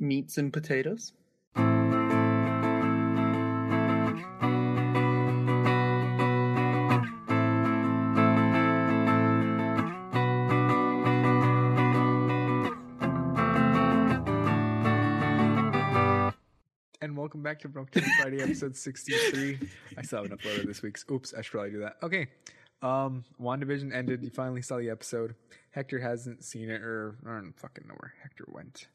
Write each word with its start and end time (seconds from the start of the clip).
meats 0.00 0.38
and 0.38 0.52
potatoes. 0.52 1.12
And 17.02 17.16
welcome 17.16 17.42
back 17.42 17.60
to 17.60 17.68
Broke 17.68 17.90
Down 17.90 18.04
Friday, 18.20 18.42
episode 18.42 18.76
63. 18.76 19.58
I 19.96 20.02
still 20.02 20.22
haven't 20.22 20.40
uploaded 20.40 20.66
this 20.66 20.82
week's. 20.82 21.04
Oops, 21.10 21.34
I 21.34 21.42
should 21.42 21.52
probably 21.52 21.70
do 21.72 21.80
that. 21.80 21.96
Okay. 22.02 22.28
Um, 22.82 23.24
WandaVision 23.40 23.94
ended. 23.94 24.22
You 24.22 24.30
finally 24.30 24.62
saw 24.62 24.78
the 24.78 24.88
episode. 24.88 25.34
Hector 25.70 25.98
hasn't 25.98 26.42
seen 26.42 26.70
it, 26.70 26.80
or 26.80 27.16
I 27.26 27.32
don't 27.34 27.52
fucking 27.58 27.86
know 27.86 27.94
where 27.98 28.14
Hector 28.22 28.44
went. 28.48 28.86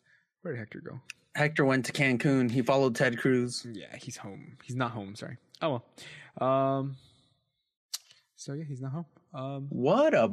Where 0.45 0.53
did 0.53 0.59
Hector 0.59 0.79
go? 0.79 1.01
Hector 1.33 1.65
went 1.65 1.85
to 1.87 1.91
Cancun. 1.91 2.51
He 2.51 2.61
followed 2.61 2.95
Ted 2.95 3.17
Cruz. 3.17 3.65
Yeah, 3.73 3.95
he's 3.97 4.15
home. 4.15 4.57
He's 4.63 4.75
not 4.75 4.91
home, 4.91 5.15
sorry. 5.15 5.37
Oh 5.59 5.81
well. 6.39 6.47
Um 6.47 6.97
so 8.35 8.53
yeah, 8.53 8.63
he's 8.63 8.79
not 8.79 8.91
home. 8.91 9.05
Um 9.33 9.65
What 9.69 10.13
a 10.13 10.31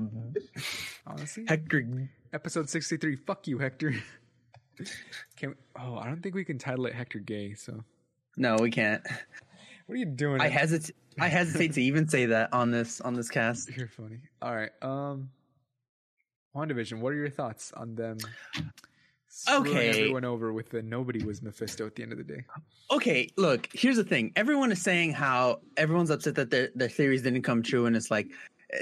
honestly. 1.06 1.46
Hector. 1.48 2.10
episode 2.34 2.68
63. 2.68 3.16
Fuck 3.16 3.48
you, 3.48 3.56
Hector. 3.56 3.94
can 5.38 5.48
we, 5.50 5.54
oh, 5.80 5.96
I 5.96 6.04
don't 6.08 6.20
think 6.22 6.34
we 6.34 6.44
can 6.44 6.58
title 6.58 6.84
it 6.84 6.92
Hector 6.92 7.20
Gay, 7.20 7.54
so 7.54 7.82
No, 8.36 8.56
we 8.60 8.70
can't. 8.70 9.02
what 9.86 9.94
are 9.94 9.98
you 9.98 10.04
doing? 10.04 10.42
I 10.42 10.48
hesitate. 10.48 10.94
I 11.18 11.28
hesitate 11.28 11.72
to 11.72 11.82
even 11.82 12.06
say 12.06 12.26
that 12.26 12.52
on 12.52 12.70
this 12.70 13.00
on 13.00 13.14
this 13.14 13.30
cast. 13.30 13.74
You're 13.74 13.88
funny. 13.88 14.18
All 14.42 14.54
right. 14.54 14.72
Um 14.82 15.30
WandaVision, 16.54 16.98
what 16.98 17.14
are 17.14 17.16
your 17.16 17.30
thoughts 17.30 17.72
on 17.72 17.94
them 17.94 18.18
Okay. 19.50 19.88
everyone 19.88 20.24
over 20.24 20.52
with 20.52 20.68
the 20.70 20.82
nobody 20.82 21.24
was 21.24 21.42
Mephisto 21.42 21.86
at 21.86 21.94
the 21.96 22.02
end 22.02 22.12
of 22.12 22.18
the 22.18 22.24
day? 22.24 22.44
Okay, 22.90 23.28
look. 23.36 23.68
Here's 23.72 23.96
the 23.96 24.04
thing. 24.04 24.32
Everyone 24.36 24.70
is 24.70 24.82
saying 24.82 25.12
how 25.12 25.60
everyone's 25.76 26.10
upset 26.10 26.34
that 26.36 26.50
their 26.50 26.68
their 26.74 26.88
theories 26.88 27.22
didn't 27.22 27.42
come 27.42 27.62
true, 27.62 27.86
and 27.86 27.96
it's 27.96 28.10
like 28.10 28.28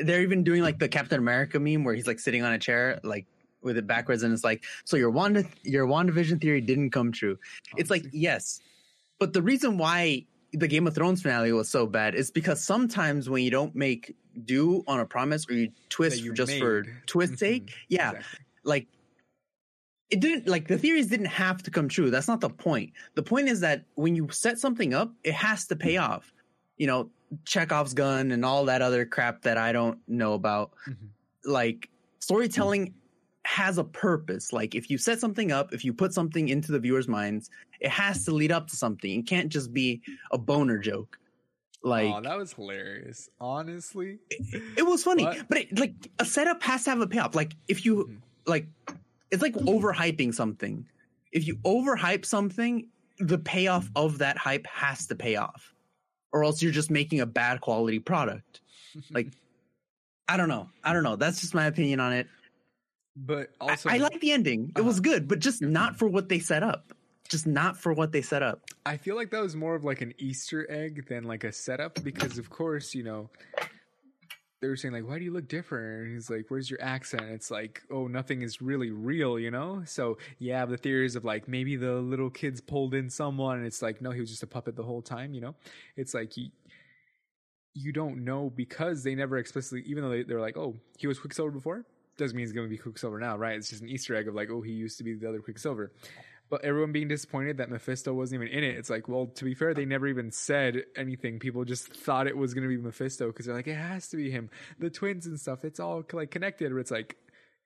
they're 0.02 0.22
even 0.22 0.42
doing 0.44 0.62
like 0.62 0.78
the 0.78 0.88
Captain 0.88 1.18
America 1.18 1.58
meme 1.58 1.84
where 1.84 1.94
he's 1.94 2.06
like 2.06 2.18
sitting 2.18 2.42
on 2.42 2.52
a 2.52 2.58
chair, 2.58 3.00
like 3.04 3.26
with 3.62 3.76
it 3.76 3.86
backwards, 3.86 4.22
and 4.22 4.32
it's 4.32 4.44
like, 4.44 4.64
so 4.84 4.96
your 4.96 5.10
Wanda 5.10 5.44
your 5.62 5.86
WandaVision 5.86 6.40
theory 6.40 6.60
didn't 6.60 6.90
come 6.90 7.12
true. 7.12 7.38
It's 7.76 7.90
like 7.90 8.04
yes, 8.12 8.60
but 9.18 9.32
the 9.32 9.42
reason 9.42 9.78
why 9.78 10.24
the 10.52 10.66
Game 10.66 10.86
of 10.88 10.94
Thrones 10.96 11.22
finale 11.22 11.52
was 11.52 11.68
so 11.70 11.86
bad 11.86 12.14
is 12.16 12.30
because 12.32 12.62
sometimes 12.64 13.30
when 13.30 13.44
you 13.44 13.50
don't 13.52 13.74
make 13.76 14.16
do 14.44 14.82
on 14.88 14.98
a 14.98 15.06
promise 15.06 15.48
or 15.48 15.52
you 15.54 15.70
twist 15.90 16.22
you 16.22 16.32
just 16.32 16.58
for 16.58 16.82
made. 16.82 16.92
twist 17.06 17.34
Mhm. 17.34 17.38
sake, 17.38 17.72
yeah, 17.88 18.10
Exactly. 18.10 18.38
like 18.64 18.86
it 20.10 20.20
didn't 20.20 20.48
like 20.48 20.66
the 20.68 20.78
theories 20.78 21.06
didn't 21.06 21.26
have 21.26 21.62
to 21.62 21.70
come 21.70 21.88
true. 21.88 22.10
That's 22.10 22.28
not 22.28 22.40
the 22.40 22.50
point. 22.50 22.92
The 23.14 23.22
point 23.22 23.48
is 23.48 23.60
that 23.60 23.84
when 23.94 24.14
you 24.16 24.28
set 24.30 24.58
something 24.58 24.92
up, 24.94 25.12
it 25.24 25.34
has 25.34 25.66
to 25.68 25.76
pay 25.76 25.96
off. 25.98 26.32
You 26.78 26.86
know, 26.86 27.10
Chekhov's 27.44 27.94
gun 27.94 28.32
and 28.32 28.44
all 28.44 28.64
that 28.64 28.82
other 28.82 29.04
crap 29.06 29.42
that 29.42 29.56
I 29.58 29.72
don't 29.72 29.98
know 30.08 30.34
about. 30.34 30.72
Mhm. 30.88 30.96
Like 31.44 31.88
storytelling 32.18 32.94
has 33.44 33.78
a 33.78 33.84
purpose. 33.84 34.52
Like 34.52 34.74
if 34.74 34.90
you 34.90 34.98
set 34.98 35.20
something 35.20 35.52
up, 35.52 35.72
if 35.72 35.84
you 35.84 35.92
put 35.92 36.12
something 36.12 36.48
into 36.48 36.72
the 36.72 36.78
viewer's 36.78 37.08
minds, 37.08 37.48
it 37.80 37.90
has 37.90 38.24
to 38.24 38.32
lead 38.32 38.52
up 38.52 38.66
to 38.68 38.76
something. 38.76 39.20
It 39.20 39.26
can't 39.26 39.48
just 39.48 39.72
be 39.72 40.02
a 40.32 40.38
boner 40.38 40.78
joke. 40.78 41.18
Like 41.82 42.12
oh, 42.12 42.20
that 42.20 42.36
was 42.36 42.52
hilarious. 42.52 43.30
Honestly. 43.40 44.18
it 44.76 44.84
was 44.86 45.02
funny, 45.02 45.24
What? 45.24 45.48
but 45.48 45.58
it, 45.58 45.78
like 45.78 45.94
a 46.18 46.24
setup 46.26 46.62
has 46.62 46.84
to 46.84 46.90
have 46.90 47.00
a 47.00 47.06
payoff. 47.06 47.34
Like 47.34 47.54
if 47.68 47.84
you 47.86 48.04
Mhm. 48.04 48.16
like, 48.46 48.66
it's 49.30 49.42
like 49.42 49.54
overhyping 49.54 50.34
something. 50.34 50.86
If 51.32 51.46
you 51.46 51.56
overhype 51.64 52.24
something, 52.24 52.88
the 53.18 53.38
payoff 53.38 53.88
of 53.94 54.18
that 54.18 54.36
hype 54.36 54.66
has 54.66 55.06
to 55.06 55.14
pay 55.14 55.36
off, 55.36 55.74
or 56.32 56.42
else 56.44 56.62
you're 56.62 56.72
just 56.72 56.90
making 56.90 57.20
a 57.20 57.26
bad 57.26 57.60
quality 57.60 57.98
product. 57.98 58.60
Like, 59.10 59.28
I 60.28 60.36
don't 60.36 60.48
know. 60.48 60.68
I 60.82 60.92
don't 60.92 61.04
know. 61.04 61.14
That's 61.16 61.40
just 61.40 61.54
my 61.54 61.66
opinion 61.66 62.00
on 62.00 62.12
it. 62.12 62.26
but 63.16 63.50
also 63.60 63.88
I, 63.88 63.98
like 63.98 64.20
the 64.20 64.32
ending. 64.32 64.72
It 64.76 64.80
was 64.82 64.96
Uh-huh. 64.96 65.02
good, 65.02 65.28
but 65.28 65.38
just 65.38 65.62
not 65.62 65.96
for 65.96 66.08
what 66.08 66.28
they 66.28 66.40
set 66.40 66.62
up. 66.64 66.92
Just 67.28 67.46
not 67.46 67.76
for 67.76 67.92
what 67.92 68.10
they 68.10 68.22
set 68.22 68.42
up. 68.42 68.62
I 68.84 68.96
feel 68.96 69.14
like 69.14 69.30
that 69.30 69.40
was 69.42 69.54
more 69.54 69.76
of 69.76 69.84
like 69.84 70.00
an 70.00 70.12
Easter 70.18 70.68
egg 70.68 71.06
than 71.06 71.22
like 71.22 71.44
a 71.44 71.52
setup 71.52 72.02
because 72.02 72.38
of 72.38 72.50
course, 72.50 72.92
you 72.96 73.04
know, 73.04 73.30
they 74.60 74.68
were 74.68 74.76
saying 74.76 74.92
like, 74.92 75.06
"Why 75.06 75.18
do 75.18 75.24
you 75.24 75.32
look 75.32 75.48
different?" 75.48 76.06
And 76.06 76.14
he's 76.14 76.30
like, 76.30 76.46
"Where's 76.48 76.70
your 76.70 76.82
accent?" 76.82 77.22
It's 77.30 77.50
like, 77.50 77.82
"Oh, 77.90 78.06
nothing 78.06 78.42
is 78.42 78.60
really 78.60 78.90
real," 78.90 79.38
you 79.38 79.50
know. 79.50 79.82
So 79.86 80.18
yeah, 80.38 80.66
the 80.66 80.76
theories 80.76 81.16
of 81.16 81.24
like 81.24 81.48
maybe 81.48 81.76
the 81.76 81.94
little 81.94 82.30
kids 82.30 82.60
pulled 82.60 82.94
in 82.94 83.08
someone, 83.10 83.58
and 83.58 83.66
it's 83.66 83.82
like, 83.82 84.02
no, 84.02 84.10
he 84.10 84.20
was 84.20 84.30
just 84.30 84.42
a 84.42 84.46
puppet 84.46 84.76
the 84.76 84.82
whole 84.82 85.02
time, 85.02 85.34
you 85.34 85.40
know. 85.40 85.54
It's 85.96 86.14
like 86.14 86.36
you 86.36 86.50
you 87.74 87.92
don't 87.92 88.24
know 88.24 88.50
because 88.50 89.02
they 89.02 89.14
never 89.14 89.38
explicitly, 89.38 89.82
even 89.86 90.02
though 90.02 90.10
they, 90.10 90.22
they're 90.22 90.40
like, 90.40 90.56
"Oh, 90.56 90.76
he 90.98 91.06
was 91.06 91.18
Quicksilver 91.18 91.50
before," 91.50 91.84
doesn't 92.16 92.36
mean 92.36 92.44
he's 92.44 92.52
going 92.52 92.66
to 92.66 92.70
be 92.70 92.78
Quicksilver 92.78 93.18
now, 93.18 93.36
right? 93.36 93.56
It's 93.56 93.70
just 93.70 93.82
an 93.82 93.88
Easter 93.88 94.14
egg 94.14 94.28
of 94.28 94.34
like, 94.34 94.50
"Oh, 94.50 94.60
he 94.60 94.72
used 94.72 94.98
to 94.98 95.04
be 95.04 95.14
the 95.14 95.28
other 95.28 95.40
Quicksilver." 95.40 95.92
But 96.50 96.64
everyone 96.64 96.92
being 96.92 97.08
disappointed 97.08 97.58
that 97.58 97.70
Mephisto 97.70 98.12
wasn't 98.12 98.42
even 98.42 98.54
in 98.54 98.64
it. 98.64 98.76
It's 98.76 98.90
like, 98.90 99.08
well, 99.08 99.26
to 99.36 99.44
be 99.44 99.54
fair, 99.54 99.72
they 99.72 99.84
never 99.84 100.08
even 100.08 100.32
said 100.32 100.82
anything. 100.96 101.38
People 101.38 101.64
just 101.64 101.94
thought 101.94 102.26
it 102.26 102.36
was 102.36 102.54
going 102.54 102.68
to 102.68 102.76
be 102.76 102.76
Mephisto 102.76 103.28
because 103.28 103.46
they're 103.46 103.54
like, 103.54 103.68
it 103.68 103.76
has 103.76 104.08
to 104.08 104.16
be 104.16 104.30
him. 104.30 104.50
The 104.80 104.90
twins 104.90 105.26
and 105.26 105.38
stuff, 105.38 105.64
it's 105.64 105.78
all 105.78 106.04
like 106.12 106.32
connected. 106.32 106.72
But 106.72 106.78
it's 106.78 106.90
like, 106.90 107.16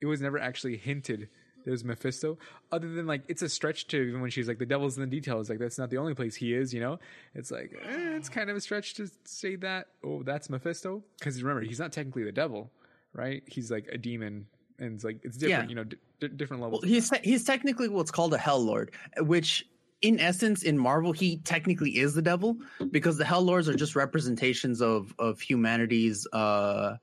it 0.00 0.06
was 0.06 0.20
never 0.20 0.38
actually 0.38 0.76
hinted 0.76 1.30
there's 1.64 1.84
Mephisto. 1.84 2.38
Other 2.70 2.92
than 2.92 3.06
like, 3.06 3.22
it's 3.28 3.42
a 3.42 3.48
stretch 3.48 3.86
to 3.88 3.96
even 3.96 4.20
when 4.20 4.30
she's 4.30 4.48
like, 4.48 4.58
the 4.58 4.66
devil's 4.66 4.96
in 4.96 5.00
the 5.02 5.06
details. 5.08 5.48
Like, 5.48 5.58
that's 5.58 5.78
not 5.78 5.90
the 5.90 5.98
only 5.98 6.14
place 6.14 6.34
he 6.34 6.54
is, 6.54 6.72
you 6.72 6.80
know? 6.80 6.98
It's 7.34 7.50
like, 7.50 7.72
eh, 7.82 8.16
it's 8.16 8.28
kind 8.28 8.50
of 8.50 8.56
a 8.56 8.60
stretch 8.60 8.94
to 8.94 9.10
say 9.24 9.56
that, 9.56 9.88
oh, 10.04 10.22
that's 10.22 10.50
Mephisto. 10.50 11.02
Because 11.18 11.42
remember, 11.42 11.66
he's 11.66 11.78
not 11.78 11.92
technically 11.92 12.24
the 12.24 12.32
devil, 12.32 12.70
right? 13.12 13.42
He's 13.46 13.70
like 13.70 13.88
a 13.90 13.98
demon. 13.98 14.46
And 14.78 14.94
it's 14.94 15.04
like, 15.04 15.18
it's 15.22 15.36
different, 15.36 15.64
Yeah. 15.64 15.68
you 15.68 15.74
know, 15.76 15.84
d- 15.84 16.28
different 16.36 16.60
Well, 16.60 16.70
levels. 16.72 16.84
he's 16.84 17.08
te- 17.10 17.20
he's 17.22 17.44
technically 17.44 17.88
what's 17.88 18.10
called 18.10 18.34
a 18.34 18.38
Hell 18.38 18.60
Lord, 18.62 18.90
which 19.18 19.68
in 20.02 20.18
essence 20.20 20.64
in 20.64 20.76
Marvel 20.76 21.12
he 21.12 21.38
technically 21.38 21.98
is 21.98 22.12
the 22.14 22.20
devil 22.22 22.56
because 22.90 23.16
the 23.16 23.24
Hell 23.24 23.42
Lords 23.42 23.68
are 23.68 23.74
just 23.74 23.94
representations 23.96 24.82
of 24.82 25.14
of 25.18 25.40
humanity's 25.40 26.26
uh 26.32 26.96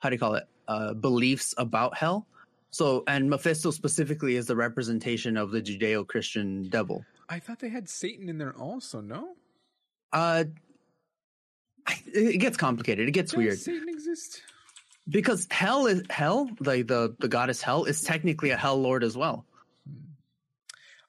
how 0.00 0.08
do 0.10 0.14
you 0.14 0.20
call 0.20 0.34
it 0.34 0.44
uh 0.68 0.94
beliefs 0.94 1.54
about 1.56 1.96
hell. 1.96 2.26
So 2.70 3.02
and 3.08 3.28
Mephisto 3.30 3.70
specifically 3.70 4.36
is 4.36 4.46
the 4.46 4.54
representation 4.54 5.36
of 5.38 5.50
the 5.50 5.62
Judeo-Christian 5.62 6.68
devil. 6.68 7.04
I 7.30 7.38
thought 7.38 7.58
they 7.58 7.70
had 7.70 7.88
Satan 7.88 8.28
in 8.28 8.36
there 8.38 8.52
also, 8.54 9.00
no? 9.00 9.34
Uh 10.12 10.44
it 12.12 12.38
gets 12.38 12.56
complicated. 12.58 13.08
It 13.08 13.12
gets 13.12 13.32
Does 13.32 13.38
weird 13.38 13.58
Satan 13.58 13.88
exist? 13.88 14.42
Because 15.08 15.46
hell 15.50 15.86
is 15.86 16.02
hell, 16.10 16.50
like 16.60 16.86
the 16.86 17.14
the 17.18 17.28
goddess 17.28 17.62
Hel 17.62 17.84
is 17.84 18.02
technically 18.02 18.50
a 18.50 18.56
hell 18.56 18.80
lord 18.80 19.02
as 19.04 19.16
well. 19.16 19.46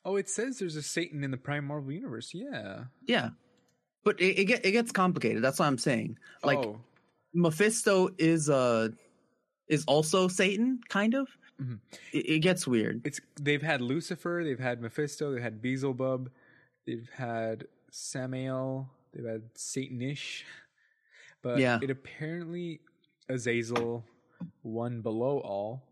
Oh, 0.05 0.15
it 0.15 0.29
says 0.29 0.59
there's 0.59 0.75
a 0.77 0.81
Satan 0.81 1.23
in 1.23 1.31
the 1.31 1.37
Prime 1.37 1.65
Marvel 1.65 1.91
universe. 1.91 2.33
Yeah. 2.33 2.85
Yeah. 3.05 3.29
But 4.03 4.19
it, 4.21 4.39
it, 4.39 4.45
get, 4.45 4.65
it 4.65 4.71
gets 4.71 4.91
complicated. 4.93 5.43
That's 5.43 5.59
what 5.59 5.65
I'm 5.65 5.77
saying. 5.77 6.17
Like 6.43 6.59
oh, 6.59 6.79
Mephisto 7.33 8.09
is 8.17 8.49
uh 8.49 8.89
is 9.67 9.83
also 9.85 10.27
Satan, 10.27 10.79
kind 10.87 11.13
of. 11.13 11.27
Mhm. 11.61 11.79
It, 12.13 12.29
it 12.29 12.39
gets 12.39 12.65
weird. 12.65 13.01
it's 13.05 13.19
they've 13.39 13.61
had 13.61 13.81
Lucifer, 13.81 14.41
they've 14.45 14.57
had 14.59 14.81
Mephisto, 14.81 15.33
they've 15.33 15.43
had 15.43 15.61
Beelzebub, 15.61 16.29
they've 16.87 17.09
had 17.13 17.65
Samael, 17.91 18.89
they've 19.13 19.25
had 19.25 19.53
Satannish, 19.55 20.43
but 21.41 21.57
Yeah. 21.59 21.79
it 21.83 21.89
apparently 21.89 22.79
Azazel 23.29 24.03
one 24.63 25.01
below 25.01 25.39
all. 25.39 25.83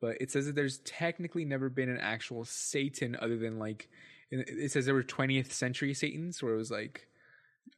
But 0.00 0.16
it 0.20 0.30
says 0.30 0.46
that 0.46 0.54
there's 0.54 0.78
technically 0.78 1.44
never 1.44 1.68
been 1.68 1.90
an 1.90 1.98
actual 2.00 2.44
Satan 2.44 3.16
other 3.20 3.36
than 3.36 3.58
like 3.58 3.88
it 4.30 4.70
says 4.70 4.86
there 4.86 4.94
were 4.94 5.02
20th 5.02 5.52
century 5.52 5.92
Satans 5.92 6.42
where 6.42 6.54
it 6.54 6.56
was 6.56 6.70
like 6.70 7.06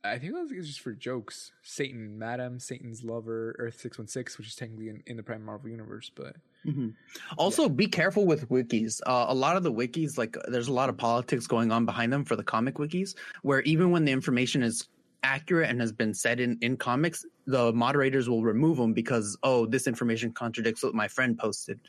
I 0.05 0.19
think 0.19 0.35
it 0.35 0.56
was, 0.56 0.67
just 0.67 0.81
for 0.81 0.93
jokes. 0.93 1.53
Satan, 1.62 2.19
Madam, 2.19 2.59
Satan's 2.59 3.05
lover, 3.05 3.55
Earth 3.59 3.81
six 3.81 3.99
one 3.99 4.06
six, 4.06 4.39
which 4.39 4.49
is 4.49 4.56
technically 4.56 4.89
in, 4.89 5.03
in 5.06 5.17
the 5.17 5.23
Prime 5.23 5.44
Marvel 5.44 5.69
universe, 5.69 6.11
but 6.15 6.37
Mhm. 6.67 6.94
Also, 7.39 7.69
be 7.69 7.87
careful 7.87 8.25
with 8.25 8.49
wikis. 8.49 9.00
Uh, 9.06 9.27
a 9.29 9.35
lot 9.35 9.56
of 9.56 9.62
the 9.62 9.73
wikis, 9.73 10.17
like 10.17 10.37
there's 10.49 10.69
a 10.69 10.73
lot 10.73 10.89
of 10.89 10.97
politics 10.97 11.47
going 11.47 11.73
on 11.73 11.85
behind 11.85 12.12
them 12.12 12.25
for 12.25 12.37
the 12.37 12.44
comic 12.44 12.77
wikis, 12.77 13.15
where 13.43 13.62
even 13.62 13.91
when 13.91 14.05
the 14.05 14.12
information 14.12 14.62
is 14.62 14.89
accurate 15.23 15.71
and 15.71 15.81
has 15.81 15.93
been 15.93 16.15
said 16.15 16.41
in 16.41 16.59
in 16.63 16.77
comics, 16.77 17.25
the 17.47 17.73
moderators 17.73 18.29
will 18.29 18.43
remove 18.43 18.77
them 18.77 18.93
because 18.93 19.37
oh, 19.43 19.67
this 19.67 19.87
information 19.87 20.33
contradicts 20.33 20.83
what 20.83 20.95
my 20.95 21.09
friend 21.09 21.39
posted. 21.39 21.81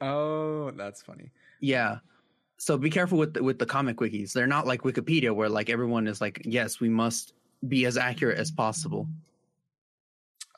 oh, 0.00 0.70
that's 0.72 1.02
funny. 1.02 1.30
Yeah. 1.60 1.98
So 2.58 2.76
be 2.78 2.90
careful 2.90 3.18
with 3.18 3.34
the, 3.34 3.42
with 3.42 3.58
the 3.58 3.66
comic 3.66 3.96
wikis. 3.96 4.32
They're 4.32 4.46
not 4.46 4.66
like 4.66 4.82
Wikipedia 4.82 5.34
where 5.34 5.48
like 5.48 5.68
everyone 5.68 6.06
is 6.06 6.20
like, 6.20 6.40
yes, 6.44 6.78
we 6.78 6.88
must 6.88 7.34
be 7.66 7.86
as 7.86 7.96
accurate 7.96 8.38
as 8.38 8.50
possible. 8.52 9.08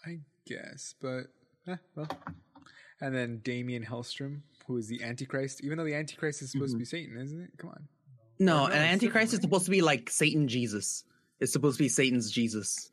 I 0.05 0.19
guess, 0.47 0.95
but 1.01 1.25
eh, 1.67 1.77
well. 1.95 2.09
And 3.01 3.15
then 3.15 3.41
Daimon 3.43 3.85
Hellstrom, 3.85 4.41
who 4.67 4.77
is 4.77 4.87
the 4.87 5.03
Antichrist, 5.03 5.63
even 5.65 5.79
though 5.79 5.85
the 5.85 5.95
Antichrist 5.95 6.43
is 6.43 6.53
supposed 6.53 6.73
to 6.73 6.79
be 6.79 6.85
Satan, 6.85 7.17
isn't 7.19 7.41
it? 7.41 7.51
Come 7.59 7.71
on, 7.71 7.89
No, 8.39 8.67
no, 8.67 8.73
an 8.73 8.73
antichrist 8.73 9.33
is 9.33 9.39
different, 9.41 9.43
right? 9.43 9.43
supposed 9.43 9.65
to 9.67 9.71
be 9.71 9.81
like 9.83 10.11
Satan 10.11 10.47
Jesus. 10.49 11.05
It's 11.45 11.53
supposed 11.53 11.77
to 11.77 11.85
be 11.85 11.89
Satan's 11.91 12.31
Jesus. 12.31 12.91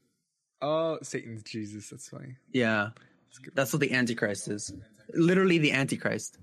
Oh, 0.62 1.00
Satan's 1.01 1.42
Jesus. 1.42 1.89
That's 1.89 2.09
funny. 2.09 2.36
Yeah, 2.51 2.89
That's 3.30 3.39
that's 3.56 3.74
what 3.74 3.80
the 3.80 3.94
antichrist 3.94 4.50
is. 4.50 4.74
Literally 5.13 5.57
the 5.57 5.71
antichrist. 5.71 6.38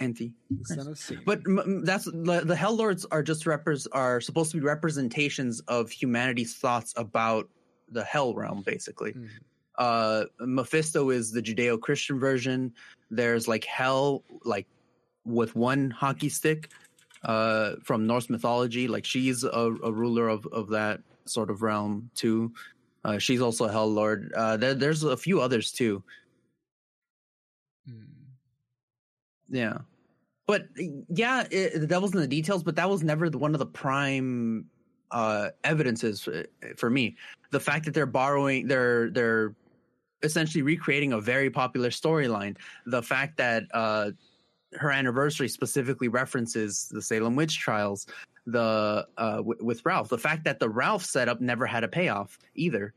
Anti. 0.00 0.32
The 0.50 0.64
son 0.76 0.86
of 0.86 0.98
Satan. 0.98 1.24
But 1.26 1.40
m- 1.46 1.84
that's 1.84 2.04
the, 2.04 2.42
the 2.44 2.54
hell 2.54 2.76
lords 2.76 3.04
are 3.10 3.24
just 3.24 3.44
repres 3.44 3.88
are 3.92 4.20
supposed 4.20 4.52
to 4.52 4.58
be 4.58 4.62
representations 4.62 5.58
of 5.66 5.90
humanity's 5.90 6.54
thoughts 6.54 6.94
about 6.96 7.48
the 7.90 8.04
hell 8.04 8.32
realm, 8.32 8.62
basically. 8.64 9.12
Mhm. 9.12 9.28
Uh, 9.76 10.24
Mephisto 10.38 11.10
is 11.10 11.32
the 11.32 11.42
Judeo-Christian 11.42 12.20
version. 12.20 12.72
There's 13.10 13.48
like 13.48 13.64
Hel, 13.64 14.22
like 14.44 14.68
with 15.24 15.56
one 15.56 15.90
hockey 15.90 16.28
stick, 16.28 16.70
uh, 17.24 17.72
from 17.84 18.06
Norse 18.06 18.30
mythology. 18.30 18.88
Like 18.88 19.04
she's 19.04 19.44
a, 19.44 19.48
a 19.82 19.92
ruler 19.92 20.28
of 20.28 20.46
of 20.46 20.68
that 20.70 21.00
sort 21.26 21.50
of 21.50 21.62
realm 21.62 22.10
too. 22.14 22.52
Uh, 23.04 23.18
she's 23.18 23.40
also 23.40 23.64
a 23.64 23.72
hell 23.72 23.90
lord. 23.90 24.32
Uh, 24.36 24.56
there, 24.56 24.74
there's 24.74 25.04
a 25.04 25.16
few 25.16 25.40
others 25.40 25.72
too. 25.72 26.02
Mm. 27.88 28.06
Yeah. 29.48 29.78
But 30.46 30.66
yeah, 31.08 31.46
it, 31.50 31.80
the 31.80 31.86
devil's 31.86 32.12
in 32.12 32.20
the 32.20 32.26
details, 32.26 32.62
but 32.62 32.76
that 32.76 32.90
was 32.90 33.02
never 33.02 33.30
the, 33.30 33.38
one 33.38 33.54
of 33.54 33.58
the 33.58 33.66
prime 33.66 34.66
uh 35.12 35.50
evidences 35.64 36.20
for, 36.20 36.44
for 36.76 36.88
me. 36.88 37.16
The 37.50 37.58
fact 37.58 37.84
that 37.84 37.94
they're 37.94 38.06
borrowing 38.06 38.68
they're 38.68 39.10
they're 39.10 39.56
essentially 40.22 40.62
recreating 40.62 41.14
a 41.14 41.20
very 41.20 41.50
popular 41.50 41.90
storyline. 41.90 42.56
The 42.86 43.02
fact 43.02 43.36
that 43.38 43.64
uh 43.74 44.10
her 44.74 44.90
anniversary 44.90 45.48
specifically 45.48 46.08
references 46.08 46.88
the 46.90 47.02
Salem 47.02 47.36
witch 47.36 47.58
trials, 47.58 48.06
the 48.46 49.06
uh 49.16 49.36
w- 49.36 49.58
with 49.60 49.84
Ralph. 49.84 50.08
The 50.08 50.18
fact 50.18 50.44
that 50.44 50.60
the 50.60 50.68
Ralph 50.68 51.04
setup 51.04 51.40
never 51.40 51.66
had 51.66 51.84
a 51.84 51.88
payoff 51.88 52.38
either. 52.54 52.94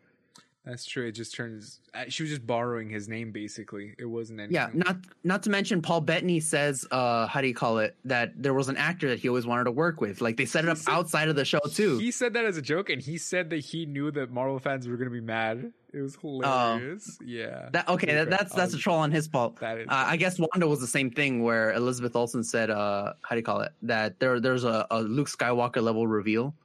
That's 0.65 0.85
true. 0.85 1.07
It 1.07 1.11
just 1.11 1.35
turns. 1.35 1.81
uh, 1.93 2.05
She 2.07 2.23
was 2.23 2.29
just 2.29 2.47
borrowing 2.47 2.89
his 2.89 3.09
name, 3.09 3.33
basically. 3.33 3.95
It 3.99 4.05
wasn't 4.05 4.39
anything. 4.39 4.55
Yeah, 4.55 4.69
not 4.73 4.95
not 5.25 5.43
to 5.43 5.49
mention 5.49 5.81
Paul 5.81 5.99
Bettany 5.99 6.39
says, 6.39 6.87
uh, 6.89 7.27
how 7.27 7.41
do 7.41 7.47
you 7.47 7.53
call 7.53 7.79
it? 7.79 7.97
That 8.05 8.31
there 8.41 8.53
was 8.53 8.69
an 8.69 8.77
actor 8.77 9.09
that 9.09 9.19
he 9.19 9.27
always 9.27 9.45
wanted 9.45 9.65
to 9.65 9.71
work 9.71 9.99
with. 9.99 10.21
Like 10.21 10.37
they 10.37 10.45
set 10.45 10.63
it 10.63 10.67
He 10.67 10.71
up 10.71 10.77
said- 10.77 10.91
outside 10.93 11.27
of 11.27 11.35
the 11.35 11.43
show 11.43 11.59
too. 11.69 11.97
He 11.97 12.11
said 12.11 12.31
that 12.35 12.45
as 12.45 12.55
a 12.55 12.61
joke, 12.61 12.89
and 12.89 13.01
he 13.01 13.17
said 13.17 13.49
that 13.49 13.59
he 13.59 13.85
knew 13.85 14.09
that 14.11 14.31
Marvel 14.31 14.57
fans 14.57 14.87
were 14.87 14.95
going 14.95 15.09
to 15.09 15.13
be 15.13 15.19
mad. 15.19 15.73
It 15.93 16.01
was 16.01 16.15
hilarious. 16.15 17.17
yeah. 17.23 17.63
Oh. 17.65 17.69
That 17.73 17.89
okay, 17.89 18.13
that, 18.15 18.29
that's 18.29 18.53
that's 18.55 18.73
a 18.73 18.77
troll 18.77 18.99
on 18.99 19.11
his 19.11 19.27
part. 19.27 19.57
That 19.57 19.79
is. 19.79 19.87
Uh, 19.89 20.05
I 20.07 20.15
guess 20.15 20.39
Wanda 20.39 20.65
was 20.65 20.79
the 20.79 20.87
same 20.87 21.11
thing 21.11 21.43
where 21.43 21.73
Elizabeth 21.73 22.15
Olsen 22.15 22.41
said, 22.41 22.69
uh, 22.69 23.13
how 23.21 23.35
do 23.35 23.37
you 23.37 23.43
call 23.43 23.59
it? 23.61 23.73
That 23.81 24.17
there 24.21 24.39
there's 24.39 24.63
a, 24.63 24.87
a 24.89 25.01
Luke 25.01 25.27
Skywalker 25.27 25.81
level 25.83 26.07
reveal 26.07 26.55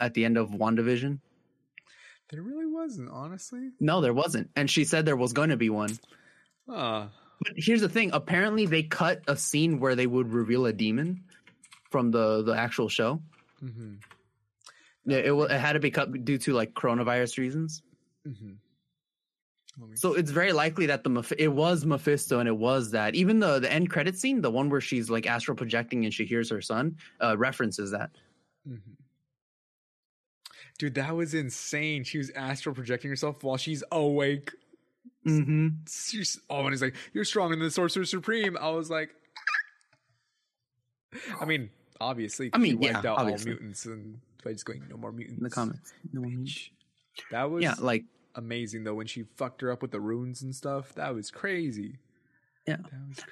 at 0.00 0.14
the 0.14 0.24
end 0.24 0.36
of 0.36 0.50
WandaVision. 0.50 1.20
There 2.30 2.42
really 2.42 2.66
wasn't, 2.66 3.10
honestly. 3.10 3.70
No, 3.80 4.00
there 4.00 4.14
wasn't, 4.14 4.50
and 4.56 4.70
she 4.70 4.84
said 4.84 5.04
there 5.04 5.16
was 5.16 5.32
going 5.32 5.50
to 5.50 5.56
be 5.56 5.70
one. 5.70 5.98
Ah. 6.68 7.08
But 7.42 7.54
here's 7.56 7.80
the 7.80 7.88
thing: 7.88 8.10
apparently, 8.12 8.66
they 8.66 8.82
cut 8.82 9.22
a 9.26 9.36
scene 9.36 9.80
where 9.80 9.96
they 9.96 10.06
would 10.06 10.32
reveal 10.32 10.66
a 10.66 10.72
demon 10.72 11.24
from 11.90 12.10
the 12.10 12.42
the 12.42 12.52
actual 12.52 12.88
show. 12.88 13.20
Mm-hmm. 13.62 13.94
Yeah, 15.06 15.18
it, 15.18 15.32
it 15.32 15.60
had 15.60 15.72
to 15.72 15.80
be 15.80 15.90
cut 15.90 16.24
due 16.24 16.38
to 16.38 16.52
like 16.52 16.74
coronavirus 16.74 17.38
reasons. 17.38 17.82
Mm-hmm. 18.26 18.52
So 19.94 20.14
it's 20.14 20.30
very 20.30 20.52
likely 20.52 20.86
that 20.86 21.04
the 21.04 21.34
it 21.38 21.48
was 21.48 21.86
Mephisto 21.86 22.38
and 22.38 22.48
it 22.48 22.56
was 22.56 22.90
that. 22.90 23.14
Even 23.14 23.40
the 23.40 23.60
the 23.60 23.72
end 23.72 23.90
credit 23.90 24.18
scene, 24.18 24.42
the 24.42 24.50
one 24.50 24.68
where 24.68 24.80
she's 24.80 25.08
like 25.08 25.26
astral 25.26 25.56
projecting 25.56 26.04
and 26.04 26.12
she 26.12 26.26
hears 26.26 26.50
her 26.50 26.60
son, 26.60 26.96
uh, 27.20 27.36
references 27.36 27.92
that. 27.92 28.10
Mhm. 28.68 28.96
Dude, 30.80 30.94
that 30.94 31.14
was 31.14 31.34
insane. 31.34 32.04
She 32.04 32.16
was 32.16 32.30
astral 32.30 32.74
projecting 32.74 33.10
herself 33.10 33.44
while 33.44 33.58
she's 33.58 33.84
awake. 33.92 34.52
Mm-hmm. 35.26 35.68
She's, 35.86 36.40
oh, 36.48 36.60
and 36.60 36.70
he's 36.70 36.80
like, 36.80 36.94
"You're 37.12 37.26
stronger 37.26 37.54
than 37.54 37.62
the 37.62 37.70
Sorcerer 37.70 38.06
Supreme." 38.06 38.56
I 38.58 38.70
was 38.70 38.88
like, 38.88 39.10
I 41.38 41.44
mean, 41.44 41.68
obviously, 42.00 42.48
I 42.54 42.56
mean, 42.56 42.80
she 42.80 42.88
yeah, 42.88 42.96
out 42.96 43.04
obviously. 43.04 43.50
all 43.52 43.56
mutants 43.58 43.84
and 43.84 44.20
by 44.42 44.52
just 44.52 44.64
going, 44.64 44.82
"No 44.88 44.96
more 44.96 45.12
mutants." 45.12 45.36
In 45.36 45.44
the 45.44 45.50
comments, 45.50 45.92
no 46.14 46.22
mutants. 46.22 46.70
That 47.30 47.50
was 47.50 47.62
yeah, 47.62 47.74
like 47.78 48.04
amazing 48.34 48.84
though 48.84 48.94
when 48.94 49.06
she 49.06 49.24
fucked 49.36 49.60
her 49.60 49.70
up 49.70 49.82
with 49.82 49.90
the 49.90 50.00
runes 50.00 50.40
and 50.40 50.56
stuff. 50.56 50.94
That 50.94 51.14
was 51.14 51.30
crazy. 51.30 51.98
Yeah. 52.66 52.76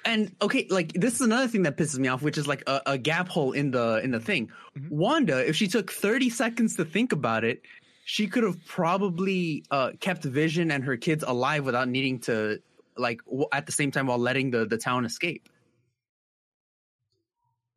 And 0.05 0.35
okay, 0.41 0.67
like 0.69 0.93
this 0.93 1.15
is 1.15 1.21
another 1.21 1.47
thing 1.47 1.63
that 1.63 1.77
pisses 1.77 1.97
me 1.97 2.07
off, 2.07 2.21
which 2.21 2.37
is 2.37 2.47
like 2.47 2.63
a, 2.67 2.81
a 2.85 2.97
gap 2.97 3.29
hole 3.29 3.51
in 3.53 3.71
the 3.71 4.01
in 4.03 4.11
the 4.11 4.19
thing. 4.19 4.49
Mhm. 4.77 4.89
Wanda, 4.89 5.47
if 5.47 5.55
she 5.55 5.67
took 5.67 5.91
thirty 5.91 6.29
seconds 6.29 6.75
to 6.77 6.85
think 6.85 7.11
about 7.11 7.43
it, 7.43 7.61
she 8.05 8.27
could 8.27 8.43
have 8.43 8.57
probably 8.65 9.63
uh, 9.71 9.91
kept 9.99 10.23
Vision 10.23 10.71
and 10.71 10.83
her 10.83 10.97
kids 10.97 11.23
alive 11.25 11.63
without 11.63 11.87
needing 11.87 12.19
to 12.21 12.59
like 12.97 13.23
w- 13.25 13.47
at 13.53 13.65
the 13.65 13.71
same 13.71 13.91
time 13.91 14.07
while 14.07 14.17
letting 14.17 14.51
the 14.51 14.65
the 14.65 14.77
town 14.77 15.05
escape. 15.05 15.47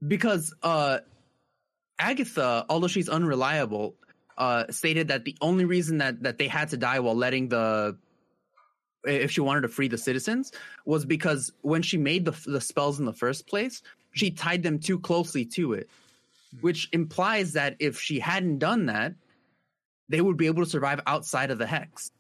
Because 0.07 0.53
uh, 0.63 0.99
Agatha, 1.99 2.67
although 2.69 2.89
she's 2.89 3.09
unreliable, 3.09 3.95
uh, 4.37 4.65
stated 4.71 5.09
that 5.09 5.25
the 5.25 5.37
only 5.41 5.65
reason 5.65 5.99
that 5.99 6.23
that 6.25 6.39
they 6.39 6.49
had 6.49 6.71
to 6.71 6.77
die 6.77 6.99
while 7.01 7.15
letting 7.15 7.49
the 7.51 7.97
if 9.05 9.31
she 9.31 9.41
wanted 9.41 9.63
to 9.63 9.69
free 9.69 9.89
the 9.89 9.99
citizens 9.99 10.53
was 10.85 11.05
because 11.05 11.53
when 11.63 11.83
she 11.83 11.97
made 11.97 12.25
the 12.25 12.37
the 12.47 12.61
spells 12.61 12.99
in 12.99 13.07
the 13.07 13.13
first 13.13 13.47
place, 13.47 13.83
she 14.13 14.31
tied 14.31 14.63
them 14.63 14.79
too 14.79 14.99
closely 14.99 15.45
to 15.45 15.73
it, 15.73 15.89
which 16.61 16.89
implies 16.93 17.53
that 17.53 17.77
if 17.79 18.01
she 18.01 18.19
hadn't 18.19 18.59
done 18.59 18.87
that, 18.87 19.15
they 20.09 20.21
would 20.21 20.37
be 20.37 20.47
able 20.47 20.65
to 20.65 20.71
survive 20.71 21.01
outside 21.07 21.51
of 21.51 21.59
the 21.59 21.67
hex. 21.67 22.11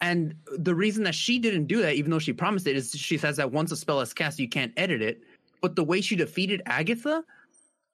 And 0.00 0.34
the 0.58 0.74
reason 0.74 1.04
that 1.04 1.14
she 1.14 1.38
didn't 1.38 1.66
do 1.66 1.80
that, 1.80 1.94
even 1.94 2.10
though 2.10 2.18
she 2.18 2.32
promised 2.32 2.66
it, 2.66 2.76
is 2.76 2.90
she 2.92 3.16
says 3.16 3.36
that 3.38 3.52
once 3.52 3.72
a 3.72 3.76
spell 3.76 4.00
is 4.00 4.12
cast, 4.12 4.38
you 4.38 4.48
can't 4.48 4.72
edit 4.76 5.00
it. 5.00 5.22
But 5.62 5.76
the 5.76 5.84
way 5.84 6.02
she 6.02 6.14
defeated 6.14 6.60
Agatha 6.66 7.24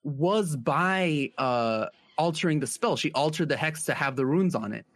was 0.02 0.56
by 0.56 1.30
uh, 1.38 1.86
altering 2.18 2.58
the 2.58 2.66
spell. 2.66 2.96
She 2.96 3.12
altered 3.12 3.48
the 3.48 3.56
hex 3.56 3.84
to 3.84 3.94
have 3.94 4.16
the 4.16 4.26
runes 4.26 4.56
on 4.56 4.72
it. 4.72 4.86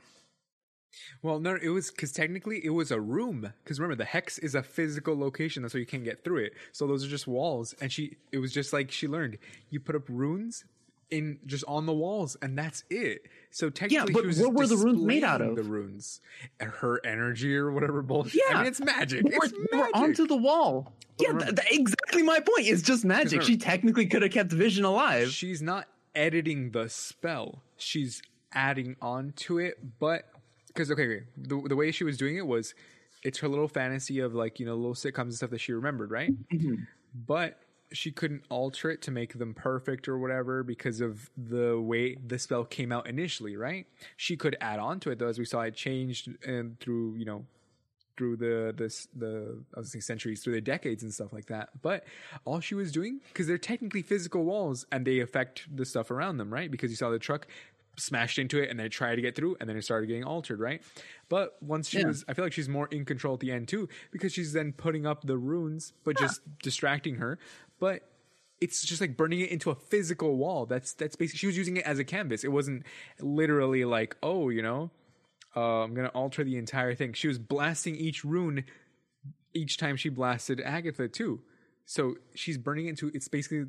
Well, 1.23 1.39
no, 1.41 1.57
it 1.61 1.69
was 1.71 1.91
because 1.91 2.13
technically 2.13 2.65
it 2.65 2.71
was 2.71 2.91
a 2.91 3.01
room. 3.01 3.53
Because 3.63 3.79
remember, 3.81 3.97
the 3.97 4.05
hex 4.05 4.39
is 4.39 4.55
a 4.55 4.63
physical 4.63 5.19
location, 5.19 5.63
that's 5.63 5.75
why 5.75 5.81
you 5.81 5.87
can't 5.87 6.05
get 6.05 6.25
through 6.25 6.45
it. 6.45 6.55
So 6.73 6.87
those 6.87 7.05
are 7.05 7.09
just 7.09 7.27
walls, 7.27 7.75
and 7.81 7.91
she, 7.93 8.17
it 8.33 8.39
was 8.39 8.53
just 8.53 8.73
like 8.73 8.91
she 8.91 9.09
learned. 9.09 9.39
You 9.71 9.81
put 9.81 9.95
up 9.97 10.03
runes 10.09 10.65
in 11.11 11.39
just 11.47 11.65
on 11.69 11.87
the 11.87 11.93
walls, 11.93 12.37
and 12.43 12.57
that's 12.59 12.83
it. 12.91 13.27
So 13.51 13.71
technically, 13.71 13.97
yeah, 14.13 14.13
but 14.13 14.23
she 14.23 14.27
was 14.29 14.41
what 14.41 14.55
were 14.55 14.67
the 14.67 14.77
runes 14.77 15.03
made 15.05 15.23
out 15.25 15.41
of? 15.41 15.55
The 15.57 15.63
runes, 15.63 16.21
her 16.61 17.01
energy 17.05 17.55
or 17.57 17.71
whatever 17.71 18.03
bullshit. 18.03 18.41
I 18.49 18.53
Yeah. 18.53 18.59
mean, 18.59 18.67
it's 18.69 18.81
magic. 18.81 19.25
Were, 19.25 19.31
It's 19.45 19.53
they 19.53 19.77
were 19.77 19.85
magic. 19.85 19.97
onto 19.97 20.27
the 20.27 20.37
wall. 20.37 20.93
But 21.17 21.23
Yeah, 21.23 21.29
remember- 21.35 21.53
th- 21.63 21.69
th- 21.69 21.81
exactly 21.81 22.23
my 22.25 22.41
point. 22.41 22.67
It's 22.67 22.83
just 22.83 23.05
magic. 23.05 23.33
remember- 23.33 23.47
She 23.47 23.57
technically 23.57 24.07
could 24.07 24.23
have 24.23 24.33
kept 24.33 24.51
Vision 24.51 24.85
alive. 24.85 25.29
She's 25.31 25.63
not 25.63 25.87
editing 26.15 26.71
the 26.73 26.89
spell. 26.89 27.63
She's 27.77 28.21
adding 28.53 28.97
on 29.01 29.33
to 29.37 29.59
it, 29.59 29.99
but 30.01 30.25
because 30.75 30.91
okay, 30.91 31.05
okay, 31.05 31.25
the 31.37 31.63
the 31.69 31.77
way 31.77 31.91
she 31.93 32.05
was 32.05 32.17
doing 32.17 32.37
it 32.37 32.47
was, 32.47 32.75
it's 33.23 33.39
her 33.39 33.49
little 33.49 33.69
fantasy 33.69 34.21
of 34.21 34.35
like 34.35 34.59
you 34.61 34.67
know 34.67 34.75
little 34.75 34.95
sitcoms 34.95 35.23
and 35.23 35.35
stuff 35.35 35.51
that 35.51 35.61
she 35.61 35.73
remembered, 35.73 36.11
right? 36.11 36.33
Mm-hmm. 36.51 36.75
But 37.27 37.61
she 37.93 38.11
couldn't 38.11 38.43
alter 38.49 38.91
it 38.91 39.03
to 39.03 39.11
make 39.11 39.39
them 39.39 39.55
perfect 39.55 40.09
or 40.09 40.19
whatever 40.19 40.63
because 40.63 41.01
of 41.01 41.31
the 41.37 41.81
way 41.81 42.17
the 42.27 42.39
spell 42.39 42.65
came 42.65 42.91
out 42.91 43.07
initially, 43.07 43.57
right? 43.57 43.87
She 44.17 44.37
could 44.37 44.57
add 44.61 44.81
on 44.81 45.01
to 45.01 45.11
it 45.11 45.19
though, 45.19 45.29
as 45.29 45.39
we 45.39 45.45
saw 45.45 45.61
it 45.61 45.75
changed 45.75 46.29
and 46.45 46.79
through 46.81 47.15
you 47.17 47.25
know 47.25 47.45
through 48.17 48.37
the 48.37 48.75
this 48.77 49.09
the 49.15 49.63
I 49.77 49.81
was 49.81 49.93
saying 49.93 50.03
centuries 50.03 50.43
through 50.43 50.55
the 50.55 50.61
decades 50.61 51.03
and 51.03 51.13
stuff 51.13 51.33
like 51.33 51.47
that. 51.47 51.71
But 51.83 52.05
all 52.45 52.61
she 52.61 52.75
was 52.75 52.93
doing 52.93 53.21
because 53.29 53.47
they're 53.47 53.59
technically 53.59 54.03
physical 54.03 54.45
walls 54.45 54.87
and 54.93 55.07
they 55.07 55.21
affect 55.21 55.75
the 55.75 55.85
stuff 55.85 56.11
around 56.11 56.39
them, 56.39 56.53
right? 56.53 56.71
Because 56.71 56.91
you 56.91 56.97
saw 56.97 57.11
the 57.11 57.19
truck 57.19 57.47
smashed 57.97 58.39
into 58.39 58.63
it 58.63 58.71
and 58.71 58.79
then 58.79 58.87
it 58.87 58.91
tried 58.93 59.17
to 59.17 59.23
get 59.23 59.35
through 59.37 59.57
and 59.61 59.69
then 59.69 59.77
it 59.77 59.83
started 59.83 60.07
getting 60.07 60.25
altered, 60.25 60.61
right? 60.61 60.83
But 61.29 61.57
once 61.63 61.89
she 61.89 61.99
Yeah. 62.01 62.07
was, 62.07 62.25
I 62.29 62.35
feel 62.35 62.45
like 62.45 62.53
she's 62.53 62.69
more 62.69 62.89
in 62.89 63.05
control 63.05 63.35
at 63.35 63.41
the 63.41 63.53
end 63.53 63.69
too 63.69 63.89
because 64.11 64.33
she's 64.33 64.53
then 64.53 64.73
putting 64.73 65.07
up 65.07 65.23
the 65.27 65.37
runes, 65.37 65.93
but 66.05 66.17
just 66.17 66.41
distracting 66.63 67.17
her. 67.17 67.39
But 67.79 68.09
it's 68.61 68.85
just 68.85 69.01
like 69.01 69.17
burning 69.17 69.41
it 69.41 69.51
into 69.51 69.71
a 69.71 69.75
physical 69.75 70.37
wall. 70.37 70.65
That's 70.67 70.95
that's 70.95 71.17
basically 71.17 71.39
she 71.39 71.47
was 71.47 71.57
using 71.57 71.77
it 71.77 71.85
as 71.85 71.99
a 71.99 72.05
canvas. 72.05 72.45
It 72.45 72.53
wasn't 72.53 72.85
literally 73.21 73.85
like, 73.85 74.17
oh, 74.23 74.49
you 74.49 74.63
know, 74.63 74.91
uh, 75.57 75.83
I'm 75.83 75.93
gonna 75.95 76.09
alter 76.09 76.45
the 76.45 76.57
entire 76.57 76.95
thing. 76.95 77.13
She 77.13 77.29
was 77.29 77.39
blasting 77.39 77.97
each 77.97 78.25
rune 78.25 78.65
each 79.53 79.77
time 79.77 79.97
she 79.97 80.09
blasted 80.09 80.61
Agatha 80.61 81.09
too. 81.09 81.43
So 81.87 82.15
she's 82.35 82.57
burning 82.57 82.87
it 82.87 82.91
into 82.91 83.11
it's 83.13 83.29
basically 83.29 83.67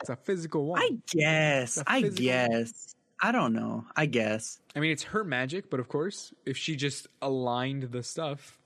it's 0.00 0.10
a 0.10 0.16
physical 0.16 0.64
wall. 0.66 0.78
I 0.78 0.90
guess. 1.06 1.82
I 1.86 2.02
guess. 2.02 2.94
I 3.24 3.30
don't 3.30 3.52
know. 3.52 3.86
I 3.96 4.06
guess. 4.06 4.58
I 4.74 4.80
mean, 4.80 4.90
it's 4.90 5.04
her 5.04 5.22
magic, 5.22 5.70
but 5.70 5.78
of 5.78 5.88
course, 5.88 6.34
if 6.44 6.56
she 6.56 6.74
just 6.74 7.06
aligned 7.22 7.84
the 7.84 8.02
stuff, 8.02 8.58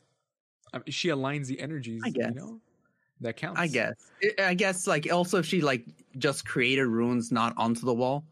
I 0.73 0.79
mean, 0.79 0.85
she 0.89 1.09
aligns 1.09 1.47
the 1.47 1.61
energies. 1.61 2.01
I 2.05 2.11
guess. 2.11 2.31
You 2.35 2.41
know, 2.41 2.61
That 3.21 3.37
counts. 3.37 3.61
I 3.61 3.67
guess. 3.67 3.95
I- 4.39 4.55
guess 4.55 4.87
like 4.87 5.13
also 5.13 5.39
if 5.39 5.47
she 5.47 5.61
like 5.61 5.85
just 6.19 6.47
created 6.47 6.87
runes 6.87 7.31
not 7.31 7.53
onto 7.59 7.85
the 7.85 7.93
wall, 7.95 8.25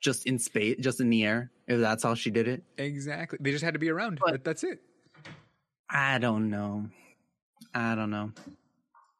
just 0.00 0.26
in 0.26 0.38
space, 0.38 0.76
just 0.80 1.00
in 1.00 1.08
the 1.08 1.24
air. 1.24 1.50
If 1.68 1.80
that's 1.80 2.02
how 2.02 2.14
she 2.14 2.30
did 2.30 2.48
it, 2.48 2.62
Exactly. 2.76 3.38
They 3.40 3.50
just 3.50 3.64
had 3.64 3.72
to 3.72 3.80
be 3.80 3.88
around. 3.88 4.18
But- 4.24 4.44
that's 4.44 4.64
it. 4.64 4.82
I 5.88 6.18
don't 6.18 6.50
know. 6.50 6.88
I 7.74 7.94
don't 7.94 8.10
know. 8.10 8.32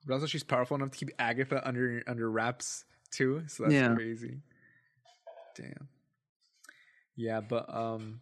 But 0.06 0.14
also, 0.14 0.26
she's 0.26 0.42
powerful 0.42 0.74
enough 0.74 0.90
to 0.90 0.98
keep 0.98 1.10
Agatha 1.18 1.66
under 1.66 2.02
under 2.06 2.30
wraps 2.30 2.84
too. 3.10 3.44
So 3.46 3.62
that's 3.62 3.72
Yeah. 3.74 3.94
crazy. 3.94 4.40
Damn. 5.56 5.88
Yeah, 7.16 7.40
but 7.40 7.72
um, 7.74 8.20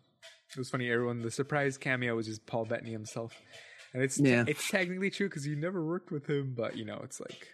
it 0.53 0.59
was 0.59 0.71
funny. 0.71 0.91
Everyone, 0.91 1.21
the 1.23 1.31
surprise 1.31 1.79
cameo 1.79 2.17
was 2.17 2.27
just 2.27 2.45
Paul 2.47 2.65
Bettany 2.65 2.91
himself, 2.93 3.33
and 3.95 4.03
it's 4.03 4.19
Yeah. 4.19 4.45
it's 4.47 4.69
technically 4.69 5.11
true 5.11 5.29
because 5.29 5.47
you 5.47 5.57
never 5.57 5.85
worked 5.85 6.11
with 6.11 6.27
him, 6.29 6.55
but 6.57 6.77
you 6.77 6.85
know, 6.85 7.01
it's 7.05 7.21
like 7.21 7.49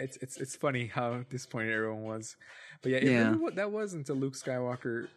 it's 0.00 0.16
it's 0.18 0.38
it's 0.38 0.56
funny 0.56 0.86
how 0.86 1.22
disappointed 1.30 1.72
everyone 1.74 2.02
was. 2.02 2.36
But 2.82 2.92
yeah, 2.92 2.98
Yeah. 3.04 3.30
really, 3.32 3.54
that 3.54 3.70
wasn't 3.70 4.08
a 4.08 4.14
Luke 4.14 4.34
Skywalker 4.34 5.08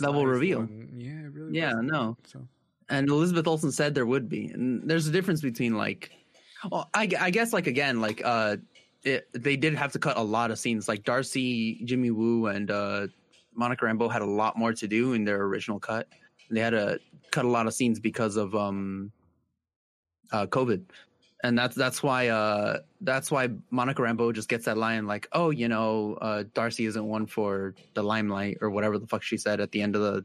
Level 0.00 0.26
reveal. 0.26 0.60
one. 0.60 0.88
Yeah, 0.94 1.26
it 1.26 1.32
really. 1.32 1.56
Yeah, 1.56 1.72
wasn't. 1.72 1.92
no. 1.92 2.16
So 2.24 2.48
And 2.88 3.08
Elizabeth 3.08 3.46
Olsen 3.46 3.70
said 3.72 3.94
there 3.94 4.06
would 4.06 4.28
be, 4.28 4.46
and 4.48 4.88
there's 4.88 5.06
a 5.06 5.12
difference 5.12 5.40
between 5.40 5.76
like, 5.76 6.10
well, 6.70 6.88
I, 6.94 7.08
I 7.20 7.30
guess 7.30 7.52
like 7.52 7.66
again 7.66 8.00
like 8.00 8.22
uh, 8.24 8.56
it, 9.04 9.28
they 9.32 9.56
did 9.56 9.74
have 9.74 9.92
to 9.92 9.98
cut 9.98 10.16
a 10.16 10.22
lot 10.22 10.50
of 10.50 10.58
scenes. 10.58 10.88
Like 10.88 11.04
Darcy, 11.04 11.80
Jimmy 11.84 12.10
Woo, 12.10 12.46
and 12.46 12.70
uh, 12.70 13.06
Monica 13.54 13.84
Rambeau 13.84 14.10
had 14.10 14.22
a 14.22 14.26
lot 14.26 14.56
more 14.56 14.72
to 14.72 14.88
do 14.88 15.12
in 15.12 15.24
their 15.24 15.42
original 15.42 15.78
cut. 15.78 16.08
They 16.50 16.60
had 16.60 16.70
to 16.70 16.98
cut 17.30 17.44
a 17.44 17.48
lot 17.48 17.66
of 17.66 17.74
scenes 17.74 18.00
because 18.00 18.36
of 18.36 18.54
um, 18.54 19.12
uh, 20.32 20.46
COVID, 20.46 20.82
and 21.44 21.58
that's 21.58 21.76
that's 21.76 22.02
why 22.02 22.28
uh, 22.28 22.78
that's 23.00 23.30
why 23.30 23.48
Monica 23.70 24.02
Rambeau 24.02 24.34
just 24.34 24.48
gets 24.48 24.64
that 24.64 24.76
line 24.76 25.06
like, 25.06 25.28
oh, 25.32 25.50
you 25.50 25.68
know, 25.68 26.14
uh, 26.20 26.44
Darcy 26.54 26.86
isn't 26.86 27.04
one 27.06 27.26
for 27.26 27.74
the 27.94 28.02
limelight 28.02 28.58
or 28.60 28.70
whatever 28.70 28.98
the 28.98 29.06
fuck 29.06 29.22
she 29.22 29.36
said 29.36 29.60
at 29.60 29.70
the 29.72 29.80
end 29.80 29.94
of 29.96 30.02
the 30.02 30.24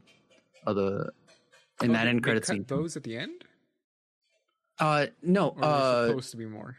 of 0.66 0.76
the 0.76 1.10
in 1.82 1.90
Oh, 1.90 1.92
that 1.92 2.08
end 2.08 2.22
credit 2.22 2.46
scene. 2.46 2.64
Those 2.66 2.96
at 2.96 3.02
the 3.04 3.16
end, 3.16 3.44
Uh, 4.78 5.06
no, 5.22 5.50
or 5.50 5.64
uh, 5.64 6.06
supposed 6.08 6.30
to 6.32 6.36
be 6.36 6.46
more. 6.46 6.76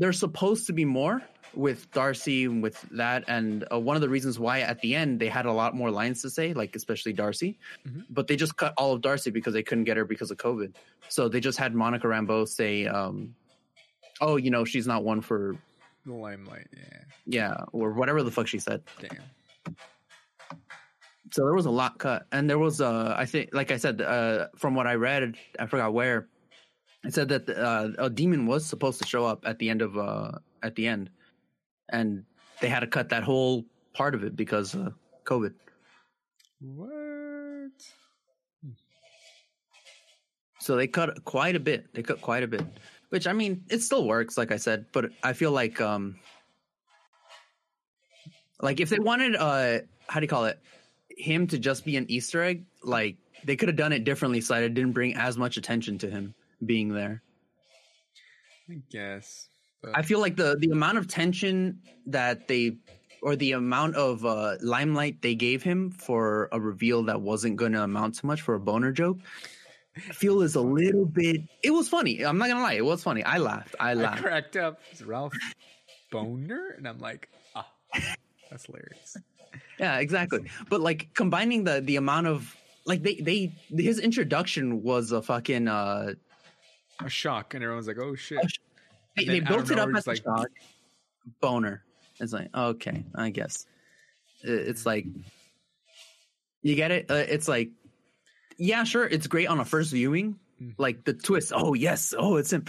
There's 0.00 0.18
supposed 0.18 0.66
to 0.66 0.72
be 0.72 0.84
more 0.84 1.22
with 1.54 1.90
Darcy 1.92 2.44
and 2.44 2.62
with 2.62 2.80
that, 2.92 3.24
and 3.28 3.64
uh, 3.72 3.78
one 3.78 3.96
of 3.96 4.02
the 4.02 4.08
reasons 4.08 4.38
why 4.38 4.60
at 4.60 4.80
the 4.80 4.94
end 4.94 5.20
they 5.20 5.28
had 5.28 5.46
a 5.46 5.52
lot 5.52 5.74
more 5.74 5.90
lines 5.90 6.22
to 6.22 6.30
say, 6.30 6.52
like 6.54 6.74
especially 6.76 7.12
Darcy, 7.12 7.58
Mhm. 7.86 8.04
but 8.08 8.26
they 8.28 8.36
just 8.36 8.56
cut 8.56 8.72
all 8.76 8.92
of 8.92 9.00
Darcy 9.02 9.30
because 9.30 9.52
they 9.52 9.62
couldn't 9.62 9.84
get 9.84 9.96
her 9.96 10.04
because 10.04 10.30
of 10.30 10.38
COVID. 10.38 10.74
So 11.08 11.28
they 11.28 11.40
just 11.40 11.58
had 11.58 11.74
Monica 11.74 12.06
Rambeau 12.06 12.46
say, 12.48 12.86
um, 12.86 13.34
"Oh, 14.20 14.36
you 14.36 14.50
know, 14.50 14.64
she's 14.64 14.86
not 14.86 15.04
one 15.04 15.20
for 15.20 15.56
The 16.06 16.14
limelight. 16.14 16.68
Yeah. 16.72 17.02
yeah," 17.26 17.54
or 17.72 17.92
whatever 17.92 18.22
the 18.22 18.30
fuck 18.30 18.46
she 18.46 18.58
said. 18.60 18.82
Damn. 19.00 19.76
So 21.32 21.44
there 21.44 21.54
was 21.54 21.66
a 21.66 21.70
lot 21.70 21.98
cut, 21.98 22.26
and 22.32 22.48
there 22.48 22.58
was 22.58 22.80
uh, 22.80 23.14
I 23.16 23.26
think, 23.26 23.50
like 23.52 23.70
I 23.70 23.76
said, 23.76 24.00
uh, 24.00 24.48
from 24.56 24.74
what 24.74 24.86
I 24.86 24.94
read, 24.94 25.36
I 25.58 25.66
forgot 25.66 25.92
where. 25.92 26.28
It 27.04 27.14
said 27.14 27.28
that 27.28 27.48
uh, 27.48 27.88
a 27.98 28.10
demon 28.10 28.46
was 28.46 28.66
supposed 28.66 29.00
to 29.00 29.08
show 29.08 29.24
up 29.24 29.44
at 29.46 29.58
the 29.58 29.70
end 29.70 29.80
of 29.80 29.96
uh, 29.96 30.32
at 30.62 30.74
the 30.76 30.86
end, 30.86 31.08
and 31.88 32.24
they 32.60 32.68
had 32.68 32.80
to 32.80 32.86
cut 32.86 33.08
that 33.08 33.22
whole 33.22 33.64
part 33.94 34.14
of 34.14 34.22
it 34.22 34.36
because 34.36 34.74
uh, 34.74 34.90
COVID. 35.24 35.54
What? 36.60 37.72
So 40.58 40.76
they 40.76 40.86
cut 40.86 41.24
quite 41.24 41.56
a 41.56 41.60
bit. 41.60 41.92
They 41.94 42.02
cut 42.02 42.20
quite 42.20 42.42
a 42.42 42.46
bit, 42.46 42.66
which 43.08 43.26
I 43.26 43.32
mean, 43.32 43.64
it 43.70 43.80
still 43.80 44.06
works, 44.06 44.36
like 44.36 44.52
I 44.52 44.56
said. 44.56 44.84
But 44.92 45.06
I 45.22 45.32
feel 45.32 45.52
like, 45.52 45.80
um, 45.80 46.20
like 48.60 48.78
if 48.78 48.90
they 48.90 48.98
wanted, 48.98 49.36
uh, 49.36 49.78
how 50.06 50.20
do 50.20 50.24
you 50.24 50.28
call 50.28 50.44
it, 50.44 50.60
him 51.08 51.46
to 51.46 51.58
just 51.58 51.86
be 51.86 51.96
an 51.96 52.04
Easter 52.10 52.42
egg, 52.42 52.66
like 52.82 53.16
they 53.44 53.56
could 53.56 53.70
have 53.70 53.76
done 53.76 53.94
it 53.94 54.04
differently, 54.04 54.42
so 54.42 54.52
that 54.52 54.64
it 54.64 54.74
didn't 54.74 54.92
bring 54.92 55.16
as 55.16 55.38
much 55.38 55.56
attention 55.56 55.96
to 55.96 56.10
him 56.10 56.34
being 56.64 56.92
there. 56.92 57.22
I 58.68 58.80
guess. 58.90 59.48
But 59.82 59.96
I 59.96 60.02
feel 60.02 60.20
like 60.20 60.36
the 60.36 60.56
the 60.58 60.70
amount 60.70 60.98
of 60.98 61.08
tension 61.08 61.80
that 62.06 62.48
they 62.48 62.76
or 63.22 63.36
the 63.36 63.52
amount 63.52 63.96
of 63.96 64.24
uh, 64.24 64.56
limelight 64.60 65.22
they 65.22 65.34
gave 65.34 65.62
him 65.62 65.90
for 65.90 66.48
a 66.52 66.60
reveal 66.60 67.02
that 67.04 67.20
wasn't 67.20 67.56
going 67.56 67.72
to 67.72 67.82
amount 67.82 68.14
to 68.16 68.26
much 68.26 68.40
for 68.40 68.54
a 68.54 68.60
boner 68.60 68.92
joke, 68.92 69.18
I 69.96 70.00
feel 70.00 70.42
is 70.42 70.54
a 70.54 70.60
little 70.60 71.04
bit. 71.04 71.42
It 71.62 71.70
was 71.70 71.88
funny. 71.88 72.24
I'm 72.24 72.38
not 72.38 72.48
gonna 72.48 72.62
lie. 72.62 72.74
It 72.74 72.84
was 72.84 73.02
funny. 73.02 73.22
I 73.24 73.38
laughed. 73.38 73.74
I 73.80 73.90
I 73.90 73.94
laughed. 73.94 74.22
cracked 74.22 74.56
up. 74.56 74.80
It's 74.90 75.02
Ralph 75.02 75.34
Bohner, 76.12 76.76
and 76.76 76.86
I'm 76.86 76.98
like, 76.98 77.28
ah, 77.54 77.66
that's 78.50 78.66
hilarious. 78.66 79.16
Yeah, 79.78 79.98
exactly. 79.98 80.48
But 80.68 80.80
like 80.80 81.12
combining 81.14 81.64
the 81.64 81.80
the 81.80 81.96
amount 81.96 82.26
of 82.26 82.56
like 82.84 83.02
they 83.02 83.14
they 83.16 83.52
his 83.82 83.98
introduction 83.98 84.82
was 84.82 85.12
a 85.12 85.22
fucking 85.22 85.68
uh 85.68 86.14
A 87.04 87.08
shock, 87.08 87.54
and 87.54 87.62
everyone's 87.64 87.86
like, 87.86 87.98
oh 87.98 88.14
shit. 88.14 88.38
Sh- 88.50 88.58
they, 89.16 89.24
they 89.24 89.40
built 89.40 89.70
it 89.70 89.78
up 89.78 89.88
as 89.96 90.06
like 90.06 90.22
shock. 90.22 90.48
boner. 91.40 91.82
It's 92.20 92.32
like 92.32 92.54
okay, 92.54 93.04
I 93.14 93.30
guess 93.30 93.66
it's 94.42 94.84
like 94.86 95.06
you 96.62 96.74
get 96.74 96.90
it. 96.90 97.10
Uh, 97.10 97.14
it's 97.14 97.48
like 97.48 97.70
yeah, 98.58 98.84
sure, 98.84 99.06
it's 99.06 99.26
great 99.26 99.48
on 99.48 99.58
a 99.60 99.64
first 99.64 99.90
viewing, 99.92 100.38
Mhm. 100.62 100.74
like 100.78 101.04
the 101.04 101.14
twist. 101.14 101.52
Oh 101.54 101.74
yes, 101.74 102.14
oh 102.16 102.36
it's 102.36 102.52
him, 102.52 102.64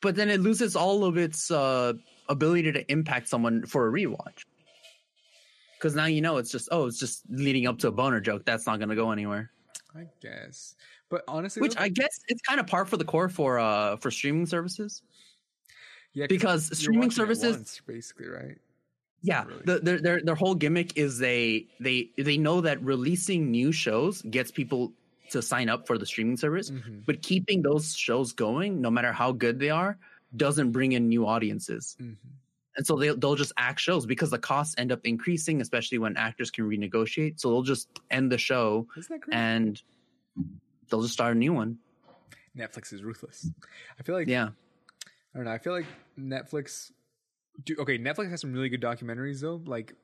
but 0.00 0.16
then 0.16 0.30
it 0.30 0.40
loses 0.40 0.76
all 0.76 1.04
of 1.04 1.18
its 1.18 1.50
uh 1.50 1.92
ability 2.28 2.72
to 2.72 2.90
impact 2.90 3.28
someone 3.28 3.66
for 3.66 3.86
a 3.88 3.92
rewatch. 3.92 4.44
Because 5.76 5.94
now 5.94 6.06
you 6.06 6.20
know 6.20 6.38
it's 6.38 6.50
just 6.50 6.68
oh 6.72 6.86
it's 6.86 6.98
just 6.98 7.22
leading 7.30 7.66
up 7.66 7.78
to 7.80 7.88
a 7.88 7.92
boner 7.92 8.20
joke 8.20 8.44
that's 8.44 8.66
not 8.66 8.78
gonna 8.80 8.96
go 8.96 9.12
anywhere. 9.12 9.50
I 9.94 10.06
guess. 10.22 10.74
But 11.10 11.24
honestly, 11.28 11.60
Which 11.60 11.76
I 11.76 11.88
guess 11.88 12.20
it's 12.28 12.40
kind 12.42 12.60
of 12.60 12.66
par 12.66 12.86
for 12.86 12.96
the 12.96 13.04
core 13.04 13.28
for 13.28 13.58
uh 13.58 13.96
for 13.96 14.10
streaming 14.10 14.46
services. 14.46 15.02
Yeah, 16.14 16.26
because 16.28 16.76
streaming 16.76 17.10
services- 17.10 17.56
once, 17.56 17.80
basically, 17.86 18.28
right? 18.28 18.58
Yeah, 19.22 19.44
Really. 19.44 19.62
the, 19.66 19.78
their 19.80 19.98
their 20.00 20.20
their 20.22 20.34
whole 20.34 20.54
gimmick 20.54 20.96
is 20.96 21.18
they 21.18 21.66
they 21.80 22.10
they 22.16 22.38
know 22.38 22.60
that 22.62 22.82
releasing 22.82 23.50
new 23.50 23.70
shows 23.72 24.22
gets 24.22 24.50
people 24.50 24.92
to 25.30 25.42
sign 25.42 25.68
up 25.68 25.86
for 25.86 25.98
the 25.98 26.06
streaming 26.06 26.36
service, 26.36 26.70
Mhm. 26.70 27.04
but 27.06 27.22
keeping 27.22 27.62
those 27.62 27.94
shows 27.94 28.32
going, 28.32 28.80
no 28.80 28.90
matter 28.90 29.12
how 29.12 29.30
good 29.30 29.58
they 29.60 29.70
are, 29.70 29.98
doesn't 30.36 30.72
bring 30.72 30.92
in 30.92 31.08
new 31.08 31.26
audiences. 31.26 31.96
Mhm. 32.00 32.16
And 32.76 32.86
so 32.86 32.96
they 32.96 33.10
they'll 33.14 33.36
just 33.36 33.52
act 33.58 33.78
shows 33.80 34.06
because 34.06 34.30
the 34.30 34.38
costs 34.38 34.74
end 34.78 34.90
up 34.90 35.00
increasing, 35.04 35.60
especially 35.60 35.98
when 35.98 36.16
actors 36.16 36.50
can 36.50 36.64
renegotiate. 36.68 37.38
So 37.40 37.50
they'll 37.50 37.62
just 37.62 37.88
end 38.10 38.30
the 38.32 38.38
show 38.38 38.86
Isn't 38.96 39.12
that 39.12 39.20
great? 39.20 39.34
and 39.36 39.82
they'll 40.90 41.02
just 41.02 41.14
start 41.14 41.34
a 41.34 41.38
new 41.38 41.52
one. 41.52 41.78
Netflix 42.56 42.92
is 42.92 43.02
ruthless. 43.02 43.48
I 43.98 44.02
feel 44.02 44.14
like 44.14 44.28
Yeah, 44.28 44.48
I 45.34 45.38
don't 45.38 45.44
know. 45.44 45.52
I 45.52 45.58
feel 45.58 45.72
like 45.72 45.86
Netflix. 46.18 46.92
Do, 47.64 47.76
okay, 47.80 47.98
Netflix 47.98 48.30
has 48.30 48.40
some 48.40 48.52
really 48.52 48.68
good 48.68 48.80
documentaries 48.80 49.40
though. 49.40 49.60
Like, 49.64 49.94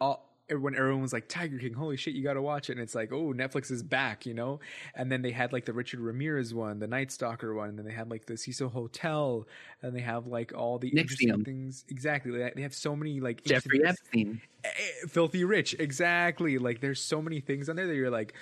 all 0.00 0.32
when 0.50 0.74
everyone 0.74 1.02
was 1.02 1.12
like 1.12 1.28
Tiger 1.28 1.58
King, 1.58 1.72
holy 1.72 1.96
shit, 1.96 2.14
you 2.14 2.22
got 2.22 2.34
to 2.34 2.42
watch 2.42 2.68
it. 2.68 2.72
And 2.72 2.80
it's 2.80 2.94
like, 2.94 3.12
oh, 3.12 3.32
Netflix 3.32 3.70
is 3.70 3.82
back, 3.82 4.26
you 4.26 4.34
know. 4.34 4.60
And 4.94 5.10
then 5.10 5.22
they 5.22 5.30
had 5.30 5.52
like 5.52 5.64
the 5.64 5.72
Richard 5.72 6.00
Ramirez 6.00 6.52
one, 6.52 6.78
the 6.78 6.86
Night 6.86 7.10
Stalker 7.10 7.54
one, 7.54 7.70
and 7.70 7.78
then 7.78 7.86
they 7.86 7.92
had 7.92 8.10
like 8.10 8.26
the 8.26 8.36
Cecil 8.36 8.68
Hotel, 8.68 9.46
and 9.82 9.94
they 9.94 10.00
have 10.00 10.26
like 10.26 10.52
all 10.54 10.78
the 10.78 10.88
interesting 10.88 11.44
things. 11.44 11.84
Exactly, 11.88 12.32
they 12.54 12.62
have 12.62 12.74
so 12.74 12.96
many 12.96 13.20
like 13.20 13.44
Jeffrey. 13.44 13.80
Epstein. 13.84 14.40
Eh, 14.64 14.68
filthy 15.08 15.42
rich 15.42 15.74
exactly 15.80 16.56
like 16.56 16.80
there's 16.80 17.00
so 17.00 17.20
many 17.20 17.40
things 17.40 17.68
on 17.68 17.74
there 17.74 17.88
that 17.88 17.96
you're 17.96 18.10
like 18.10 18.32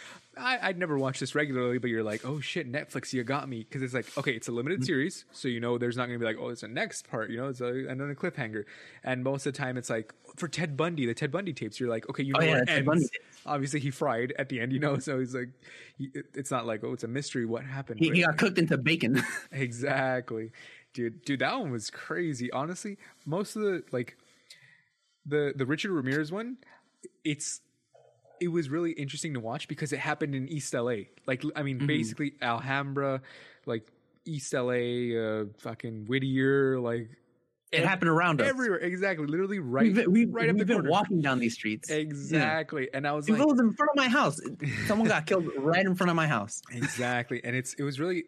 I, 0.40 0.58
i'd 0.68 0.78
never 0.78 0.98
watch 0.98 1.20
this 1.20 1.34
regularly 1.34 1.78
but 1.78 1.90
you're 1.90 2.02
like 2.02 2.24
oh 2.24 2.40
shit 2.40 2.70
netflix 2.70 3.12
you 3.12 3.22
got 3.24 3.48
me 3.48 3.60
because 3.60 3.82
it's 3.82 3.94
like 3.94 4.06
okay 4.18 4.32
it's 4.32 4.48
a 4.48 4.52
limited 4.52 4.80
mm-hmm. 4.80 4.86
series 4.86 5.24
so 5.32 5.48
you 5.48 5.60
know 5.60 5.78
there's 5.78 5.96
not 5.96 6.06
gonna 6.06 6.18
be 6.18 6.24
like 6.24 6.38
oh 6.40 6.48
it's 6.48 6.62
a 6.62 6.68
next 6.68 7.08
part 7.08 7.30
you 7.30 7.36
know 7.36 7.48
it's 7.48 7.60
uh, 7.60 7.72
a, 7.72 7.86
then 7.86 8.10
a 8.10 8.14
cliffhanger 8.14 8.64
and 9.04 9.22
most 9.22 9.46
of 9.46 9.52
the 9.52 9.58
time 9.58 9.76
it's 9.76 9.90
like 9.90 10.14
for 10.36 10.48
ted 10.48 10.76
bundy 10.76 11.06
the 11.06 11.14
ted 11.14 11.30
bundy 11.30 11.52
tapes 11.52 11.78
you're 11.78 11.90
like 11.90 12.08
okay 12.08 12.22
you 12.22 12.34
oh, 12.36 12.40
know 12.40 12.46
Oh, 12.50 12.54
yeah, 12.56 12.64
Ted. 12.64 12.84
Bundy 12.84 13.06
obviously 13.46 13.80
he 13.80 13.90
fried 13.90 14.32
at 14.38 14.48
the 14.48 14.60
end 14.60 14.72
you 14.72 14.80
know 14.80 14.98
so 14.98 15.20
he's 15.20 15.34
like 15.34 15.50
he, 15.96 16.10
it's 16.34 16.50
not 16.50 16.66
like 16.66 16.82
oh 16.82 16.92
it's 16.92 17.04
a 17.04 17.08
mystery 17.08 17.46
what 17.46 17.64
happened 17.64 18.00
He, 18.00 18.10
he 18.10 18.22
got 18.22 18.36
cooked 18.36 18.58
into 18.58 18.76
bacon. 18.78 19.22
Exactly. 19.52 20.52
Dude, 20.92 21.24
dude, 21.24 21.40
that 21.40 21.58
one 21.58 21.70
was 21.70 21.90
crazy. 21.90 22.50
Honestly, 22.50 22.98
most 23.26 23.56
of 23.56 23.62
the 23.62 23.82
like 23.92 24.16
the 25.26 25.52
the 25.54 25.66
Richard 25.66 25.90
Ramirez 25.90 26.32
one, 26.32 26.58
it's 27.24 27.60
it 28.40 28.48
was 28.48 28.68
really 28.70 28.92
interesting 28.92 29.34
to 29.34 29.40
watch 29.40 29.68
because 29.68 29.92
it 29.92 29.98
happened 29.98 30.34
in 30.34 30.48
East 30.48 30.72
LA. 30.74 30.94
Like 31.26 31.42
I 31.56 31.62
mean, 31.62 31.86
basically 31.86 32.32
Alhambra, 32.42 33.20
like 33.66 33.86
East 34.24 34.52
LA, 34.54 35.16
uh 35.16 35.44
fucking 35.58 36.06
Whittier, 36.06 36.78
like 36.80 37.10
it 37.72 37.84
happened 37.84 38.10
around 38.10 38.40
us. 38.40 38.48
everywhere. 38.48 38.78
Exactly. 38.78 39.26
Literally 39.26 39.60
right 39.60 39.84
We've, 39.94 40.06
we've, 40.08 40.34
right 40.34 40.48
up 40.48 40.54
we've 40.56 40.58
the 40.60 40.64
been 40.66 40.76
corner. 40.78 40.90
walking 40.90 41.20
down 41.20 41.38
these 41.38 41.54
streets. 41.54 41.88
Exactly. 41.88 42.88
And 42.92 43.06
I 43.06 43.12
was 43.12 43.28
It 43.28 43.32
like 43.38 43.46
was 43.46 43.60
in 43.60 43.72
front 43.74 43.90
of 43.90 43.96
my 43.96 44.08
house. 44.08 44.40
Someone 44.88 45.06
got 45.06 45.24
killed 45.26 45.46
right 45.56 45.86
in 45.86 45.94
front 45.94 46.10
of 46.10 46.16
my 46.16 46.26
house. 46.26 46.62
exactly 46.72 47.40
and 47.44 47.54
it's 47.54 47.74
it 47.74 47.84
was 47.84 48.00
really 48.00 48.24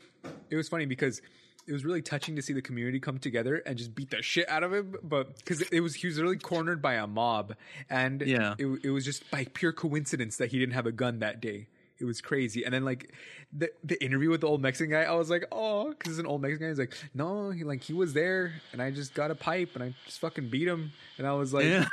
it 0.49 0.54
was 0.57 0.69
funny 0.69 0.87
because 0.87 1.21
it 1.66 1.73
was 1.73 1.85
really 1.85 2.02
touching 2.02 2.37
to 2.37 2.42
see 2.42 2.52
the 2.52 2.62
community 2.62 2.99
come 3.00 3.19
together 3.19 3.57
and 3.66 3.76
just 3.78 3.95
beat 3.95 4.11
the 4.11 4.21
shit 4.23 4.49
out 4.49 4.62
of 4.64 4.73
him. 4.73 4.97
But 5.02 5.37
because 5.38 5.62
it 5.62 5.81
was 5.81 5.95
he 5.95 6.07
was 6.09 6.21
really 6.21 6.37
cornered 6.38 6.83
by 6.83 6.95
a 6.95 7.07
mob, 7.07 7.54
and 7.88 8.21
Yeah. 8.23 8.54
it, 8.59 8.66
it 8.85 8.90
was 8.90 9.04
just 9.04 9.31
by 9.31 9.47
pure 9.52 9.73
coincidence 9.73 10.37
that 10.38 10.50
he 10.50 10.59
didn't 10.59 10.75
have 10.75 10.87
a 10.87 10.92
gun 10.92 11.21
that 11.21 11.40
day. 11.40 11.69
It 11.99 12.04
was 12.04 12.21
crazy. 12.21 12.64
And 12.64 12.75
then 12.75 12.85
like 12.85 13.12
the 13.52 13.71
the 13.85 14.02
interview 14.02 14.31
with 14.31 14.40
the 14.40 14.49
old 14.49 14.61
Mexican 14.61 14.90
guy, 14.90 15.02
I 15.02 15.12
was 15.12 15.31
like, 15.31 15.45
oh, 15.52 15.90
because 15.90 16.12
it's 16.14 16.21
an 16.21 16.26
old 16.26 16.42
Mexican 16.42 16.66
guy. 16.66 16.71
He's 16.71 16.78
like, 16.81 16.95
no, 17.14 17.50
he 17.50 17.62
like 17.62 17.83
he 17.83 17.92
was 17.92 18.12
there, 18.12 18.54
and 18.73 18.83
I 18.83 18.90
just 18.90 19.14
got 19.14 19.31
a 19.31 19.37
pipe 19.37 19.71
and 19.75 19.85
I 19.85 19.95
just 20.04 20.19
fucking 20.19 20.49
beat 20.49 20.66
him. 20.66 20.90
And 21.19 21.26
I 21.28 21.33
was 21.35 21.54
like, 21.54 21.66
yeah, 21.66 21.87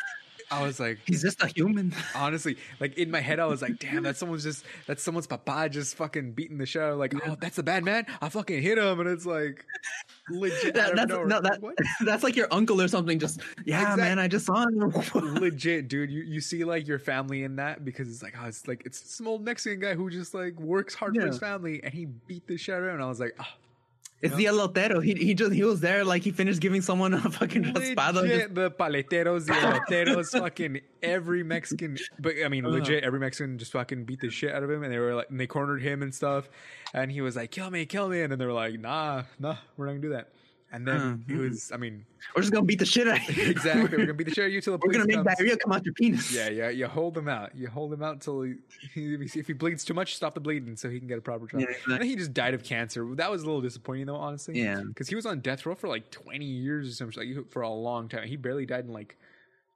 I 0.51 0.63
was 0.63 0.79
like, 0.79 0.99
he's 1.05 1.21
just 1.21 1.41
a 1.43 1.47
human. 1.47 1.93
honestly, 2.15 2.57
like 2.79 2.97
in 2.97 3.11
my 3.11 3.19
head, 3.19 3.39
I 3.39 3.45
was 3.45 3.61
like, 3.61 3.77
damn, 3.79 4.03
that's 4.03 4.17
someone's 4.19 4.43
just 4.43 4.65
that's 4.87 5.03
someone's 5.03 5.27
papa 5.27 5.69
just 5.69 5.95
fucking 5.95 6.31
beating 6.31 6.57
the 6.57 6.65
shit 6.65 6.81
out. 6.81 6.93
of- 6.93 6.99
Like, 6.99 7.13
oh, 7.27 7.37
that's 7.39 7.57
a 7.59 7.63
bad 7.63 7.83
man. 7.83 8.05
I 8.21 8.29
fucking 8.29 8.61
hit 8.61 8.77
him, 8.77 8.99
and 8.99 9.07
it's 9.09 9.25
like 9.25 9.65
legit. 10.29 10.73
That, 10.75 10.95
that's 10.95 11.09
no, 11.09 11.27
that, 11.27 11.59
that's 12.05 12.23
like 12.23 12.35
your 12.35 12.47
uncle 12.51 12.81
or 12.81 12.87
something. 12.87 13.19
Just 13.19 13.41
yeah, 13.65 13.81
Exact- 13.81 13.97
man, 13.99 14.19
I 14.19 14.27
just 14.27 14.45
saw 14.45 14.63
him. 14.63 14.79
legit, 15.39 15.87
dude. 15.87 16.09
You 16.11 16.23
you 16.23 16.41
see 16.41 16.63
like 16.63 16.87
your 16.87 16.99
family 16.99 17.43
in 17.43 17.55
that 17.57 17.85
because 17.85 18.09
it's 18.09 18.23
like, 18.23 18.33
oh, 18.41 18.47
it's 18.47 18.67
like 18.67 18.83
it's 18.85 19.13
some 19.13 19.27
old 19.27 19.43
Mexican 19.43 19.79
guy 19.79 19.93
who 19.93 20.09
just 20.09 20.33
like 20.33 20.59
works 20.59 20.95
hard 20.95 21.15
for 21.15 21.25
his 21.27 21.37
family, 21.39 21.81
and 21.83 21.93
he 21.93 22.05
beat 22.05 22.47
the 22.47 22.57
shit 22.57 22.75
out 22.75 22.81
of 22.81 22.87
him. 22.87 22.95
And 22.95 23.03
I 23.03 23.07
was 23.07 23.19
like, 23.19 23.35
oh, 23.39 23.45
It's 24.21 24.35
the 24.35 24.45
elotero. 24.45 25.03
He 25.03 25.13
he 25.13 25.33
just 25.33 25.53
he 25.53 25.63
was 25.63 25.79
there 25.79 26.03
like 26.03 26.23
he 26.23 26.31
finished 26.31 26.59
giving 26.59 26.81
someone 26.81 27.13
a 27.13 27.19
fucking 27.21 27.73
legit, 27.73 27.95
the 28.53 28.69
paleteros, 28.69 29.45
the 29.45 29.53
eloteros, 29.53 30.31
fucking 30.37 30.81
every 31.01 31.43
Mexican. 31.43 31.97
But 32.19 32.33
I 32.43 32.49
mean, 32.49 32.65
Uh. 32.65 32.69
legit, 32.69 33.03
every 33.03 33.19
Mexican 33.19 33.57
just 33.57 33.71
fucking 33.71 34.03
beat 34.03 34.19
the 34.19 34.29
shit 34.29 34.53
out 34.53 34.63
of 34.63 34.69
him, 34.69 34.83
and 34.83 34.91
they 34.91 34.97
were 34.99 35.15
like, 35.15 35.29
and 35.29 35.39
they 35.39 35.47
cornered 35.47 35.81
him 35.81 36.01
and 36.03 36.13
stuff, 36.13 36.49
and 36.93 37.11
he 37.11 37.21
was 37.21 37.35
like, 37.37 37.51
"Kill 37.51 37.69
me, 37.71 37.85
kill 37.85 38.09
me," 38.09 38.21
and 38.21 38.31
then 38.31 38.39
they 38.39 38.45
were 38.45 38.53
like, 38.53 38.77
"Nah, 38.79 39.23
nah, 39.39 39.55
we're 39.77 39.85
not 39.85 39.91
gonna 39.93 40.01
do 40.01 40.09
that." 40.09 40.27
And 40.71 40.87
then 40.87 40.97
Uh, 41.01 41.17
he 41.27 41.33
was, 41.33 41.71
I 41.73 41.77
mean, 41.77 42.05
We're 42.35 42.43
just 42.43 42.53
gonna 42.53 42.65
beat 42.65 42.77
the 42.77 42.85
shit 42.85 43.07
out 43.07 43.27
of 43.27 43.35
you. 43.35 43.43
exactly, 43.49 43.83
we're 43.97 44.05
gonna 44.05 44.13
beat 44.13 44.25
the 44.27 44.33
shit 44.35 44.43
out 44.43 44.47
of 44.47 44.53
you 44.53 44.61
till 44.61 44.77
the 44.77 44.85
We're 44.85 44.91
gonna 44.93 45.07
make 45.07 45.15
comes. 45.15 45.27
diarrhea 45.37 45.57
come 45.57 45.71
out 45.71 45.83
your 45.83 45.95
penis. 45.95 46.31
Yeah, 46.31 46.49
yeah, 46.49 46.69
you 46.69 46.85
hold 46.87 47.17
him 47.17 47.27
out. 47.27 47.55
You 47.55 47.67
hold 47.69 47.91
him 47.91 48.03
out 48.03 48.21
till 48.21 48.41
he, 48.43 48.55
if 48.93 49.47
he 49.47 49.53
bleeds 49.53 49.83
too 49.83 49.95
much, 49.95 50.15
stop 50.15 50.35
the 50.35 50.39
bleeding 50.39 50.75
so 50.75 50.89
he 50.89 50.99
can 50.99 51.07
get 51.07 51.17
a 51.17 51.21
proper 51.21 51.47
trial. 51.47 51.61
Yeah, 51.63 51.69
exactly. 51.69 51.93
And 51.95 52.01
then 52.03 52.07
he 52.09 52.15
just 52.15 52.33
died 52.33 52.53
of 52.53 52.63
cancer. 52.63 53.07
That 53.15 53.31
was 53.31 53.41
a 53.41 53.45
little 53.45 53.61
disappointing 53.61 54.05
though, 54.05 54.15
honestly. 54.15 54.61
Yeah. 54.61 54.81
because 54.87 55.07
he 55.09 55.15
was 55.15 55.25
on 55.25 55.39
death 55.39 55.65
row 55.65 55.73
for 55.73 55.87
like 55.87 56.11
twenty 56.11 56.45
years 56.45 56.87
or 56.89 56.93
something, 56.93 57.35
like 57.35 57.49
for 57.51 57.63
a 57.63 57.69
long 57.69 58.07
time. 58.07 58.27
He 58.27 58.35
barely 58.35 58.65
died 58.67 58.85
in 58.85 58.93
like 58.93 59.17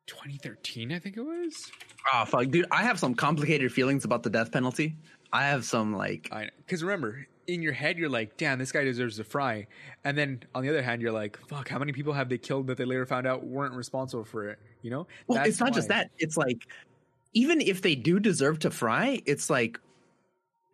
2013, 0.08 0.92
I 0.92 1.00
think 1.00 1.18
it 1.18 1.22
was. 1.22 1.72
Oh 2.14 2.26
fuck, 2.26 2.50
dude! 2.50 2.66
I 2.72 2.84
have 2.84 3.00
some 3.00 3.16
complicated 3.16 3.72
feelings 3.72 4.06
about 4.06 4.22
the 4.24 4.30
death 4.30 4.52
penalty. 4.52 4.98
I 5.32 5.46
have 5.46 5.66
some 5.66 5.94
like 5.96 6.30
because 6.58 6.84
remember 6.84 7.26
in 7.48 7.62
your 7.62 7.74
head 7.74 7.98
you're 7.98 8.10
like, 8.10 8.38
damn, 8.38 8.60
this 8.60 8.72
guy 8.72 8.84
deserves 8.84 9.18
to 9.18 9.24
fry, 9.24 9.68
and 10.04 10.18
then 10.18 10.44
on 10.56 10.64
the 10.64 10.70
other 10.70 10.82
hand 10.82 11.02
you're 11.02 11.12
like, 11.12 11.38
fuck, 11.48 11.68
how 11.70 11.78
many 11.80 11.92
people 11.92 12.14
have 12.14 12.30
they 12.30 12.38
killed 12.38 12.68
that 12.68 12.78
they 12.78 12.86
later 12.86 13.06
found 13.06 13.28
out 13.28 13.46
weren't 13.46 13.74
responsible 13.74 14.24
for 14.24 14.50
it? 14.50 14.60
You 14.82 14.92
know? 14.92 15.08
Well, 15.28 15.38
That's 15.38 15.50
it's 15.50 15.60
not 15.60 15.74
just 15.74 15.88
that. 15.90 16.12
It's 16.20 16.38
like 16.38 16.68
even 17.34 17.62
if 17.62 17.82
they 17.82 17.96
do 17.96 18.20
deserve 18.20 18.60
to 18.60 18.72
fry, 18.72 19.22
it's 19.26 19.50
like 19.50 19.80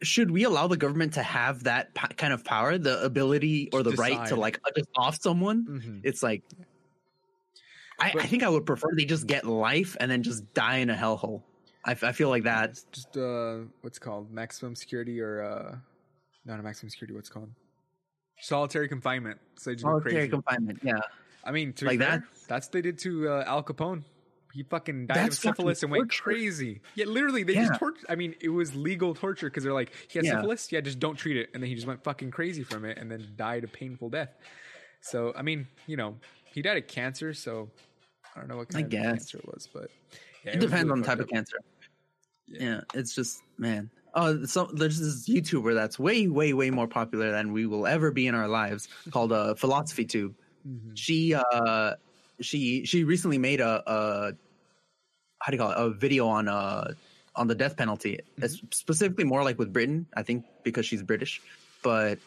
should 0.01 0.31
we 0.31 0.43
allow 0.45 0.65
the 0.67 0.77
government 0.77 1.13
to 1.15 1.23
have 1.23 1.63
that 1.65 1.93
p- 1.93 2.13
kind 2.15 2.31
of 2.31 2.43
power, 2.45 2.77
the 2.77 3.03
ability 3.03 3.69
or 3.73 3.83
the 3.83 3.91
right 3.91 4.27
to 4.29 4.35
like 4.35 4.59
just 4.75 4.89
off 4.95 5.19
someone? 5.21 5.65
Mhm. 5.65 6.01
It's 6.03 6.23
like 6.23 6.41
I, 7.99 8.11
But- 8.13 8.23
I 8.23 8.25
think 8.27 8.43
I 8.43 8.49
would 8.49 8.65
prefer 8.65 8.89
they 8.95 9.03
just 9.05 9.27
get 9.27 9.45
life 9.45 9.97
and 9.99 10.09
then 10.09 10.23
just 10.23 10.53
die 10.53 10.77
in 10.77 10.89
a 10.89 10.95
hellhole. 10.95 11.41
I, 11.83 11.91
f- 11.91 12.03
I 12.03 12.11
feel 12.13 12.29
like 12.29 12.43
that. 12.43 12.79
Just 12.91 13.17
uh, 13.17 13.59
what's 13.81 13.97
it 13.97 14.01
called 14.01 14.31
maximum 14.31 14.75
security 14.75 15.19
or 15.19 15.41
uh, 15.43 15.75
not 16.45 16.59
a 16.59 16.63
maximum 16.63 16.89
security. 16.89 17.13
What's 17.13 17.29
it 17.29 17.33
called 17.33 17.49
solitary 18.41 18.87
confinement. 18.87 19.37
So 19.57 19.69
they 19.69 19.75
just 19.75 19.85
go 19.85 19.99
Solitary 19.99 20.29
confinement. 20.29 20.79
Yeah, 20.83 20.99
I 21.43 21.51
mean, 21.51 21.73
to 21.73 21.85
Like 21.85 21.99
that? 21.99 22.23
That's 22.47 22.67
what 22.67 22.71
they 22.73 22.81
did 22.81 22.97
to 22.99 23.29
uh, 23.29 23.43
Al 23.45 23.63
Capone. 23.63 24.03
He 24.53 24.63
fucking 24.63 25.07
died 25.07 25.17
That's 25.17 25.35
of 25.37 25.41
syphilis 25.41 25.83
and 25.83 25.91
went 25.91 26.03
torture. 26.09 26.23
crazy. 26.23 26.81
Yeah, 26.95 27.05
literally, 27.05 27.43
they 27.43 27.53
Yeah. 27.53 27.67
just 27.67 27.79
tortured. 27.79 28.05
I 28.09 28.15
mean, 28.15 28.33
it 28.39 28.49
was 28.49 28.73
legal 28.75 29.13
torture 29.13 29.47
because 29.47 29.63
they're 29.63 29.73
like, 29.73 29.93
he 30.09 30.17
has 30.19 30.25
Yeah. 30.25 30.35
syphilis. 30.37 30.71
Yeah, 30.71 30.81
just 30.81 30.99
don't 30.99 31.15
treat 31.17 31.37
it. 31.37 31.49
And 31.53 31.61
then 31.61 31.67
he 31.69 31.75
just 31.75 31.85
went 31.85 32.03
fucking 32.03 32.31
crazy 32.31 32.63
from 32.63 32.83
it 32.85 32.97
and 32.97 33.11
then 33.11 33.33
died 33.35 33.63
a 33.63 33.67
painful 33.67 34.09
death. 34.09 34.29
So, 35.01 35.33
I 35.35 35.43
mean, 35.43 35.67
you 35.85 35.97
know, 35.97 36.17
he 36.45 36.61
died 36.63 36.77
of 36.77 36.87
cancer. 36.87 37.33
So, 37.33 37.69
I 38.35 38.39
don't 38.39 38.47
know 38.47 38.57
what 38.57 38.69
I 38.71 38.81
kind 38.81 38.85
of 38.85 38.89
guess. 38.91 39.03
cancer 39.05 39.37
it 39.37 39.45
was, 39.45 39.67
but 39.71 39.91
yeah, 40.43 40.53
it, 40.53 40.55
was 40.55 40.65
depends 40.65 40.83
really 40.85 40.91
on 40.93 41.01
the 41.01 41.05
type 41.05 41.17
fucked 41.19 41.21
of 41.21 41.25
up. 41.27 41.33
cancer. 41.35 41.57
Yeah. 42.47 42.81
it's 42.95 43.13
just 43.13 43.43
man. 43.57 43.91
Oh, 44.15 44.45
so 44.45 44.65
there's 44.73 44.99
this 44.99 45.29
YouTuber 45.29 45.73
that's 45.75 45.99
way, 45.99 46.27
way, 46.27 46.53
way 46.53 46.71
more 46.71 46.87
popular 46.87 47.31
than 47.31 47.53
we 47.53 47.65
will 47.67 47.85
ever 47.85 48.11
be 48.11 48.25
in 48.27 48.33
our 48.35 48.47
lives 48.47 48.87
called 49.11 49.31
uh, 49.31 49.53
Philosophy 49.55 50.05
Tube. 50.05 50.35
Mhm. 50.67 50.91
She 50.97 51.33
uh 51.35 51.93
she 52.41 52.85
she 52.85 53.03
recently 53.03 53.37
made 53.37 53.61
a, 53.61 53.83
a 53.85 54.33
how 55.39 55.51
do 55.51 55.55
you 55.55 55.61
call 55.61 55.71
it 55.71 55.77
a 55.77 55.89
video 55.91 56.27
on 56.27 56.47
uh 56.47 56.93
on 57.35 57.47
the 57.47 57.55
death 57.55 57.77
penalty. 57.77 58.19
It's 58.37 58.61
specifically 58.71 59.23
more 59.23 59.43
like 59.43 59.57
with 59.59 59.71
Britain, 59.71 60.07
I 60.15 60.23
think 60.23 60.45
because 60.63 60.85
she's 60.85 61.01
British. 61.03 61.41
But 61.83 62.19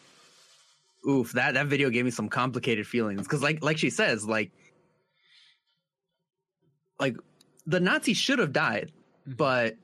oof, 1.07 1.33
that 1.33 1.53
that 1.55 1.67
video 1.67 1.89
gave 1.89 2.05
me 2.05 2.11
some 2.11 2.29
complicated 2.29 2.87
feelings 2.87 3.21
because 3.23 3.43
like 3.43 3.63
like 3.63 3.77
she 3.77 3.89
says 3.89 4.25
like 4.25 4.51
like 6.99 7.15
the 7.65 7.79
Nazis 7.79 8.17
should 8.17 8.39
have 8.39 8.53
died, 8.53 8.91
Mhm. 9.27 9.37
but 9.37 9.75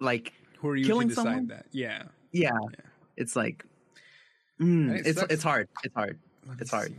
like 0.00 0.32
Who 0.58 0.68
are 0.68 0.76
you 0.76 0.84
killing 0.86 1.08
to 1.08 1.14
decide 1.14 1.22
someone? 1.24 1.46
that? 1.48 1.66
Yeah. 1.72 2.04
yeah, 2.32 2.50
Yeah. 2.52 2.76
it's 3.16 3.36
like 3.36 3.64
mm, 4.60 4.94
it 4.98 5.06
it's 5.06 5.20
sucks. 5.20 5.32
it's 5.34 5.42
hard. 5.42 5.68
It's 5.84 5.94
hard. 5.94 6.18
It's 6.58 6.70
hard. 6.70 6.88
see. 6.88 6.94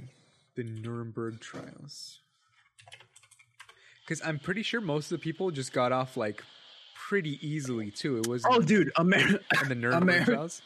The 0.56 0.64
Nuremberg 0.64 1.40
trials. 1.40 2.20
Because 4.06 4.22
I'm 4.26 4.40
pretty 4.40 4.64
sure 4.64 4.82
most 4.82 5.12
of 5.12 5.20
the 5.20 5.24
people 5.24 5.52
just 5.52 5.72
got 5.74 5.92
off 5.92 6.18
like 6.18 6.44
pretty 6.96 7.40
easily 7.48 7.92
too. 7.92 8.18
It 8.18 8.28
was 8.28 8.44
Oh, 8.48 8.62
dude, 8.62 8.92
America. 8.98 9.40
in 9.64 9.70
the 9.70 9.76
Nuremberg 9.84 10.22
Ameri- 10.24 10.26
trials. 10.26 10.62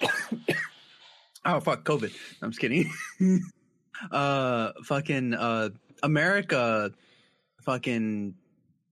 Oh 1.44 1.60
fuck, 1.60 1.84
COVID. 1.84 2.12
I'm 2.42 2.50
just 2.50 2.60
kidding. 2.60 2.92
uh, 4.10 4.72
fucking 4.84 5.34
uh, 5.34 5.70
America, 6.02 6.92
fucking 7.62 8.34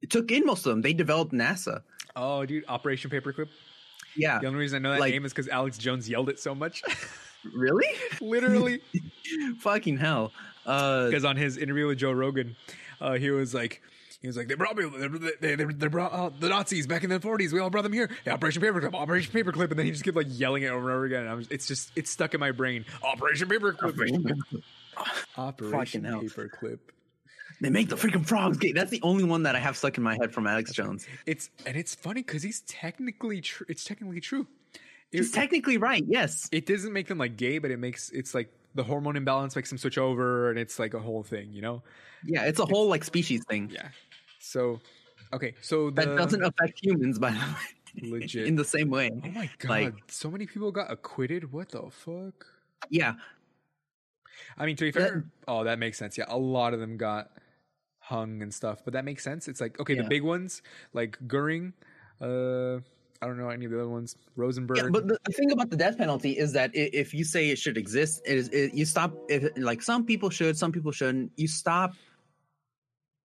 took 0.09 0.31
in 0.31 0.47
most 0.47 0.65
of 0.65 0.71
them. 0.71 0.81
They 0.81 0.95
developed 0.95 1.33
NASA. 1.33 1.83
Oh, 2.17 2.45
dude, 2.47 2.65
Operation 2.69 3.11
Paperclip. 3.11 3.49
Yeah, 4.17 4.39
The 4.39 4.47
only 4.47 4.59
reason 4.59 4.77
I 4.77 4.81
know 4.81 4.93
that 4.93 5.01
Like- 5.01 5.13
name 5.13 5.27
is 5.27 5.33
because 5.33 5.49
Alex 5.49 5.77
Jones 5.77 6.09
yelled 6.09 6.31
it 6.31 6.41
so 6.41 6.55
much. 6.55 6.83
really? 7.55 7.87
Literally, 8.21 8.81
fucking 9.61 9.99
hell. 9.99 10.33
Uh, 10.65 11.07
because 11.07 11.25
on 11.25 11.37
his 11.37 11.59
interview 11.59 11.87
with 11.87 11.99
Joe 11.99 12.13
Rogan, 12.13 12.57
uh, 13.01 13.15
he 13.15 13.31
was 13.31 13.55
like. 13.55 13.83
He 14.23 14.29
was 14.29 14.37
like, 14.37 14.49
they 14.49 14.55
brought 14.55 14.77
me, 14.77 14.87
they, 15.41 15.55
they, 15.55 15.65
they, 15.65 15.87
brought 15.89 16.13
out 16.13 16.41
the 16.41 16.49
Nazis 16.49 16.87
back 16.87 17.05
in 17.05 17.11
the 17.11 17.21
40s. 17.21 17.53
We 17.53 17.61
all 17.61 17.69
brought 17.71 17.83
them 17.83 17.93
here. 17.93 18.11
Yeah, 18.25 18.33
Operation 18.33 18.61
Paperclip, 18.63 18.95
Operation 18.95 19.31
Paperclip. 19.33 19.71
And 19.71 19.79
then 19.79 19.85
he 19.85 19.93
just 19.93 20.03
kept 20.05 20.17
like 20.17 20.27
yelling 20.31 20.63
it 20.65 20.69
over 20.69 20.89
and 20.89 20.97
over 20.97 21.05
again. 21.05 21.27
And 21.27 21.47
it's 21.51 21.69
just, 21.69 21.93
it's 21.95 22.11
stuck 22.11 22.33
in 22.35 22.41
my 22.41 22.51
brain. 22.51 22.87
Operation 23.05 23.47
Paperclip. 23.47 24.63
Operation 25.37 26.05
hell. 26.05 26.23
Paperclip. 26.23 26.79
They 27.61 27.71
make 27.71 27.89
the 27.89 27.97
freaking 27.97 28.25
frogs 28.27 28.59
gay. 28.59 28.73
That's 28.73 28.91
the 28.91 29.01
only 29.03 29.25
one 29.25 29.43
that 29.45 29.57
I 29.57 29.61
have 29.61 29.77
stuck 29.77 29.97
in 29.97 30.03
my 30.05 30.17
head 30.21 30.33
from 30.33 30.47
Alex 30.47 30.73
Jones. 30.73 31.07
It's 31.27 31.51
and 31.65 31.77
it's 31.77 31.95
funny 31.95 32.23
because 32.23 32.43
he's 32.43 32.61
technically 32.63 33.41
true. 33.41 33.67
It's 33.69 33.85
technically 33.85 34.21
true. 34.21 34.47
It, 35.13 35.19
He's 35.19 35.31
technically 35.31 35.77
right. 35.79 36.05
Yes. 36.07 36.49
it 36.51 36.67
doesn't 36.67 36.93
make 36.93 37.07
them 37.07 37.17
like 37.19 37.37
gay, 37.37 37.59
but 37.59 37.71
it 37.71 37.79
makes 37.79 38.11
it's 38.11 38.35
like 38.35 38.53
the 38.75 38.83
hormone 38.83 39.17
imbalance 39.17 39.55
makes 39.57 39.69
them 39.71 39.79
switch 39.79 39.99
over, 39.99 40.51
and 40.51 40.59
it's 40.59 40.79
like 40.79 40.95
a 40.95 40.99
whole 40.99 41.23
thing, 41.23 41.53
you 41.53 41.63
know? 41.63 41.83
Yeah, 42.25 42.45
it's 42.45 42.59
a 42.59 42.67
whole 42.67 42.89
like 42.89 43.05
species 43.05 43.43
thing 43.49 43.71
Yeah. 43.73 43.89
So, 44.41 44.81
okay, 45.33 45.55
so 45.63 45.91
the, 45.91 46.03
that 46.05 46.17
doesn't 46.17 46.43
affect 46.43 46.85
humans, 46.85 47.19
by 47.19 47.31
the 47.31 47.39
way. 47.39 48.11
Legit. 48.11 48.47
in 48.47 48.57
the 48.57 48.65
same 48.65 48.91
way. 48.91 49.11
Oh 49.25 49.29
my 49.31 49.49
god! 49.59 49.71
like- 49.71 49.95
so 50.09 50.31
many 50.31 50.45
people 50.45 50.71
got 50.71 50.91
acquitted. 50.91 51.51
What 51.53 51.71
the 51.71 51.89
fuck? 51.91 52.45
Yeah, 52.91 53.15
I 54.59 54.67
mean, 54.67 54.77
to 54.77 54.85
be 54.85 54.91
That- 54.91 55.09
fair, 55.09 55.25
oh, 55.49 55.65
that 55.65 55.79
makes 55.79 55.99
sense. 55.99 56.19
Yeah, 56.19 56.27
a 56.29 56.37
lot 56.37 56.75
of 56.75 56.81
them 56.81 56.97
got 56.97 57.31
hung 58.07 58.41
and 58.41 58.55
stuff, 58.55 58.83
but 58.85 58.93
that 58.95 59.05
makes 59.05 59.25
sense. 59.25 59.49
It's 59.49 59.61
like 59.61 59.81
okay, 59.81 59.95
the 59.95 60.05
big 60.05 60.23
ones 60.23 60.63
like 60.93 61.19
Goering. 61.27 61.73
Uh, 62.21 62.77
I 63.21 63.27
don't 63.27 63.39
know 63.39 63.49
any 63.49 63.65
of 63.65 63.73
the 63.73 63.81
other 63.81 63.89
ones. 63.89 64.17
Rosenberg. 64.37 64.77
Yeah, 64.79 64.89
but 64.91 65.09
the, 65.09 65.19
thing 65.33 65.51
about 65.51 65.71
the 65.71 65.77
death 65.77 65.99
penalty 65.99 66.33
is 66.39 66.53
that 66.53 66.71
if 66.75 67.15
you 67.15 67.25
say 67.25 67.51
it 67.51 67.59
should 67.59 67.77
exist, 67.77 68.23
it 68.25 68.37
is 68.37 68.49
it, 68.51 68.75
you 68.75 68.85
stop. 68.85 69.13
If, 69.29 69.51
like 69.57 69.83
some 69.83 70.05
people 70.05 70.31
should, 70.31 70.57
some 70.57 70.71
people 70.71 70.93
shouldn't. 70.93 71.33
You 71.37 71.49
stop 71.49 71.95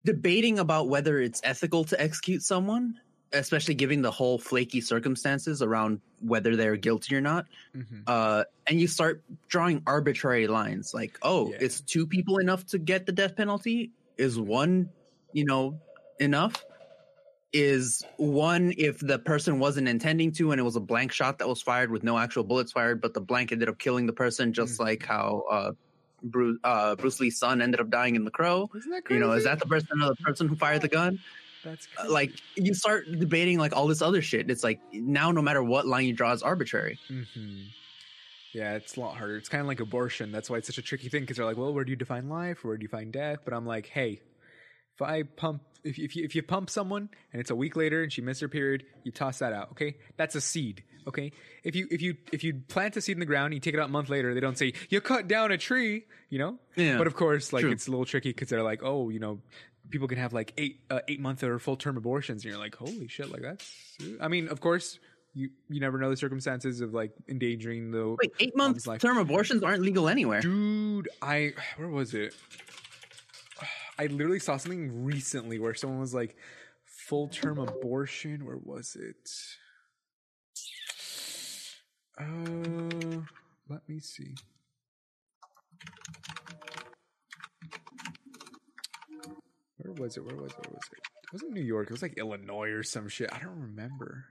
debating 0.03 0.57
about 0.59 0.89
whether 0.89 1.19
it's 1.19 1.41
ethical 1.43 1.83
to 1.85 2.01
execute 2.01 2.41
someone, 2.41 2.99
especially 3.33 3.75
given 3.75 4.01
the 4.01 4.09
whole 4.09 4.39
flaky 4.39 4.81
circumstances 4.81 5.61
around 5.61 6.01
whether 6.21 6.55
they're 6.55 6.75
guilty 6.75 7.15
or 7.15 7.21
not. 7.21 7.45
Mhm. 7.75 8.03
Uh, 8.07 8.45
and 8.65 8.81
you 8.81 8.87
start 8.87 9.21
drawing 9.47 9.83
arbitrary 9.85 10.47
lines, 10.47 10.93
like, 10.93 11.19
oh, 11.21 11.51
Yeah. 11.51 11.57
is 11.61 11.81
two 11.81 12.07
people 12.07 12.39
enough 12.39 12.65
to 12.67 12.79
get 12.79 13.05
the 13.05 13.11
death 13.11 13.35
penalty? 13.35 13.91
Is 14.21 14.39
one, 14.39 14.89
you 15.33 15.45
know, 15.45 15.79
enough? 16.19 16.63
is 17.53 18.01
one 18.15 18.73
if 18.77 18.97
the 18.99 19.19
person 19.19 19.59
wasn't 19.59 19.85
intending 19.85 20.31
to 20.31 20.51
and 20.51 20.59
it 20.61 20.63
was 20.63 20.77
a 20.77 20.79
blank 20.79 21.11
shot 21.11 21.37
that 21.37 21.49
was 21.49 21.61
fired 21.61 21.91
with 21.91 22.01
no 22.01 22.17
actual 22.17 22.45
bullets 22.45 22.71
fired, 22.71 23.01
but 23.01 23.13
the 23.13 23.19
blank 23.19 23.51
ended 23.51 23.67
up 23.67 23.77
killing 23.77 24.05
the 24.05 24.13
person, 24.13 24.53
just 24.53 24.79
Mhm. 24.79 24.85
like 24.85 25.05
how 25.05 25.43
uh, 25.51 25.71
Bruce 26.23 26.57
uh, 26.63 26.95
Bruce 26.95 27.19
Lee's 27.19 27.37
son 27.37 27.61
ended 27.61 27.81
up 27.81 27.89
dying 27.89 28.15
in 28.15 28.23
The 28.23 28.31
Crow. 28.31 28.69
Isn't 28.73 28.89
that 28.91 29.03
crazy? 29.03 29.19
You 29.19 29.25
know, 29.27 29.33
is 29.33 29.43
that 29.43 29.59
the 29.59 29.65
person 29.65 29.87
the 29.99 30.15
person 30.23 30.47
who 30.47 30.55
fired 30.55 30.81
the 30.81 30.87
gun? 30.87 31.19
That's 31.65 31.87
Uh, 31.97 32.03
crazy. 32.03 32.13
Like 32.13 32.31
you 32.55 32.73
start 32.73 33.07
debating 33.19 33.57
like 33.59 33.75
all 33.75 33.87
this 33.87 34.01
other 34.01 34.21
shit. 34.21 34.49
It's 34.49 34.63
like 34.63 34.79
now 34.93 35.31
no 35.31 35.41
matter 35.41 35.61
what 35.61 35.85
line 35.85 36.05
you 36.05 36.13
draw 36.13 36.31
is 36.31 36.41
arbitrary. 36.41 36.97
hmm 37.09 37.63
Yeah, 38.53 38.75
it's 38.75 38.97
a 38.97 38.99
lot 38.99 39.15
harder. 39.15 39.37
It's 39.37 39.49
kind 39.49 39.61
of 39.61 39.67
like 39.67 39.79
abortion. 39.79 40.31
That's 40.31 40.49
why 40.49 40.57
it's 40.57 40.67
such 40.67 40.77
a 40.77 40.81
tricky 40.81 41.09
thing 41.09 41.21
because 41.21 41.37
they're 41.37 41.45
like, 41.45 41.57
well, 41.57 41.73
where 41.73 41.83
do 41.83 41.91
you 41.91 41.95
define 41.95 42.29
life? 42.29 42.63
Where 42.63 42.77
do 42.77 42.83
you 42.83 42.87
define 42.87 43.11
death? 43.11 43.39
But 43.45 43.53
I'm 43.53 43.65
like, 43.65 43.87
hey, 43.87 44.21
if 44.95 45.01
I 45.01 45.23
pump, 45.23 45.61
if 45.83 45.97
if 45.97 46.15
you, 46.15 46.23
if 46.23 46.35
you 46.35 46.43
pump 46.43 46.69
someone 46.69 47.09
and 47.31 47.39
it's 47.39 47.49
a 47.49 47.55
week 47.55 47.75
later 47.75 48.03
and 48.03 48.11
she 48.11 48.21
missed 48.21 48.41
her 48.41 48.49
period, 48.49 48.83
you 49.03 49.11
toss 49.11 49.39
that 49.39 49.53
out. 49.53 49.71
Okay, 49.71 49.97
that's 50.17 50.35
a 50.35 50.41
seed. 50.41 50.83
Okay, 51.07 51.31
if 51.63 51.75
you 51.75 51.87
if 51.89 52.01
you 52.01 52.15
if 52.31 52.43
you 52.43 52.61
plant 52.67 52.95
a 52.97 53.01
seed 53.01 53.15
in 53.15 53.19
the 53.19 53.25
ground, 53.25 53.47
and 53.47 53.53
you 53.55 53.59
take 53.59 53.73
it 53.73 53.79
out 53.79 53.89
a 53.89 53.91
month 53.91 54.09
later, 54.09 54.33
they 54.33 54.39
don't 54.39 54.57
say 54.57 54.73
you 54.89 55.01
cut 55.01 55.27
down 55.27 55.51
a 55.51 55.57
tree. 55.57 56.05
You 56.29 56.39
know. 56.39 56.59
Yeah. 56.75 56.97
But 56.97 57.07
of 57.07 57.15
course, 57.15 57.51
like 57.51 57.61
True. 57.61 57.71
it's 57.71 57.87
a 57.87 57.91
little 57.91 58.05
tricky 58.05 58.29
because 58.29 58.49
they're 58.49 58.63
like, 58.63 58.81
oh, 58.83 59.09
you 59.09 59.19
know, 59.19 59.39
people 59.89 60.07
can 60.07 60.17
have 60.19 60.33
like 60.33 60.53
eight 60.57 60.81
uh, 60.89 60.99
eight 61.07 61.19
month 61.19 61.43
or 61.43 61.57
full 61.57 61.77
term 61.77 61.97
abortions, 61.97 62.43
and 62.43 62.51
you're 62.51 62.59
like, 62.59 62.75
holy 62.75 63.07
shit, 63.07 63.31
like 63.31 63.41
that's. 63.41 63.97
I 64.19 64.27
mean, 64.27 64.47
of 64.49 64.61
course, 64.61 64.99
you 65.33 65.49
you 65.69 65.79
never 65.79 65.97
know 65.97 66.09
the 66.09 66.17
circumstances 66.17 66.81
of 66.81 66.93
like 66.93 67.11
endangering 67.29 67.91
the 67.91 68.15
Wait, 68.21 68.31
eight 68.39 68.55
month 68.55 68.85
One's 68.85 69.01
term 69.01 69.17
abortions 69.17 69.63
aren't 69.63 69.81
legal 69.81 70.07
anywhere. 70.09 70.41
dude. 70.41 71.09
I 71.21 71.53
where 71.77 71.87
was 71.89 72.13
it? 72.13 72.35
I 73.99 74.07
literally 74.07 74.39
saw 74.39 74.57
something 74.57 75.03
recently 75.05 75.59
where 75.59 75.75
someone 75.75 75.99
was 75.99 76.13
like, 76.13 76.35
full 76.85 77.27
term 77.27 77.59
abortion. 77.59 78.45
Where 78.45 78.57
was 78.57 78.97
it? 78.99 79.29
Uh, 82.19 83.21
let 83.69 83.87
me 83.87 83.99
see. 83.99 84.33
Where 89.77 89.93
was 89.93 90.17
it? 90.17 90.25
Where 90.25 90.35
was 90.35 90.51
it? 90.51 90.57
Where 90.67 90.73
was 90.73 90.89
it? 90.91 90.99
It 91.23 91.33
wasn't 91.33 91.53
New 91.53 91.61
York. 91.63 91.87
It 91.87 91.91
was 91.91 92.01
like 92.01 92.17
Illinois 92.17 92.69
or 92.69 92.83
some 92.83 93.07
shit. 93.07 93.29
I 93.33 93.39
don't 93.39 93.59
remember. 93.59 94.25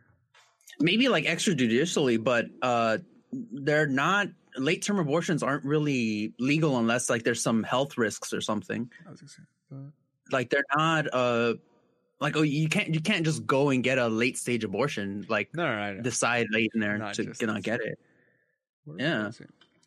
Maybe 0.80 1.08
like 1.08 1.24
extrajudicially, 1.24 2.22
but 2.22 2.46
uh, 2.62 2.98
they're 3.32 3.86
not. 3.86 4.28
Late 4.56 4.82
term 4.82 4.98
abortions 4.98 5.44
aren't 5.44 5.64
really 5.64 6.32
legal 6.40 6.76
unless 6.78 7.08
like 7.08 7.22
there's 7.22 7.40
some 7.40 7.62
health 7.62 7.96
risks 7.96 8.32
or 8.32 8.40
something. 8.40 8.90
I 9.06 9.10
was 9.10 9.20
gonna 9.20 9.28
say, 9.28 9.42
but 9.70 10.32
Like 10.32 10.50
they're 10.50 10.64
not. 10.76 11.06
Uh, 11.12 11.54
like 12.20 12.36
oh, 12.36 12.42
you 12.42 12.68
can't 12.68 12.92
you 12.92 13.00
can't 13.00 13.24
just 13.24 13.46
go 13.46 13.70
and 13.70 13.82
get 13.82 13.98
a 13.98 14.08
late 14.08 14.36
stage 14.36 14.64
abortion. 14.64 15.24
Like 15.28 15.54
no, 15.54 15.66
no, 15.66 15.94
no, 15.94 16.02
decide 16.02 16.48
late 16.50 16.72
in 16.74 16.80
there 16.80 16.98
Not 16.98 17.14
to 17.14 17.24
just 17.24 17.42
not 17.42 17.62
get 17.62 17.80
it. 17.80 17.98
Yeah. 18.96 19.30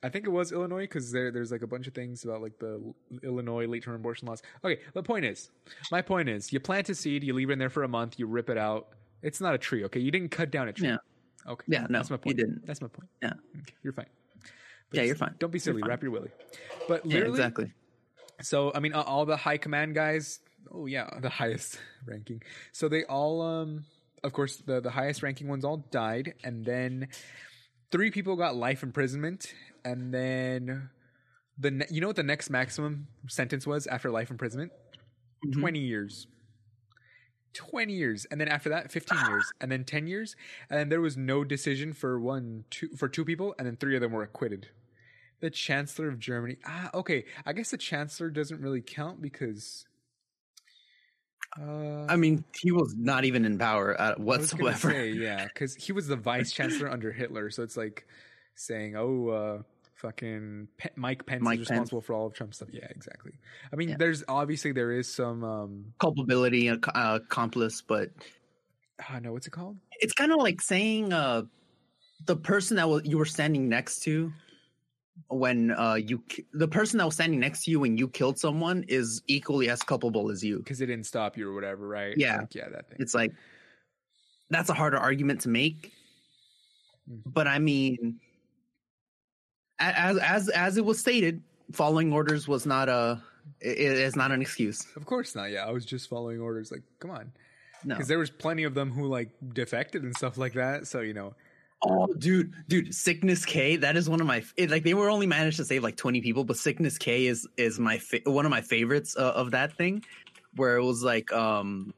I 0.02 0.10
think 0.10 0.26
it 0.26 0.32
was 0.32 0.52
Illinois 0.52 0.82
because 0.82 1.12
there, 1.12 1.32
there's 1.32 1.50
like 1.50 1.62
a 1.62 1.68
bunch 1.68 1.88
of 1.88 1.94
things 1.94 2.26
about 2.26 2.42
like 2.42 2.60
the 2.60 2.94
Illinois 3.24 3.66
late 3.68 3.84
term 3.84 3.96
abortion 3.96 4.28
laws. 4.28 4.42
Okay, 4.64 4.82
the 4.94 5.02
point 5.02 5.24
is, 5.24 5.50
my 5.92 6.02
point 6.02 6.28
is, 6.28 6.52
you 6.52 6.60
plant 6.60 6.90
a 6.90 6.96
seed, 6.96 7.24
you 7.24 7.34
leave 7.34 7.50
it 7.50 7.54
in 7.54 7.60
there 7.60 7.70
for 7.70 7.84
a 7.84 7.88
month, 7.88 8.20
you 8.20 8.28
rip 8.28 8.50
it 8.50 8.58
out. 8.58 8.90
It's 9.24 9.42
not 9.42 9.54
a 9.56 9.58
tree, 9.58 9.84
okay? 9.86 10.00
You 10.00 10.12
didn't 10.12 10.30
cut 10.30 10.52
down 10.52 10.68
a 10.68 10.74
tree. 10.74 10.90
Yeah. 10.90 10.98
Okay. 11.48 11.66
Yeah, 11.68 11.88
no, 11.90 12.00
that's 12.00 12.10
my 12.10 12.18
point. 12.18 12.38
you 12.38 12.44
didn't. 12.46 12.66
That's 12.68 12.82
my 12.82 12.88
point. 12.90 13.10
Yeah. 13.22 13.34
Okay, 13.62 13.74
you're 13.82 13.94
fine. 13.94 14.06
Yeah, 14.92 15.04
you're 15.04 15.16
fine. 15.16 15.34
Don't 15.40 15.52
be 15.52 15.60
silly. 15.60 15.82
Wrap 15.82 16.04
your 16.04 16.12
willy. 16.12 16.30
But 16.88 17.06
Yeah, 17.06 17.16
literally, 17.16 17.40
exactly. 17.40 17.74
so 18.42 18.72
I 18.76 18.80
mean, 18.80 18.94
all 18.94 19.26
the 19.26 19.38
high 19.38 19.58
command 19.58 19.96
guys. 19.96 20.40
Oh 20.72 20.86
yeah, 20.86 21.10
the 21.20 21.30
highest 21.30 21.80
ranking. 22.06 22.44
So 22.74 22.88
they 22.88 23.04
all, 23.06 23.42
um, 23.42 23.86
of 24.24 24.34
course, 24.34 24.58
the 24.58 24.80
the 24.82 24.92
highest 24.92 25.24
ranking 25.24 25.48
ones 25.48 25.66
all 25.66 25.78
died, 25.78 26.36
and 26.44 26.64
then 26.64 27.08
three 27.92 28.12
people 28.12 28.36
got 28.36 28.56
life 28.56 28.84
imprisonment, 28.84 29.54
and 29.84 30.14
then 30.14 30.90
the 31.58 31.72
ne- 31.72 31.88
you 31.90 32.00
know 32.02 32.08
what 32.08 32.16
the 32.16 32.24
next 32.24 32.50
maximum 32.50 33.08
sentence 33.28 33.66
was 33.66 33.88
after 33.88 34.12
life 34.12 34.30
imprisonment? 34.32 34.72
Mhm. 35.46 35.60
Twenty 35.60 35.80
years. 35.80 36.28
20 37.54 37.94
years 37.94 38.26
and 38.32 38.40
then 38.40 38.48
after 38.48 38.70
that 38.70 38.92
15 38.92 39.18
years 39.30 39.52
and 39.62 39.72
then 39.72 39.84
10 39.84 40.08
years 40.08 40.36
and 40.70 40.80
then 40.80 40.90
there 40.90 41.02
was 41.02 41.18
no 41.18 41.44
decision 41.44 41.94
for 41.94 42.20
one 42.20 42.66
two 42.70 42.90
for 42.98 43.08
two 43.08 43.26
people 43.26 43.56
and 43.58 43.68
then 43.68 43.76
three 43.78 43.96
of 43.96 44.02
them 44.02 44.12
were 44.12 44.24
acquitted 44.24 44.68
the 45.40 45.50
chancellor 45.50 46.08
of 46.08 46.20
germany 46.20 46.58
ah 46.66 46.90
okay 46.94 47.26
i 47.46 47.54
guess 47.54 47.72
the 47.72 47.78
chancellor 47.78 48.30
doesn't 48.30 48.62
really 48.62 48.82
count 48.82 49.22
because 49.22 49.86
uh 51.60 52.06
I 52.10 52.16
mean, 52.16 52.44
he 52.60 52.72
was 52.72 52.96
not 52.98 53.26
even 53.26 53.46
in 53.46 53.60
power 53.60 54.00
uh, 54.02 54.16
whatsoever. 54.16 54.90
say, 54.90 55.12
yeah 55.12 55.46
because 55.46 55.76
he 55.76 55.92
was 55.92 56.08
the 56.08 56.16
vice 56.16 56.52
chancellor 56.52 56.90
under 56.90 57.12
hitler 57.12 57.50
so 57.52 57.62
it's 57.62 57.78
like 57.78 58.08
saying 58.56 58.96
oh 58.96 59.28
uh 59.30 59.62
fucking 60.04 60.68
Pe- 60.78 60.90
mike 60.98 61.26
pence 61.26 61.42
Mike 61.42 61.60
is 61.62 61.68
Pence. 61.68 61.72
responsible 61.72 62.02
for 62.02 62.14
all 62.14 62.28
of 62.28 62.34
trump's 62.34 62.58
stuff 62.58 62.68
yeah 62.74 62.88
exactly 62.90 63.32
i 63.72 63.76
mean 63.78 63.90
Yeah. 63.90 63.96
there's 63.98 64.22
obviously 64.28 64.74
there 64.74 64.92
is 64.92 65.08
some 65.12 65.44
um 65.46 65.86
Culpability, 66.00 66.70
uh, 66.70 66.76
accomplice, 66.94 67.82
but 67.82 68.10
i 69.10 69.20
know 69.20 69.32
what's 69.32 69.48
it 69.48 69.52
called 69.52 69.78
it's 70.02 70.14
kind 70.14 70.32
of 70.34 70.40
like 70.40 70.62
saying 70.62 71.14
uh 71.14 71.44
the 72.26 72.36
person 72.36 72.76
that 72.78 72.88
was, 72.88 73.02
you 73.06 73.18
were 73.18 73.26
standing 73.26 73.68
next 73.70 74.02
to 74.04 74.32
when 75.30 75.72
uh 75.72 75.94
you 75.96 76.22
the 76.54 76.68
person 76.68 76.98
that 76.98 77.06
was 77.06 77.14
standing 77.16 77.40
next 77.40 77.64
to 77.64 77.72
you 77.72 77.80
when 77.80 77.98
you 77.98 78.08
killed 78.10 78.38
someone 78.38 78.84
is 78.90 79.22
equally 79.28 79.70
as 79.70 79.82
culpable 79.84 80.30
as 80.32 80.44
you 80.44 80.58
because 80.58 80.82
it 80.82 80.88
didn't 80.88 81.06
stop 81.06 81.38
you 81.38 81.50
or 81.50 81.54
whatever, 81.54 81.88
right? 81.88 82.16
Yeah. 82.18 82.38
Like, 82.40 82.56
yeah, 82.56 82.68
that 82.70 82.90
thing. 82.90 82.98
it's 83.00 83.14
like 83.14 83.32
that's 84.50 84.70
a 84.70 84.74
harder 84.74 84.98
argument 84.98 85.40
to 85.42 85.50
make 85.50 85.94
Mhm. 87.10 87.22
but 87.26 87.48
i 87.48 87.60
mean 87.60 88.20
as 89.92 90.18
as 90.18 90.50
as 90.50 90.78
it 90.78 90.86
was 90.86 91.00
stated 91.00 91.42
following 91.72 92.14
orders 92.14 92.48
was 92.48 92.66
not 92.66 92.90
a 92.90 93.22
it 93.60 93.78
is 93.78 94.16
not 94.16 94.32
an 94.32 94.42
excuse 94.42 94.86
Of 94.96 95.06
course 95.06 95.36
not. 95.36 95.52
Yeah, 95.52 95.66
I 95.66 95.72
was 95.72 95.86
just 95.86 96.10
following 96.10 96.40
orders. 96.40 96.72
Like, 96.72 96.84
come 97.00 97.12
on, 97.12 97.32
no 97.84 97.96
because 97.96 98.08
there 98.08 98.20
was 98.20 98.30
plenty 98.30 98.64
of 98.64 98.74
them 98.74 98.92
who 98.92 99.06
like 99.08 99.30
defected 99.54 100.04
and 100.04 100.16
stuff 100.16 100.38
like 100.38 100.54
that. 100.54 100.88
So 100.88 101.02
you 101.02 101.14
know, 101.14 101.34
Oh, 101.86 102.08
dude, 102.18 102.54
dude, 102.70 102.96
Sickness 102.96 103.44
K. 103.44 103.76
That 103.76 103.98
is 103.98 104.10
one 104.10 104.22
of 104.22 104.28
my 104.28 104.42
it, 104.56 104.70
like. 104.70 104.84
They 104.84 104.94
were 104.94 105.10
only 105.10 105.28
managed 105.28 105.58
to 105.58 105.66
save 105.66 105.84
like 105.84 105.98
twenty 105.98 106.22
people, 106.22 106.46
but 106.46 106.56
Sickness 106.56 106.98
K 106.98 107.26
is 107.28 107.46
is 107.58 107.78
my 107.78 107.98
fa- 107.98 108.22
one 108.26 108.46
of 108.46 108.52
my 108.52 108.62
favorites 108.62 109.18
uh, 109.18 109.34
of 109.36 109.52
that 109.52 109.76
thing, 109.76 110.02
where 110.56 110.78
it 110.78 110.84
was 110.84 111.04
like 111.04 111.34
um, 111.34 111.94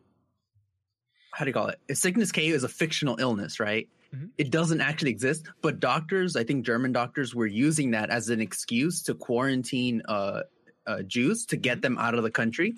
how 1.34 1.46
do 1.46 1.50
you 1.50 1.54
call 1.54 1.68
it? 1.68 1.80
Sickness 1.96 2.32
K 2.32 2.48
is 2.48 2.64
a 2.64 2.68
fictional 2.68 3.18
illness, 3.20 3.60
right? 3.60 3.88
Mhm. 4.16 4.30
It 4.38 4.52
doesn't 4.52 4.82
actually 4.82 5.12
exist, 5.12 5.48
but 5.62 5.80
doctors, 5.80 6.36
I 6.36 6.44
think 6.44 6.66
German 6.66 6.92
doctors, 6.92 7.36
were 7.36 7.48
using 7.48 7.92
that 7.92 8.10
as 8.10 8.30
an 8.30 8.42
excuse 8.42 9.02
to 9.04 9.14
quarantine 9.14 10.02
uh, 10.08 10.44
uh 10.88 11.02
Jews 11.04 11.46
to 11.48 11.58
get 11.58 11.82
them 11.82 11.98
out 11.98 12.14
of 12.16 12.24
the 12.24 12.32
country. 12.32 12.76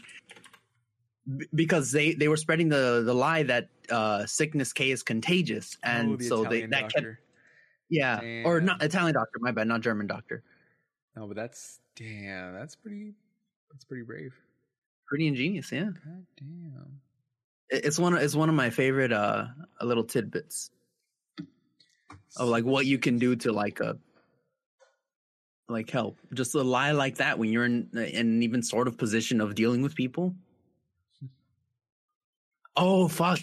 B- 1.38 1.47
Because 1.54 1.91
they, 1.91 2.13
they 2.13 2.28
were 2.28 2.38
spreading 2.38 2.69
the, 2.69 3.04
the 3.06 3.13
lie 3.13 3.43
that 3.43 3.69
uh, 3.89 4.26
sickness 4.26 4.73
K 4.73 4.91
is 4.91 5.04
contagious, 5.04 5.78
and 5.84 6.13
oh, 6.13 6.15
the 6.17 6.26
so 6.26 6.43
they 6.43 6.62
that 6.65 6.82
kept 6.84 6.93
doctor. 6.93 7.19
yeah, 7.89 8.43
or 8.45 8.62
not 8.62 8.82
Italian 8.82 9.13
doctor. 9.13 9.39
My 9.39 9.52
bad, 9.52 9.67
not 9.67 9.82
German 9.82 10.08
doctor. 10.08 10.43
No, 11.15 11.28
but 11.28 11.36
that's 11.36 11.80
damn. 11.95 12.54
That's 12.54 12.76
pretty. 12.76 13.13
That's 13.71 13.84
pretty 13.84 14.04
brave. 14.04 14.34
Pretty 15.08 15.28
ingenious, 15.28 15.71
yeah. 15.71 15.86
God 16.06 16.26
damn. 16.38 17.02
It's 17.69 18.00
one. 18.00 18.13
Of, 18.13 18.21
it's 18.21 18.36
one 18.36 18.50
of 18.50 18.56
my 18.56 18.69
favorite 18.69 19.12
uh 19.12 19.47
little 19.82 20.04
tidbits 20.04 20.71
of 22.35 22.49
like 22.49 22.65
what 22.65 22.85
you 22.85 22.97
can 22.97 23.17
do 23.19 23.35
to 23.37 23.51
like 23.51 23.79
a 23.79 23.97
like 25.69 25.89
help. 25.89 26.17
Just 26.33 26.55
a 26.55 26.61
lie 26.61 26.91
like 26.91 27.15
that 27.17 27.39
when 27.39 27.51
you're 27.51 27.65
in, 27.65 27.89
in 27.93 28.27
an 28.27 28.43
even 28.43 28.61
sort 28.63 28.87
of 28.87 28.97
position 28.97 29.41
of 29.41 29.55
dealing 29.55 29.81
with 29.81 29.95
people. 29.95 30.35
Oh 32.75 33.07
fuck! 33.07 33.39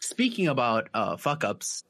Speaking 0.00 0.48
about 0.48 0.88
uh 0.92 1.16
fuck 1.16 1.44
ups, 1.44 1.84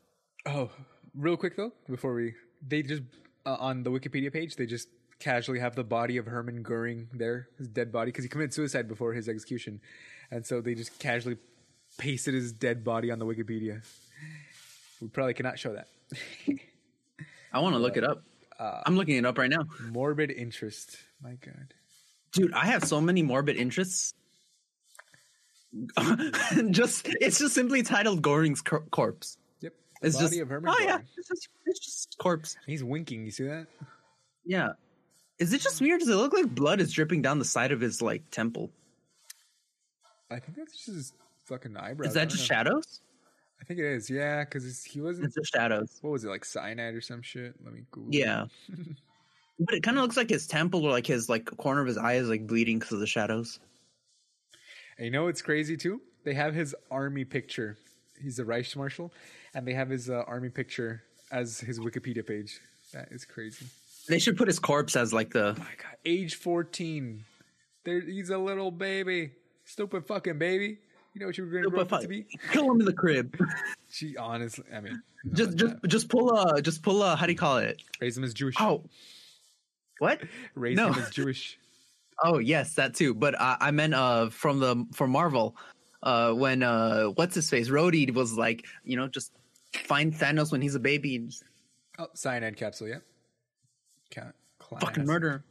Oh, 0.46 0.70
real 1.14 1.36
quick 1.36 1.56
though, 1.56 1.72
before 1.88 2.14
we, 2.14 2.34
they 2.66 2.82
just 2.82 3.02
uh, 3.46 3.56
on 3.58 3.82
the 3.82 3.90
Wikipedia 3.90 4.32
page, 4.32 4.56
they 4.56 4.66
just 4.66 4.88
casually 5.18 5.58
have 5.58 5.74
the 5.74 5.84
body 5.84 6.18
of 6.18 6.26
Hermann 6.26 6.62
Goering 6.62 7.08
there, 7.12 7.48
his 7.56 7.68
dead 7.68 7.90
body, 7.90 8.10
because 8.10 8.24
he 8.24 8.28
committed 8.28 8.52
suicide 8.52 8.88
before 8.88 9.14
his 9.14 9.28
execution, 9.28 9.80
and 10.30 10.44
so 10.44 10.60
they 10.60 10.74
just 10.74 10.98
casually 10.98 11.38
pasted 11.96 12.34
his 12.34 12.52
dead 12.52 12.84
body 12.84 13.10
on 13.10 13.18
the 13.18 13.24
Wikipedia. 13.26 13.82
We 15.04 15.10
probably 15.10 15.34
cannot 15.34 15.58
show 15.58 15.74
that. 15.74 15.88
I 17.52 17.60
want 17.60 17.74
to 17.74 17.78
look 17.78 17.98
it 17.98 18.04
up. 18.04 18.22
Uh, 18.58 18.80
I'm 18.86 18.96
looking 18.96 19.16
it 19.16 19.26
up 19.26 19.36
right 19.36 19.50
now, 19.50 19.66
morbid 19.90 20.30
interest. 20.30 20.96
My 21.22 21.34
God. 21.34 21.74
dude. 22.32 22.54
I 22.54 22.64
have 22.64 22.84
so 22.84 23.02
many 23.02 23.20
morbid 23.20 23.56
interests. 23.56 24.14
just 26.70 27.06
it's 27.20 27.38
just 27.38 27.54
simply 27.54 27.82
titled 27.82 28.22
Goring's 28.22 28.62
cor- 28.62 28.84
corpse. 28.90 29.36
Yep. 29.60 29.74
It's 30.00 30.16
body 30.16 30.38
just 30.38 30.50
oh 30.50 30.78
yeah, 30.80 31.00
it's 31.18 31.28
just, 31.28 31.48
it's 31.66 31.80
just 31.80 32.16
corpse. 32.16 32.56
He's 32.66 32.82
winking. 32.82 33.26
You 33.26 33.30
see 33.30 33.44
that? 33.44 33.66
Yeah, 34.46 34.72
is 35.38 35.52
it 35.52 35.60
just 35.60 35.82
weird? 35.82 36.00
Does 36.00 36.08
it 36.08 36.14
look 36.14 36.32
like 36.32 36.46
blood 36.46 36.80
is 36.80 36.92
dripping 36.92 37.20
down 37.20 37.38
the 37.38 37.44
side 37.44 37.72
of 37.72 37.80
his 37.82 38.00
like 38.00 38.30
temple? 38.30 38.70
I 40.30 40.38
think 40.38 40.56
that's 40.56 40.86
just 40.86 41.12
fucking 41.44 41.76
eyebrows. 41.76 42.08
Is 42.08 42.14
that 42.14 42.30
just 42.30 42.48
know. 42.48 42.56
shadows? 42.56 43.00
I 43.60 43.64
think 43.64 43.80
it 43.80 43.86
is. 43.86 44.10
Yeah, 44.10 44.44
because 44.44 44.84
he 44.84 45.00
wasn't. 45.00 45.26
It's 45.26 45.36
just 45.36 45.52
shadows. 45.52 45.98
What 46.02 46.10
was 46.10 46.24
it 46.24 46.28
like 46.28 46.44
cyanide 46.44 46.94
or 46.94 47.00
some 47.00 47.22
shit? 47.22 47.54
Let 47.64 47.72
me 47.72 47.82
Google. 47.90 48.14
Yeah. 48.14 48.46
But 49.58 49.74
it 49.74 49.82
kind 49.82 49.96
of 49.96 50.02
looks 50.02 50.16
like 50.16 50.30
his 50.30 50.46
temple 50.46 50.84
or 50.84 50.90
like 50.90 51.06
his 51.06 51.28
like 51.28 51.44
corner 51.44 51.80
of 51.80 51.86
his 51.86 51.96
eye 51.96 52.14
is 52.14 52.28
like 52.28 52.46
bleeding 52.46 52.78
because 52.78 52.92
of 52.92 53.00
the 53.00 53.06
shadows. 53.06 53.60
And 54.98 55.04
you 55.04 55.10
know 55.10 55.24
what's 55.24 55.42
crazy 55.42 55.76
too? 55.76 56.00
They 56.24 56.34
have 56.34 56.54
his 56.54 56.74
army 56.90 57.24
picture. 57.24 57.76
He's 58.20 58.38
a 58.38 58.44
Reichsmarschall, 58.44 59.10
and 59.54 59.66
they 59.66 59.74
have 59.74 59.90
his 59.90 60.08
uh, 60.08 60.24
army 60.26 60.48
picture 60.48 61.02
as 61.30 61.60
his 61.60 61.78
Wikipedia 61.78 62.26
page. 62.26 62.60
That 62.92 63.08
is 63.10 63.24
crazy. 63.24 63.66
They 64.08 64.18
should 64.18 64.36
put 64.36 64.48
his 64.48 64.58
corpse 64.58 64.96
as 64.96 65.12
like 65.12 65.32
the 65.32 65.54
My 65.58 65.64
God, 65.64 65.96
age 66.04 66.34
fourteen. 66.36 67.24
There, 67.84 68.00
he's 68.00 68.30
a 68.30 68.38
little 68.38 68.70
baby. 68.70 69.32
Stupid 69.64 70.06
fucking 70.06 70.38
baby. 70.38 70.78
You 71.14 71.20
know 71.20 71.26
what 71.26 71.38
you 71.38 71.44
were 71.44 71.50
going 71.62 71.86
to 71.88 71.98
to 72.00 72.08
be? 72.08 72.26
kill 72.50 72.70
him 72.72 72.80
in 72.80 72.86
the 72.86 72.92
crib. 72.92 73.36
She 73.88 74.16
honestly, 74.16 74.64
I 74.74 74.80
mean, 74.80 75.00
just 75.34 75.54
just 75.56 75.80
that. 75.80 75.88
just 75.88 76.08
pull 76.08 76.36
a 76.36 76.60
just 76.60 76.82
pull 76.82 77.00
a 77.04 77.14
how 77.14 77.26
do 77.26 77.32
you 77.32 77.38
call 77.38 77.58
it? 77.58 77.80
raise 78.00 78.18
him 78.18 78.24
as 78.24 78.34
Jewish. 78.34 78.56
Oh, 78.58 78.82
what? 80.00 80.20
raise 80.56 80.76
no. 80.76 80.90
him 80.92 81.00
as 81.00 81.10
Jewish. 81.10 81.56
Oh 82.24 82.38
yes, 82.38 82.74
that 82.74 82.94
too. 82.94 83.14
But 83.14 83.40
I, 83.40 83.56
I 83.60 83.70
meant 83.70 83.94
uh 83.94 84.30
from 84.30 84.58
the 84.58 84.84
from 84.92 85.10
Marvel, 85.10 85.54
uh 86.02 86.32
when 86.32 86.64
uh 86.64 87.04
what's 87.10 87.36
his 87.36 87.48
face 87.48 87.68
Rhodey 87.68 88.12
was 88.12 88.36
like 88.36 88.66
you 88.82 88.96
know 88.96 89.06
just 89.06 89.30
find 89.74 90.12
Thanos 90.12 90.50
when 90.50 90.60
he's 90.60 90.74
a 90.74 90.80
baby 90.80 91.14
and 91.14 91.30
just 91.30 91.44
Oh, 92.00 92.08
cyanide 92.14 92.56
capsule. 92.56 92.88
Yeah. 92.88 92.98
Class. 94.58 94.82
fucking 94.82 95.04
murder. 95.06 95.44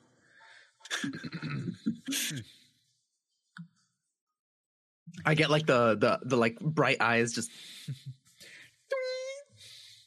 I 5.26 5.36
get 5.36 5.50
like 5.50 5.66
the 5.66 5.96
the 5.96 6.20
the 6.24 6.38
like 6.38 6.60
bright 6.60 6.98
eyes 7.00 7.34
just 7.34 7.52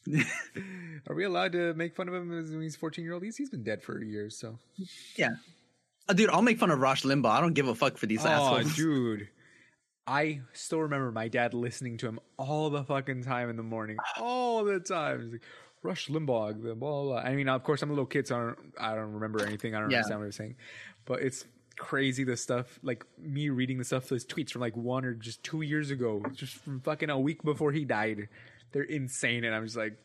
Are 1.08 1.14
we 1.14 1.24
allowed 1.24 1.52
to 1.52 1.74
make 1.74 1.96
fun 1.96 2.08
of 2.08 2.14
him 2.14 2.36
as 2.38 2.50
when 2.50 2.62
he's 2.62 2.76
fourteen 2.76 3.04
year 3.04 3.14
old? 3.14 3.22
He's 3.24 3.36
he's 3.36 3.50
been 3.50 3.64
dead 3.64 3.82
for 3.82 4.02
years, 4.02 4.36
so. 4.38 4.58
yeah. 5.16 5.30
Uh, 6.08 6.12
dude, 6.12 6.30
I'll 6.30 6.42
make 6.42 6.58
fun 6.60 6.70
of 6.70 6.78
Rush 6.78 7.02
Limbaugh. 7.02 7.26
I 7.30 7.40
don't 7.40 7.54
give 7.54 7.66
a 7.66 7.74
fuck 7.74 7.98
for 7.98 8.06
these 8.06 8.24
Oh, 8.24 8.28
assholes. 8.28 8.76
dude. 8.76 9.28
I 10.06 10.42
still 10.52 10.78
remember 10.82 11.10
my 11.10 11.26
dad 11.26 11.52
listening 11.52 11.96
to 11.98 12.06
him 12.06 12.20
all 12.36 12.70
the 12.70 12.84
fucking 12.84 13.24
time 13.24 13.50
in 13.50 13.56
the 13.56 13.64
morning. 13.64 13.96
All 14.20 14.62
the 14.64 14.78
time. 14.78 15.22
He's 15.22 15.32
like, 15.32 15.42
Rush 15.82 16.06
Limbaugh, 16.06 16.62
the 16.62 16.74
blah, 16.76 17.02
blah, 17.02 17.02
blah. 17.02 17.16
I 17.18 17.34
mean, 17.34 17.48
of 17.48 17.64
course, 17.64 17.82
I'm 17.82 17.90
a 17.90 17.92
little 17.92 18.06
kid, 18.06 18.28
so 18.28 18.36
I 18.36 18.38
don't, 18.38 18.58
I 18.78 18.94
don't 18.94 19.12
remember 19.14 19.44
anything. 19.44 19.74
I 19.74 19.80
don't 19.80 19.90
Yeah. 19.90 19.96
understand 19.98 20.20
what 20.20 20.24
he 20.24 20.28
was 20.28 20.36
saying. 20.36 20.54
But 21.06 21.22
it's 21.22 21.44
crazy, 21.76 22.24
the 22.24 22.36
stuff, 22.36 22.78
like 22.82 23.04
me 23.18 23.48
reading 23.50 23.78
the 23.78 23.84
stuff, 23.84 24.08
those 24.08 24.24
tweets 24.24 24.50
from 24.50 24.60
like 24.60 24.76
one 24.76 25.04
or 25.04 25.14
just 25.14 25.42
two 25.42 25.62
years 25.62 25.90
ago, 25.90 26.22
just 26.32 26.54
from 26.54 26.80
fucking 26.80 27.10
a 27.10 27.18
week 27.18 27.42
before 27.42 27.72
he 27.72 27.84
died. 27.84 28.28
They're 28.72 28.82
insane. 28.82 29.44
And 29.44 29.54
I'm 29.54 29.64
just 29.64 29.76
like, 29.76 29.96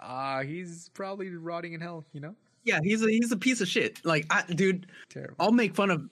ah, 0.00 0.42
he's 0.42 0.90
probably 0.94 1.30
rotting 1.30 1.72
in 1.72 1.80
hell, 1.80 2.04
you 2.12 2.20
know? 2.20 2.34
Yeah, 2.64 2.80
he's 2.82 3.02
a 3.02 3.08
he's 3.08 3.32
a 3.32 3.36
piece 3.36 3.60
of 3.60 3.68
shit. 3.68 4.04
Like, 4.04 4.26
I, 4.30 4.42
dude, 4.42 4.86
Terrible. 5.08 5.34
I'll 5.40 5.52
make 5.52 5.74
fun 5.74 5.90
of 5.90 6.08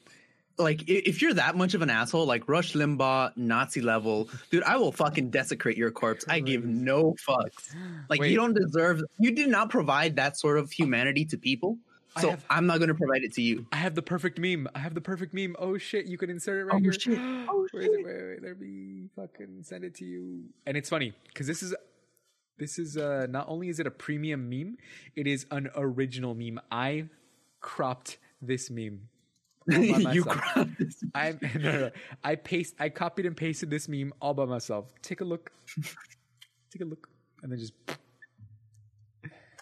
like 0.58 0.88
if 0.88 1.22
you're 1.22 1.34
that 1.34 1.56
much 1.56 1.74
of 1.74 1.82
an 1.82 1.90
asshole, 1.90 2.26
like 2.26 2.48
Rush 2.48 2.72
Limbaugh, 2.72 3.36
Nazi 3.36 3.80
level, 3.80 4.28
dude, 4.50 4.62
I 4.64 4.76
will 4.76 4.92
fucking 4.92 5.30
desecrate 5.30 5.76
your 5.76 5.90
corpse. 5.90 6.24
I 6.28 6.40
give 6.40 6.64
no 6.64 7.14
fucks. 7.26 7.74
Like 8.08 8.20
Wait. 8.20 8.30
you 8.30 8.36
don't 8.36 8.54
deserve. 8.54 9.02
You 9.18 9.32
did 9.32 9.48
not 9.48 9.70
provide 9.70 10.16
that 10.16 10.36
sort 10.36 10.58
of 10.58 10.70
humanity 10.70 11.24
to 11.26 11.38
people, 11.38 11.78
so 12.20 12.30
have- 12.30 12.44
I'm 12.50 12.66
not 12.66 12.78
going 12.78 12.88
to 12.88 12.94
provide 12.94 13.22
it 13.22 13.32
to 13.34 13.42
you. 13.42 13.66
I 13.72 13.76
have 13.76 13.94
the 13.94 14.02
perfect 14.02 14.38
meme. 14.38 14.68
I 14.74 14.78
have 14.80 14.94
the 14.94 15.00
perfect 15.00 15.34
meme. 15.34 15.56
Oh 15.58 15.78
shit, 15.78 16.06
you 16.06 16.18
can 16.18 16.30
insert 16.30 16.60
it 16.60 16.64
right 16.64 16.76
Oh, 16.76 16.78
here. 16.78 16.92
shit. 16.92 17.18
Oh, 17.50 17.66
wait, 17.74 17.90
wait, 17.90 18.04
wait, 18.04 18.22
wait, 18.28 18.42
let 18.42 18.58
me 18.60 19.08
fucking 19.16 19.62
send 19.62 19.84
it 19.84 19.94
to 19.96 20.04
you. 20.04 20.44
And 20.66 20.76
it's 20.76 20.88
funny 20.88 21.12
because 21.26 21.46
this 21.46 21.62
is 21.62 21.74
this 22.58 22.78
is 22.78 22.96
uh 22.96 23.26
not 23.28 23.46
only 23.48 23.68
is 23.68 23.78
it 23.78 23.86
a 23.86 23.90
premium 23.90 24.48
meme, 24.48 24.76
it 25.16 25.26
is 25.26 25.46
an 25.50 25.68
original 25.76 26.34
meme. 26.34 26.60
I 26.70 27.06
cropped 27.60 28.18
this 28.40 28.70
meme. 28.70 29.00
you 29.68 30.02
myself. 30.02 30.26
cried. 30.28 30.76
I 31.14 31.30
no, 31.42 31.60
no, 31.60 31.80
no. 31.80 31.90
I 32.24 32.36
paste 32.36 32.74
I 32.80 32.88
copied 32.88 33.26
and 33.26 33.36
pasted 33.36 33.68
this 33.70 33.86
meme 33.88 34.14
all 34.20 34.32
by 34.34 34.46
myself. 34.46 34.86
Take 35.02 35.20
a 35.20 35.24
look. 35.24 35.52
Take 36.72 36.82
a 36.82 36.86
look. 36.86 37.08
And 37.42 37.52
then 37.52 37.58
just 37.58 37.74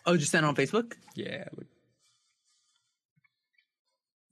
Oh, 0.09 0.17
just 0.17 0.31
send 0.31 0.45
it 0.47 0.49
on 0.49 0.55
Facebook. 0.55 0.95
yeah, 1.17 1.45
look. 1.57 1.67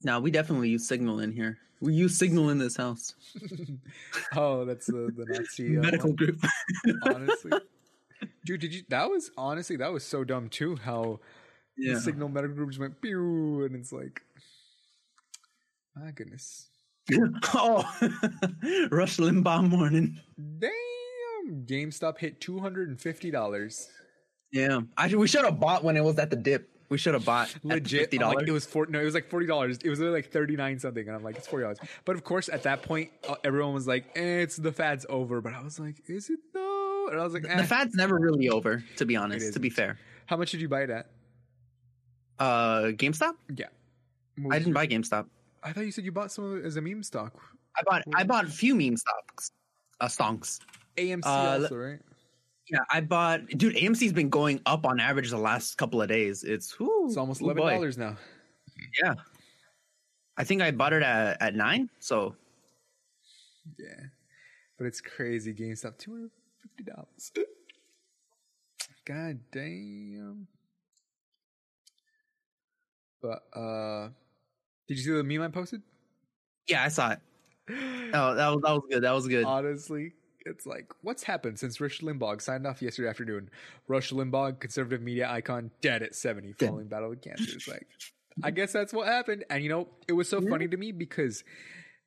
No, 0.05 0.21
we 0.21 0.31
definitely 0.31 0.69
use 0.69 0.87
Signal 0.87 1.21
in 1.21 1.33
here. 1.33 1.59
We 1.81 1.95
use 1.95 2.17
Signal 2.17 2.51
in 2.51 2.59
this 2.59 2.77
house. 2.77 3.14
Oh, 4.37 4.64
that's 4.64 4.87
the, 4.87 5.12
the 5.17 5.27
Nazi 5.27 5.79
uh, 5.79 5.81
Medical 5.81 6.11
one. 6.11 6.17
group. 6.17 6.45
honestly. 7.07 7.53
Dude, 8.45 8.61
did 8.61 8.75
you? 8.75 8.83
That 8.88 9.09
was 9.11 9.31
honestly 9.37 9.77
that 9.77 9.93
was 9.93 10.05
so 10.05 10.25
dumb 10.25 10.49
too. 10.49 10.77
How 10.77 11.21
yeah. 11.77 11.95
the 11.95 12.01
signal 12.01 12.29
medical 12.29 12.57
group 12.57 12.71
just 12.71 12.81
went 12.81 13.01
pew, 13.01 13.64
and 13.64 13.75
it's 13.77 13.93
like, 13.93 14.23
my 15.97 16.11
goodness, 16.11 16.69
oh, 17.55 17.85
Rush 18.90 19.19
Limbaugh 19.19 19.69
morning. 19.69 20.19
damn! 20.59 21.64
GameStop 21.67 22.19
hit 22.19 22.40
two 22.40 22.59
hundred 22.59 22.88
and 22.88 23.01
fifty 23.01 23.31
dollars. 23.31 23.88
Yeah, 24.53 24.81
I, 24.97 25.14
we 25.14 25.27
should 25.27 25.45
have 25.45 25.61
bought 25.61 25.85
when 25.85 25.97
it 25.97 26.05
was 26.05 26.19
at 26.19 26.31
the 26.31 26.37
dip. 26.37 26.69
We 26.94 26.98
should 26.98 27.14
have 27.14 27.24
bought 27.24 27.52
Legit, 27.64 28.12
$50. 28.12 28.35
like, 28.37 28.46
it 28.46 28.52
was 28.52 28.64
four. 28.64 28.87
No, 28.87 29.00
it 29.00 29.04
was 29.04 29.14
like 29.14 29.28
forty 29.28 29.46
dollars. 29.46 29.78
It 29.83 29.90
was 29.90 29.98
like 29.98 30.30
thirty 30.30 30.54
nine 30.54 30.78
something, 30.78 31.04
and 31.04 31.16
I'm 31.16 31.24
like, 31.24 31.35
it's 31.35 31.48
forty 31.48 31.64
dollars. 31.64 31.78
But 32.04 32.14
of 32.14 32.22
course, 32.22 32.48
at 32.48 32.62
that 32.62 32.85
point, 32.85 33.11
uh, 33.28 33.35
everyone 33.42 33.74
was 33.74 33.88
like, 33.88 34.04
eh, 34.14 34.42
"It's 34.42 34.57
the 34.57 34.70
fad's 34.70 35.04
over." 35.09 35.40
But 35.40 35.54
I 35.54 35.62
was 35.64 35.80
like, 35.80 35.96
"Is 36.07 36.30
it 36.30 36.38
though?" 36.52 37.09
And 37.11 37.18
I 37.18 37.24
was 37.24 37.35
like, 37.35 37.46
eh. 37.48 37.57
the 37.57 37.64
fad's 37.64 37.96
never 37.96 38.16
really 38.16 38.48
over, 38.48 38.85
to 38.98 39.04
be 39.04 39.16
honest. 39.16 39.54
To 39.54 39.59
be 39.59 39.70
fair, 39.70 39.98
"How 40.26 40.37
much 40.37 40.52
did 40.52 40.61
you 40.61 40.68
buy 40.68 40.83
it 40.83 40.90
at?" 40.90 41.11
uh, 42.38 42.92
GameStop. 42.92 43.35
Yeah, 43.57 43.66
I 44.52 44.61
didn't 44.61 44.74
buy 44.74 44.87
GameStop. 44.87 45.26
I 45.64 45.72
thought 45.72 45.85
you 45.87 45.90
said 45.90 46.04
you 46.04 46.12
bought 46.12 46.30
some 46.30 46.44
of 46.44 46.59
it 46.59 46.64
as 46.64 46.76
a 46.76 46.80
meme 46.80 47.02
stock. 47.02 47.33
I 47.76 47.83
bought 47.85 48.02
I 48.14 48.22
bought 48.22 48.44
a 48.44 48.50
few 48.50 48.76
meme 48.76 48.96
stocks, 48.96 49.50
uh, 50.00 50.07
stonks. 50.07 50.61
AMC 50.96 51.22
Uh, 51.24 51.59
also, 51.62 51.76
right? 51.76 51.98
Yeah, 52.70 52.79
I 52.90 53.00
bought. 53.00 53.46
Dude, 53.48 53.77
AMC's 53.77 54.12
been 54.12 54.31
going 54.31 54.61
up 54.64 54.87
on 54.87 54.98
average 54.98 55.31
the 55.31 55.37
last 55.38 55.77
couple 55.77 56.00
of 56.00 56.09
days. 56.09 56.44
It's 56.44 56.72
whew, 56.72 57.07
It's 57.09 57.16
almost 57.16 57.42
eleven 57.42 57.66
dollars 57.66 57.98
now. 57.98 58.16
Yeah, 59.03 59.14
I 60.37 60.44
think 60.44 60.62
I 60.62 60.70
bought 60.70 60.92
it 60.92 61.03
at 61.03 61.40
at 61.42 61.55
nine. 61.55 61.90
So 61.98 62.35
Yeah, 63.79 64.07
but 64.79 64.87
it's 64.87 65.00
crazy. 65.00 65.53
GameStop 65.53 65.98
two 65.98 66.12
hundred 66.12 66.31
fifty 66.62 66.85
dollars. 66.90 67.33
God 69.05 69.38
damn. 69.53 70.46
But 73.20 73.42
uh, 73.59 74.09
did 74.88 74.98
you 74.98 75.05
see 75.05 75.11
the 75.11 75.22
meme 75.24 75.42
I 75.42 75.48
posted? 75.48 75.83
yeah, 76.66 76.83
I 76.85 76.88
saw 76.88 77.12
it. 77.12 77.18
Oh, 78.16 78.35
that 78.35 78.48
was 78.48 78.61
that 78.62 78.72
was 78.72 78.83
good. 78.88 79.03
That 79.03 79.11
was 79.11 79.27
good. 79.27 79.44
Honestly, 79.44 80.12
it's 80.44 80.66
like 80.66 80.92
what's 81.02 81.22
happened 81.22 81.59
since 81.59 81.80
Rush 81.80 82.00
Limbaugh 82.00 82.40
signed 82.40 82.66
off 82.66 82.83
yesterday 82.83 83.09
afternoon. 83.09 83.50
Rush 83.88 84.11
Limbaugh, 84.11 84.61
conservative 84.61 85.02
media 85.02 85.30
icon, 85.30 85.70
dead 85.80 86.02
at 86.02 86.14
seventy, 86.14 86.52
following 86.52 86.87
battle 86.87 87.11
with 87.11 87.22
cancer. 87.22 87.54
It's 87.54 87.68
like, 87.68 87.87
I 88.42 88.50
guess 88.50 88.72
that's 88.72 88.92
what 88.92 89.07
happened. 89.07 89.44
And 89.50 89.62
you 89.62 89.68
know, 89.68 89.88
it 90.09 90.12
was 90.12 90.28
so 90.28 90.40
funny 90.40 90.68
to 90.68 90.76
me 90.76 90.92
because 90.92 91.44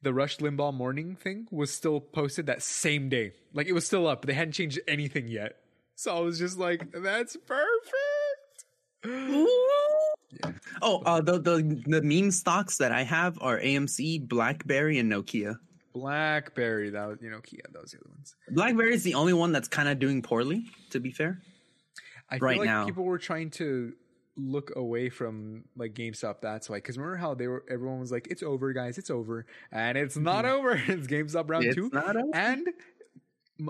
the 0.01 0.13
Rush 0.13 0.37
Limbaugh 0.37 0.73
morning 0.73 1.15
thing 1.15 1.47
was 1.51 1.73
still 1.73 1.99
posted 1.99 2.45
that 2.47 2.61
same 2.61 3.09
day. 3.09 3.33
Like 3.53 3.67
it 3.67 3.73
was 3.73 3.85
still 3.85 4.07
up, 4.07 4.25
they 4.25 4.33
hadn't 4.33 4.53
changed 4.53 4.79
anything 4.87 5.27
yet. 5.27 5.57
So 5.95 6.15
I 6.15 6.19
was 6.19 6.37
just 6.37 6.59
like, 6.59 6.91
that's 6.91 7.35
perfect. 7.35 8.65
Yeah. 10.31 10.51
Oh, 10.81 11.01
uh, 11.05 11.21
the 11.21 11.39
the 11.39 11.83
the 11.85 12.01
meme 12.01 12.31
stocks 12.31 12.77
that 12.77 12.91
I 12.91 13.03
have 13.03 13.37
are 13.41 13.59
AMC, 13.59 14.27
BlackBerry, 14.27 14.99
and 14.99 15.11
Nokia. 15.11 15.55
Blackberry, 15.99 16.89
that 16.91 17.07
was 17.07 17.17
you 17.21 17.29
know, 17.29 17.39
Kia, 17.41 17.61
those 17.71 17.93
are 17.93 17.97
the 17.97 18.03
other 18.05 18.13
ones. 18.15 18.35
BlackBerry 18.49 18.93
is 18.93 19.03
the 19.03 19.15
only 19.15 19.33
one 19.33 19.51
that's 19.51 19.67
kind 19.67 19.89
of 19.89 19.99
doing 19.99 20.21
poorly. 20.21 20.65
To 20.91 20.99
be 20.99 21.11
fair, 21.11 21.41
I 22.29 22.37
right 22.37 22.53
feel 22.53 22.59
like 22.59 22.67
now. 22.67 22.85
people 22.85 23.03
were 23.03 23.17
trying 23.17 23.49
to 23.51 23.93
look 24.35 24.75
away 24.75 25.09
from 25.09 25.63
like 25.75 25.93
GameStop. 25.93 26.41
That's 26.41 26.69
why, 26.69 26.77
because 26.77 26.97
remember 26.97 27.17
how 27.17 27.33
they 27.33 27.47
were? 27.47 27.63
Everyone 27.69 27.99
was 27.99 28.11
like, 28.11 28.27
"It's 28.29 28.43
over, 28.43 28.73
guys. 28.73 28.97
It's 28.97 29.09
over," 29.09 29.45
and 29.71 29.97
it's 29.97 30.15
mm-hmm. 30.15 30.23
not 30.23 30.45
over. 30.45 30.81
It's 30.87 31.07
GameStop 31.07 31.49
round 31.49 31.65
It's 31.65 31.75
two, 31.75 31.91
and 32.33 32.67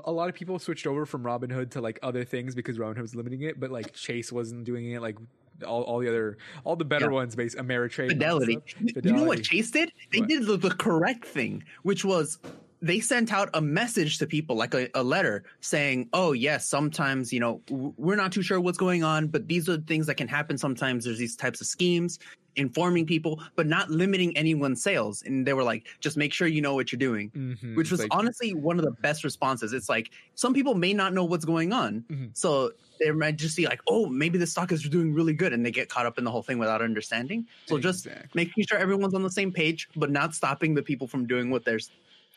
a 0.04 0.12
lot 0.12 0.30
of 0.30 0.36
people 0.36 0.60
switched 0.60 0.86
over 0.86 1.06
from 1.06 1.24
Robinhood 1.24 1.72
to 1.72 1.82
like 1.82 2.00
other 2.04 2.26
things 2.26 2.56
because 2.56 2.78
Robinhood 2.78 3.02
was 3.02 3.16
limiting 3.16 3.42
it, 3.42 3.60
but 3.60 3.72
like 3.72 3.94
Chase 3.94 4.32
wasn't 4.32 4.66
doing 4.66 4.92
it. 4.92 5.02
Like 5.02 5.18
all, 5.66 5.84
all 5.84 6.00
the 6.00 6.08
other, 6.08 6.38
all 6.64 6.76
the 6.76 6.86
better 6.86 7.06
Yeah. 7.06 7.12
ones, 7.12 7.36
base 7.36 7.56
Ameritrade, 7.56 8.12
and 8.12 8.24
all 8.24 8.40
that 8.40 8.46
Fidelity. 8.48 8.90
stuff. 8.92 9.06
You 9.06 9.14
know 9.14 9.24
what 9.24 9.44
Chase 9.44 9.72
did? 9.72 9.92
They 10.12 10.20
What? 10.20 10.30
did 10.30 10.46
the, 10.46 10.58
the 10.58 10.72
correct 10.72 11.26
thing, 11.26 11.64
which 11.84 12.04
was 12.06 12.40
they 12.82 13.00
sent 13.00 13.34
out 13.34 13.50
a 13.54 13.62
message 13.62 14.18
to 14.20 14.28
people, 14.28 14.56
like 14.56 14.74
a, 14.74 14.90
a 14.94 15.04
letter 15.04 15.44
saying, 15.62 16.10
"Oh 16.14 16.32
yes, 16.34 16.68
sometimes 16.68 17.34
you 17.34 17.40
know 17.40 17.62
we're 17.70 18.16
not 18.16 18.32
too 18.32 18.42
sure 18.42 18.60
what's 18.62 18.78
going 18.78 19.04
on, 19.04 19.28
but 19.28 19.48
these 19.48 19.68
are 19.70 19.78
the 19.78 19.84
things 19.84 20.06
that 20.08 20.16
can 20.16 20.28
happen. 20.28 20.58
Sometimes 20.58 21.06
there's 21.06 21.18
these 21.20 21.36
types 21.36 21.62
of 21.62 21.68
schemes." 21.68 22.20
Informing 22.60 23.06
people, 23.06 23.40
but 23.56 23.68
not 23.68 23.92
limiting 23.92 24.36
anyone's 24.36 24.82
sales. 24.82 25.22
And 25.22 25.46
they 25.46 25.54
were 25.54 25.62
like, 25.62 25.86
just 26.00 26.18
make 26.18 26.34
sure 26.34 26.48
you 26.48 26.60
know 26.60 26.74
what 26.74 26.92
you're 26.92 26.98
doing, 26.98 27.30
Mhm. 27.30 27.76
which 27.76 27.92
was 27.92 28.00
Like, 28.00 28.10
honestly 28.10 28.52
one 28.56 28.80
of 28.80 28.84
the 28.86 28.90
best 29.00 29.24
responses. 29.24 29.74
It's 29.74 29.88
like 29.88 30.10
some 30.34 30.56
people 30.56 30.74
may 30.74 30.92
not 30.92 31.14
know 31.14 31.24
what's 31.24 31.46
going 31.46 31.72
on. 31.72 32.04
Mhm. 32.10 32.36
So 32.36 32.72
they 33.00 33.12
might 33.12 33.36
just 33.36 33.56
be 33.58 33.68
like, 33.68 33.80
oh, 33.86 34.08
maybe 34.08 34.40
the 34.40 34.48
stock 34.48 34.72
is 34.72 34.82
doing 34.82 35.14
really 35.14 35.34
good. 35.34 35.54
And 35.54 35.64
they 35.64 35.70
get 35.70 35.90
caught 35.90 36.08
up 36.08 36.18
in 36.18 36.24
the 36.24 36.32
whole 36.32 36.42
thing 36.42 36.58
without 36.58 36.82
understanding. 36.82 37.46
So 37.68 37.78
just 37.78 38.08
making 38.34 38.66
sure 38.68 38.80
everyone's 38.80 39.14
on 39.14 39.22
the 39.22 39.30
same 39.30 39.52
page, 39.52 39.88
but 39.96 40.10
not 40.10 40.34
stopping 40.34 40.74
the 40.74 40.82
people 40.82 41.08
from 41.08 41.28
doing 41.28 41.52
what 41.52 41.64
they're, 41.64 41.80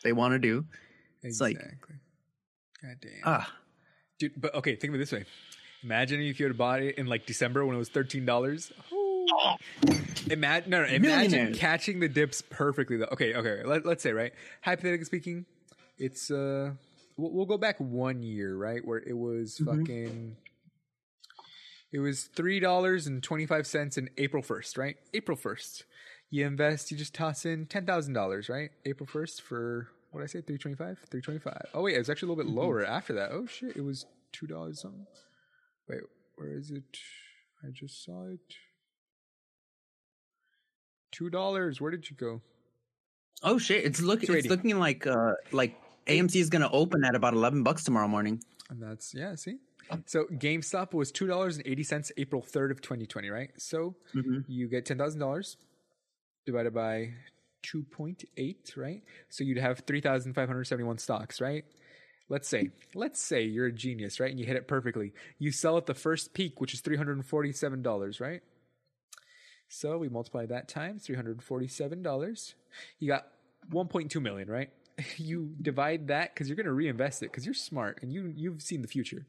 they 0.03 0.13
want 0.13 0.33
to 0.33 0.39
do. 0.39 0.65
It's 1.23 1.39
like- 1.41 1.55
exactly. 1.57 1.95
God 2.83 2.95
damn. 3.01 3.11
Ah, 3.25 3.53
Dude, 4.19 4.33
but 4.39 4.53
okay, 4.55 4.75
think 4.75 4.89
of 4.89 4.95
it 4.95 4.97
this 4.99 5.11
way. 5.11 5.25
Imagine 5.83 6.21
if 6.21 6.39
you 6.39 6.45
had 6.47 6.57
bought 6.57 6.81
it 6.81 6.97
in 6.97 7.07
like 7.07 7.25
December 7.25 7.65
when 7.65 7.75
it 7.75 7.79
was 7.79 7.89
thirteen 7.89 8.25
dollars. 8.25 8.71
Imagine 10.29 10.69
no, 10.69 10.81
no, 10.81 10.87
imagine 10.87 11.53
catching 11.53 11.99
the 11.99 12.07
dips 12.07 12.41
perfectly 12.41 12.97
though. 12.97 13.07
Okay, 13.11 13.33
okay. 13.33 13.63
Let, 13.63 13.85
let's 13.85 14.03
say 14.03 14.11
right, 14.13 14.31
hypothetically 14.61 15.05
speaking, 15.05 15.45
it's 15.97 16.29
uh, 16.29 16.71
we'll, 17.17 17.31
we'll 17.31 17.45
go 17.45 17.57
back 17.57 17.79
one 17.79 18.21
year, 18.21 18.55
right, 18.55 18.85
where 18.85 18.99
it 18.99 19.17
was 19.17 19.59
Mhm. 19.59 19.65
fucking, 19.79 20.37
it 21.91 21.99
was 21.99 22.23
three 22.25 22.59
dollars 22.59 23.07
and 23.07 23.21
twenty 23.23 23.45
five 23.47 23.65
cents 23.65 23.97
in 23.97 24.09
April 24.17 24.43
first, 24.43 24.77
right? 24.77 24.97
April 25.13 25.35
first, 25.37 25.85
you 26.31 26.45
invest, 26.47 26.89
you 26.91 26.97
just 26.97 27.13
toss 27.13 27.45
in 27.45 27.67
ten 27.67 27.85
thousand 27.85 28.13
dollars, 28.13 28.49
right? 28.49 28.71
April 28.85 29.05
first 29.05 29.41
for 29.43 29.87
what 30.11 30.21
did 30.21 30.23
I 30.23 30.27
say, 30.27 30.41
three 30.41 30.57
twenty 30.57 30.75
five, 30.75 30.97
three 31.09 31.21
twenty 31.21 31.39
five. 31.39 31.65
Oh 31.73 31.83
wait, 31.83 31.95
it 31.95 31.99
was 31.99 32.09
actually 32.09 32.29
a 32.29 32.31
little 32.33 32.43
bit 32.51 32.53
lower 32.53 32.83
after 32.85 33.13
that. 33.13 33.31
Oh 33.31 33.45
shit, 33.45 33.75
it 33.77 33.81
was 33.83 34.05
two 34.31 34.47
dollars 34.47 34.81
something. 34.81 35.05
Wait, 35.87 36.01
where 36.35 36.53
is 36.57 36.71
it? 36.71 36.83
I 37.63 37.69
just 37.71 38.03
saw 38.03 38.25
it. 38.27 38.39
Two 41.11 41.29
dollars. 41.29 41.79
Where 41.81 41.91
did 41.91 42.09
you 42.09 42.15
go? 42.15 42.41
oh 43.43 43.57
shit! 43.57 43.83
It's 43.85 43.99
looking, 44.01 44.33
It's 44.35 44.47
looking 44.47 44.77
like 44.79 45.05
uh, 45.07 45.33
like 45.51 45.75
AMC 46.07 46.35
is 46.37 46.49
gonna 46.49 46.69
open 46.71 47.03
at 47.03 47.15
about 47.15 47.33
eleven 47.33 47.63
bucks 47.63 47.83
tomorrow 47.83 48.07
morning. 48.07 48.41
And 48.69 48.81
that's 48.81 49.13
yeah. 49.13 49.35
See, 49.35 49.57
so 50.05 50.25
GameStop 50.25 50.93
was 50.93 51.11
two 51.11 51.27
dollars 51.27 51.57
and 51.57 51.67
eighty 51.67 51.83
cents 51.83 52.11
April 52.17 52.41
third 52.41 52.71
of 52.71 52.81
twenty 52.81 53.05
twenty. 53.05 53.29
Right. 53.29 53.51
So 53.57 53.95
Mhm. 54.15 54.45
you 54.47 54.67
get 54.67 54.85
ten 54.85 54.97
thousand 54.97 55.19
dollars 55.19 55.57
divided 56.51 56.73
by 56.73 57.13
two 57.61 57.83
point 57.83 58.23
eight. 58.37 58.73
Right. 58.75 59.03
So 59.29 59.43
you'd 59.43 59.57
have 59.57 59.79
three 59.79 60.01
thousand 60.01 60.33
five 60.33 60.47
hundred 60.47 60.65
seventy 60.65 60.85
one 60.85 60.97
stocks. 60.97 61.41
Right. 61.41 61.65
Let's 62.29 62.47
say, 62.47 62.69
let's 62.95 63.21
say 63.21 63.43
you're 63.43 63.65
a 63.65 63.73
genius, 63.73 64.21
right? 64.21 64.31
And 64.31 64.39
you 64.39 64.45
hit 64.45 64.55
it 64.55 64.65
perfectly. 64.65 65.11
You 65.37 65.51
sell 65.51 65.75
at 65.75 65.85
the 65.85 65.93
first 65.93 66.33
peak, 66.33 66.61
which 66.61 66.73
is 66.73 66.79
three 66.79 66.95
hundred 66.95 67.17
and 67.17 67.25
forty-seven 67.25 67.81
dollars, 67.81 68.21
right? 68.21 68.41
So 69.67 69.97
we 69.97 70.07
multiply 70.07 70.45
that 70.45 70.67
times 70.69 71.03
three 71.03 71.15
hundred 71.15 71.41
forty-seven 71.43 72.01
dollars. 72.03 72.55
You 72.99 73.07
got 73.09 73.27
one 73.69 73.87
point 73.87 74.11
two 74.11 74.21
million, 74.21 74.49
right? 74.49 74.69
You 75.17 75.55
divide 75.59 76.09
that 76.09 76.33
because 76.33 76.47
you're 76.47 76.57
going 76.57 76.67
to 76.67 76.73
reinvest 76.73 77.23
it 77.23 77.31
because 77.31 77.45
you're 77.45 77.55
smart 77.55 77.99
and 78.01 78.13
you 78.13 78.31
you've 78.35 78.61
seen 78.61 78.81
the 78.81 78.87
future. 78.87 79.25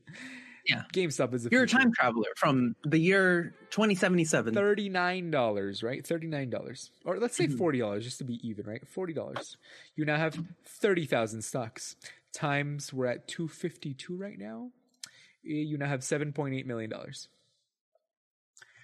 Yeah. 0.69 0.85
GameStop 0.93 1.35
is 1.35 1.43
the 1.45 1.51
You're 1.51 1.65
a 1.65 1.69
time 1.69 1.93
traveler 1.93 2.29
from 2.37 2.77
the 2.85 2.99
year 2.99 3.55
twenty 3.71 3.95
seventy 3.97 4.25
seven. 4.25 4.55
Thirty-nine 4.55 5.31
dollars, 5.31 5.83
right? 5.83 6.07
Thirty-nine 6.07 6.51
dollars, 6.51 6.91
or 7.05 7.19
let's 7.19 7.35
say 7.37 7.49
Mhm. 7.49 7.59
forty 7.59 7.79
dollars, 7.81 8.05
just 8.05 8.19
to 8.19 8.25
be 8.25 8.35
even, 8.47 8.65
right? 8.67 8.87
Forty 8.87 9.13
dollars. 9.13 9.57
You 9.97 10.05
now 10.05 10.17
have 10.17 10.39
thirty 10.65 11.05
thousand 11.05 11.43
stocks. 11.43 11.97
Times 12.33 12.93
we're 12.93 13.07
at 13.07 13.27
two 13.27 13.49
fifty-two 13.49 14.17
right 14.17 14.39
now. 14.39 14.71
eh, 15.45 15.55
You 15.67 15.79
now 15.79 15.87
have 15.89 16.05
seven 16.05 16.33
point 16.33 16.55
eight 16.55 16.67
million 16.67 16.91
dollars. 16.91 17.29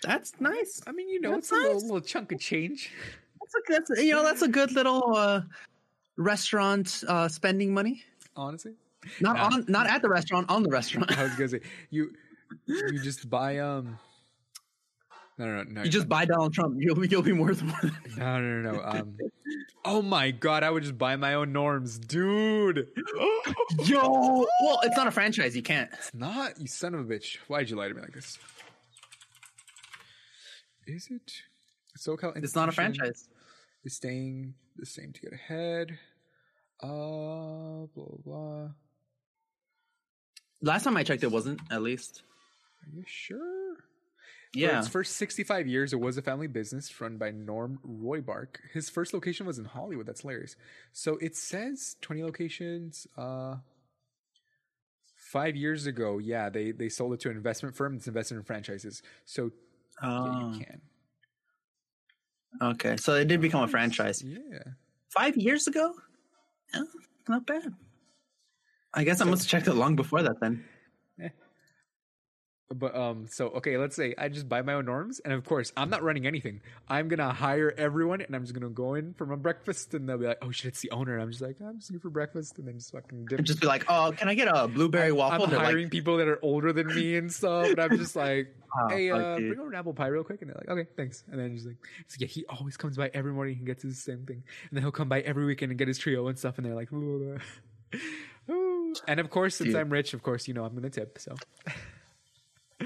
That's 0.03 0.33
nice. 0.41 0.81
I 0.87 0.93
mean, 0.93 1.09
you 1.09 1.21
know, 1.21 1.33
That's 1.33 1.51
it's 1.51 1.53
a 1.53 1.55
little, 1.55 1.73
nice. 1.75 1.83
little 1.83 2.01
chunk 2.01 2.33
of 2.33 2.41
change. 2.41 2.93
That's 3.41 3.55
a, 3.55 3.73
that's 3.89 4.03
you 4.03 4.13
know 4.13 4.23
that's 4.25 4.43
a 4.43 4.49
good 4.49 4.73
little 4.73 5.15
uh, 5.17 5.43
restaurant 6.17 7.05
uh, 7.09 7.29
spending 7.29 7.73
money. 7.73 8.05
Honestly, 8.37 8.75
Not 9.21 9.39
on 9.39 9.65
not 9.69 9.87
at 9.87 10.03
the 10.03 10.09
restaurant, 10.09 10.51
on 10.51 10.63
the 10.63 10.71
restaurant. 10.71 11.17
I 11.17 11.25
was 11.25 11.33
gonna 11.33 11.49
say 11.49 11.61
you 11.91 12.13
you 12.67 13.01
just 13.03 13.29
buy 13.29 13.59
um. 13.59 13.99
No, 15.39 15.47
no, 15.47 15.63
no. 15.63 15.71
no 15.71 15.83
you 15.85 15.91
just 15.91 16.09
buy 16.09 16.25
Donald 16.25 16.53
Trump, 16.53 16.77
you'll 16.79 16.97
be 16.97 17.09
you'll 17.09 17.23
be 17.23 17.33
worth 17.33 17.63
more 17.63 17.81
than 17.81 17.97
no, 18.17 18.41
no, 18.41 18.61
no, 18.61 18.73
no. 18.73 18.83
Um. 18.85 19.17
Oh 19.85 20.03
my 20.03 20.33
god, 20.33 20.65
I 20.65 20.71
would 20.71 20.83
just 20.83 20.99
buy 20.99 21.17
my 21.17 21.35
own 21.35 21.53
norms, 21.53 21.99
dude. 21.99 22.89
Yo, 23.85 24.47
well, 24.63 24.81
it's 24.83 24.97
not 24.97 25.07
a 25.07 25.11
franchise. 25.11 25.55
You 25.55 25.63
can't. 25.63 25.89
It's 25.93 26.13
not, 26.13 26.61
you 26.61 26.67
son 26.67 26.95
of 26.95 27.01
a 27.01 27.05
bitch. 27.05 27.37
Why'd 27.47 27.71
you 27.71 27.77
lie 27.77 27.89
to 27.89 27.95
me 27.95 28.03
like 28.03 28.13
this? 28.13 28.39
Is 30.87 31.09
it? 31.11 31.33
SoCal 31.99 32.37
It's 32.37 32.55
not 32.55 32.69
a 32.69 32.73
franchise. 32.73 33.29
Is 33.85 33.95
staying 33.95 34.55
the 34.77 34.87
same 34.87 35.13
to 35.13 35.21
get 35.21 35.33
ahead. 35.33 35.99
Uh, 36.83 37.87
blah, 37.87 37.87
blah, 37.95 38.19
blah. 38.25 38.69
Last 40.63 40.85
time 40.85 40.97
I 40.97 41.03
checked, 41.05 41.23
it 41.23 41.31
wasn't. 41.31 41.61
At 41.71 41.83
least, 41.83 42.23
Are 42.83 42.97
you 42.97 43.05
sure? 43.07 43.77
For 44.55 44.59
yeah. 44.59 44.79
its 44.79 44.89
first 44.89 45.17
65 45.17 45.67
years, 45.67 45.93
it 45.93 46.01
was 46.01 46.17
a 46.17 46.23
family 46.23 46.47
business 46.47 47.01
run 47.01 47.19
by 47.19 47.31
Norm 47.31 47.79
Roybark. 47.87 48.57
His 48.73 48.89
first 48.89 49.13
location 49.13 49.47
was 49.47 49.59
in 49.59 49.67
Hollywood. 49.67 50.07
That's 50.07 50.23
hilarious. 50.23 50.57
So 50.93 51.17
it 51.19 51.37
says 51.37 51.97
20 52.01 52.23
locations. 52.25 53.07
Uh, 53.17 53.57
five 55.17 55.55
years 55.55 55.87
ago, 55.87 56.17
yeah, 56.19 56.49
they 56.49 56.73
they 56.73 56.89
sold 56.89 57.13
it 57.13 57.21
to 57.21 57.31
an 57.31 57.37
investment 57.37 57.77
firm 57.77 57.95
that's 57.95 58.09
invested 58.09 58.37
in 58.37 58.43
franchises. 58.43 59.03
So 59.27 59.51
yeah, 60.03 60.09
Oh, 60.09 60.53
you 60.55 60.65
can. 60.65 60.81
okay, 62.63 62.97
so 62.97 63.15
it 63.15 63.27
did 63.29 63.41
become 63.43 63.63
a 63.63 63.69
franchise 63.69 64.23
Yeah. 64.23 64.59
five 65.11 65.37
years 65.37 65.67
ago. 65.67 65.93
Yeah, 66.73 66.85
not 67.29 67.47
bad. 67.47 67.75
I 68.95 69.05
guess 69.05 69.21
I 69.21 69.25
must 69.25 69.43
have 69.43 69.51
checked 69.51 69.69
it 69.69 69.75
long 69.75 69.97
before 69.97 70.23
that. 70.23 70.41
Then 70.41 70.65
But 72.75 72.95
um, 72.95 73.27
so 73.31 73.49
okay, 73.49 73.79
let's 73.79 73.97
say 73.97 74.15
I 74.19 74.29
just 74.29 74.47
buy 74.47 74.61
my 74.61 74.75
own 74.75 74.85
norms, 74.85 75.21
and 75.21 75.33
of 75.33 75.43
course, 75.43 75.73
I'm 75.75 75.89
not 75.89 76.03
running 76.03 76.27
anything. 76.27 76.61
I'm 76.87 77.09
gonna 77.09 77.33
hire 77.33 77.73
everyone, 77.79 78.21
and 78.21 78.37
I'm 78.37 78.43
just 78.43 78.53
gonna 78.53 78.69
go 78.69 78.93
in 78.93 79.15
for 79.15 79.25
my 79.25 79.37
breakfast, 79.37 79.95
and 79.95 80.07
they'll 80.07 80.19
be 80.19 80.27
like, 80.27 80.39
"Oh 80.43 80.51
shit, 80.51 80.67
it's 80.67 80.83
the 80.83 80.91
owner." 80.91 81.15
And 81.15 81.23
I'm 81.23 81.31
just 81.31 81.41
like, 81.41 81.57
"I'm 81.63 81.79
just 81.79 81.91
here 81.91 81.99
for 81.99 82.11
breakfast," 82.11 82.59
and 82.59 82.69
then 82.69 82.75
just 82.75 82.93
fucking 82.93 83.25
dip. 83.25 83.39
and 83.39 83.47
just 83.47 83.63
be 83.63 83.67
like, 83.67 83.87
"Oh, 83.89 84.13
can 84.15 84.29
I 84.29 84.35
get 84.35 84.49
a 84.49 84.69
blueberry 84.69 85.13
waffle?" 85.13 85.45
I'm 85.47 85.51
hiring 85.51 85.85
like, 85.85 85.93
people 85.93 86.19
that 86.19 86.29
are 86.29 86.39
older 86.43 86.75
than 86.75 86.89
me 86.89 87.17
and 87.17 87.33
stuff, 87.33 87.71
and 87.71 87.81
I'm 87.81 87.97
just 87.97 88.15
like, 88.15 88.55
"Oh, 88.79 88.89
"Hey, 88.91 89.11
uh, 89.11 89.37
bring 89.37 89.59
over 89.59 89.71
an 89.71 89.75
apple 89.75 89.95
pie 89.95 90.09
real 90.09 90.23
quick," 90.25 90.43
and 90.43 90.51
they're 90.51 90.63
like, 90.67 90.69
"Okay, 90.69 90.91
thanks." 90.95 91.25
And 91.31 91.41
then 91.41 91.55
just 91.55 91.67
like, 91.67 91.77
yeah, 92.19 92.27
he 92.27 92.45
always 92.51 92.77
comes 92.77 92.99
by 92.99 93.11
every 93.15 93.33
morning 93.33 93.57
and 93.57 93.67
gets 93.67 93.83
his 93.83 93.99
same 93.99 94.27
thing, 94.27 94.43
and 94.69 94.77
then 94.77 94.83
he'll 94.83 94.93
come 94.93 95.09
by 95.09 95.21
every 95.21 95.47
weekend 95.47 95.73
and 95.73 95.79
get 95.79 95.89
his 95.89 95.97
trio 95.97 96.29
and 96.29 96.39
stuff, 96.39 96.59
and 96.59 96.67
they're 96.67 96.75
like, 96.75 96.91
blah, 96.91 97.01
blah, 97.01 97.19
blah. 97.19 98.01
And 99.07 99.21
of 99.21 99.31
course, 99.31 99.57
since 99.57 99.69
Dude. 99.69 99.77
I'm 99.77 99.91
rich, 99.91 100.15
of 100.15 100.23
course, 100.23 100.49
you 100.49 100.55
know 100.55 100.65
I'm 100.65 100.75
gonna 100.75 100.91
tip. 100.91 101.19
So, 101.19 101.35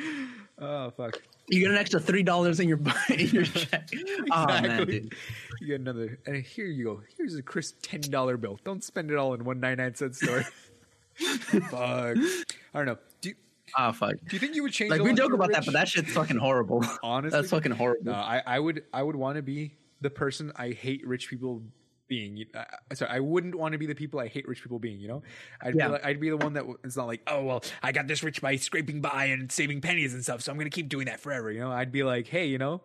oh 0.59 0.91
fuck. 0.91 1.21
You 1.49 1.61
get 1.61 1.71
an 1.71 1.77
extra 1.77 2.01
three 2.01 2.23
dollars 2.23 2.61
in 2.61 2.69
your 2.69 2.79
in 3.11 3.29
your 3.29 3.45
check. 3.45 3.89
Oh 4.31 4.47
man, 4.47 4.87
dude. 4.87 5.15
You 5.61 5.67
get 5.67 5.81
another, 5.81 6.19
and 6.27 6.37
here 6.37 6.67
you 6.67 6.85
go. 6.85 7.03
Here's 7.17 7.35
a 7.35 7.43
crisp 7.43 7.77
ten 7.83 8.01
dollar 8.01 8.37
bill. 8.37 8.59
Don't 8.65 8.83
spend 8.83 9.11
it 9.11 9.17
all 9.17 9.35
in 9.35 9.45
one 9.45 9.61
ninety 9.61 9.83
nine 9.83 9.95
cent 9.95 10.17
store. 10.17 10.45
Fuck. 11.15 11.75
I 11.75 12.15
don't 12.75 12.87
know. 12.87 12.99
Do 13.21 13.31
you, 13.31 13.35
Oh 13.79 13.93
fuck. 13.93 14.15
do 14.17 14.37
you 14.37 14.39
think 14.39 14.55
you 14.55 14.63
would 14.63 14.73
change? 14.73 14.91
Like 14.91 15.03
we 15.03 15.13
joke 15.15 15.27
if 15.27 15.33
you 15.33 15.37
were 15.37 15.45
about 15.45 15.53
that, 15.53 15.65
but 15.65 15.73
that 15.73 15.89
shit's 15.89 16.13
fucking 16.13 16.37
horrible. 16.37 16.85
honestly, 17.03 17.39
That's 17.39 17.51
fucking 17.51 17.73
horrible. 17.73 18.13
No, 18.13 18.13
I, 18.13 18.43
I 18.47 18.59
would 18.59 18.85
I 18.93 19.03
would 19.03 19.17
want 19.17 19.37
to 19.37 19.43
be 19.43 19.75
the 20.01 20.11
person 20.11 20.53
I 20.57 20.71
hate 20.71 21.07
rich 21.07 21.29
people 21.29 21.63
being. 22.13 22.37
You- 22.37 22.47
Uh, 22.55 22.65
sorry, 22.95 23.11
I 23.11 23.21
wouldn't 23.21 23.55
want 23.55 23.73
to 23.73 23.79
be 23.79 23.87
the 23.87 23.95
people 23.95 24.21
I 24.21 24.29
hate 24.29 24.47
rich 24.47 24.63
people 24.63 24.79
being. 24.79 25.01
You 25.01 25.09
know, 25.09 25.23
I'd 25.63 25.75
Yeah. 25.75 25.87
be 25.87 25.93
like, 25.95 26.05
I'd 26.05 26.21
be 26.21 26.29
the 26.29 26.37
one 26.37 26.53
that 26.53 26.61
w- 26.69 26.79
it's 26.85 26.97
not 26.97 27.07
like, 27.07 27.23
oh 27.27 27.43
well, 27.45 27.65
I 27.83 27.91
got 27.93 28.07
this 28.07 28.23
rich 28.23 28.43
by 28.43 28.57
scraping 28.57 29.01
by 29.01 29.25
and 29.27 29.51
saving 29.51 29.81
pennies 29.81 30.13
and 30.13 30.23
stuff, 30.23 30.43
so 30.43 30.53
I'm 30.53 30.59
gonna 30.59 30.69
keep 30.71 30.89
doing 30.91 31.07
that 31.07 31.21
forever. 31.21 31.51
You 31.51 31.61
know, 31.61 31.71
I'd 31.73 31.91
be 31.93 32.03
like, 32.03 32.27
hey, 32.29 32.47
you 32.47 32.59
know. 32.59 32.83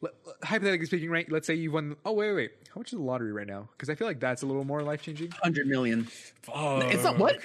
let- 0.00 0.14
Hypothetically 0.42 0.86
speaking, 0.86 1.08
right? 1.10 1.30
Let's 1.30 1.46
say 1.46 1.54
you 1.54 1.70
won. 1.70 1.96
Oh 2.04 2.12
wait, 2.12 2.28
wait, 2.30 2.36
wait. 2.36 2.50
How 2.74 2.80
much 2.80 2.88
is 2.92 2.98
the 2.98 3.04
lottery 3.04 3.32
right 3.32 3.46
now? 3.46 3.68
Because 3.72 3.88
I 3.88 3.94
feel 3.94 4.06
like 4.08 4.18
that's 4.20 4.42
a 4.42 4.46
little 4.46 4.64
more 4.64 4.82
life 4.82 5.00
changing. 5.02 5.30
Hundred 5.42 5.66
million. 5.68 6.08
It's 6.48 7.04
not 7.04 7.16
what? 7.18 7.38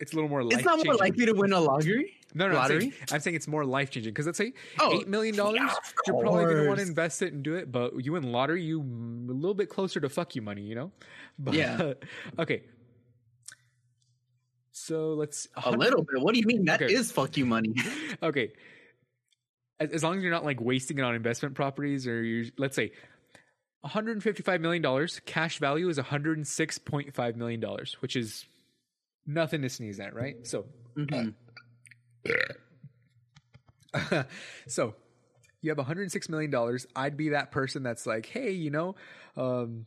It's 0.00 0.12
a 0.12 0.16
little 0.16 0.30
more 0.30 0.40
It's 0.40 0.64
not 0.64 0.84
more 0.84 0.94
likely 0.96 1.26
to 1.26 1.32
win 1.32 1.52
a 1.52 1.60
lottery. 1.60 2.16
no, 2.34 2.48
no, 2.48 2.58
I'm 2.58 2.68
saying, 2.68 2.92
I'm 3.12 3.20
saying 3.20 3.36
it's 3.36 3.46
more 3.46 3.64
life 3.66 3.90
changing 3.90 4.12
because 4.12 4.24
let's 4.26 4.38
say 4.38 4.54
Oh, 4.78 4.94
eight 4.94 5.06
million 5.08 5.36
dollars, 5.36 5.60
yeah, 5.62 5.74
you're 6.06 6.20
probably 6.20 6.44
going 6.44 6.56
to 6.62 6.66
want 6.68 6.80
to 6.80 6.86
invest 6.86 7.20
it 7.22 7.32
and 7.34 7.42
do 7.42 7.54
it. 7.56 7.70
But 7.70 8.02
you 8.04 8.12
win 8.12 8.32
lottery, 8.32 8.62
you 8.62 8.80
a 8.80 9.32
little 9.32 9.54
bit 9.54 9.68
closer 9.68 10.00
to 10.00 10.08
fuck 10.08 10.34
you 10.34 10.42
money, 10.42 10.62
you 10.62 10.74
know? 10.74 10.90
But, 11.38 11.54
Yeah. 11.54 11.92
okay. 12.38 12.62
So 14.72 15.14
let's 15.14 15.48
A 15.64 15.70
little 15.70 16.02
bit. 16.02 16.20
What 16.22 16.32
do 16.34 16.40
you 16.40 16.46
mean? 16.46 16.64
That 16.64 16.80
is 16.82 17.10
Okay. 17.10 17.14
fuck 17.14 17.36
you 17.36 17.46
money. 17.46 17.74
Okay. 18.22 18.52
As, 19.78 19.90
as 19.90 20.02
long 20.02 20.16
as 20.16 20.22
you're 20.22 20.32
not 20.32 20.44
like 20.44 20.60
wasting 20.60 20.98
it 20.98 21.02
on 21.02 21.14
investment 21.14 21.54
properties, 21.54 22.06
or 22.06 22.22
you 22.22 22.50
let's 22.58 22.76
say 22.76 22.92
155 23.82 24.60
million 24.60 24.82
dollars. 24.82 25.20
Cash 25.24 25.58
value 25.58 25.88
is 25.88 25.98
106.5 25.98 27.36
million 27.36 27.60
dollars, 27.60 27.96
which 28.00 28.16
is 28.16 28.44
nothing 29.26 29.62
to 29.62 29.68
sneeze 29.68 30.00
at, 30.00 30.14
right? 30.14 30.46
So, 30.46 30.66
Mhm. 30.96 31.34
so 34.66 34.94
you 35.62 35.70
have 35.70 35.78
106 35.78 36.28
million 36.28 36.50
dollars. 36.50 36.86
I'd 36.96 37.16
be 37.16 37.30
that 37.30 37.50
person 37.50 37.82
that's 37.82 38.06
like, 38.06 38.26
hey, 38.26 38.50
you 38.52 38.70
know, 38.70 38.94
um, 39.36 39.86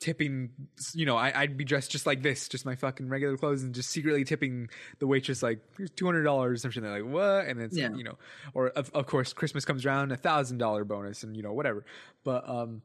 tipping. 0.00 0.50
You 0.94 1.06
know, 1.06 1.16
I, 1.16 1.32
I'd 1.42 1.56
be 1.56 1.64
dressed 1.64 1.90
just 1.90 2.06
like 2.06 2.22
this, 2.22 2.48
just 2.48 2.64
my 2.66 2.74
fucking 2.76 3.08
regular 3.08 3.36
clothes, 3.36 3.62
and 3.62 3.74
just 3.74 3.90
secretly 3.90 4.24
tipping 4.24 4.68
the 4.98 5.06
waitress 5.06 5.42
like, 5.42 5.60
here's 5.76 5.90
200 5.90 6.22
dollars. 6.22 6.62
Something 6.62 6.82
they're 6.82 7.02
like, 7.02 7.12
what? 7.12 7.46
And 7.46 7.60
then 7.60 7.68
Yeah. 7.72 7.94
you 7.94 8.04
know, 8.04 8.18
or 8.54 8.68
of, 8.70 8.90
of 8.94 9.06
course, 9.06 9.32
Christmas 9.32 9.64
comes 9.64 9.84
around, 9.86 10.12
a 10.12 10.16
thousand 10.16 10.58
dollar 10.58 10.84
bonus, 10.84 11.22
and 11.22 11.36
you 11.36 11.42
know, 11.42 11.52
whatever. 11.52 11.84
But 12.24 12.48
um, 12.48 12.82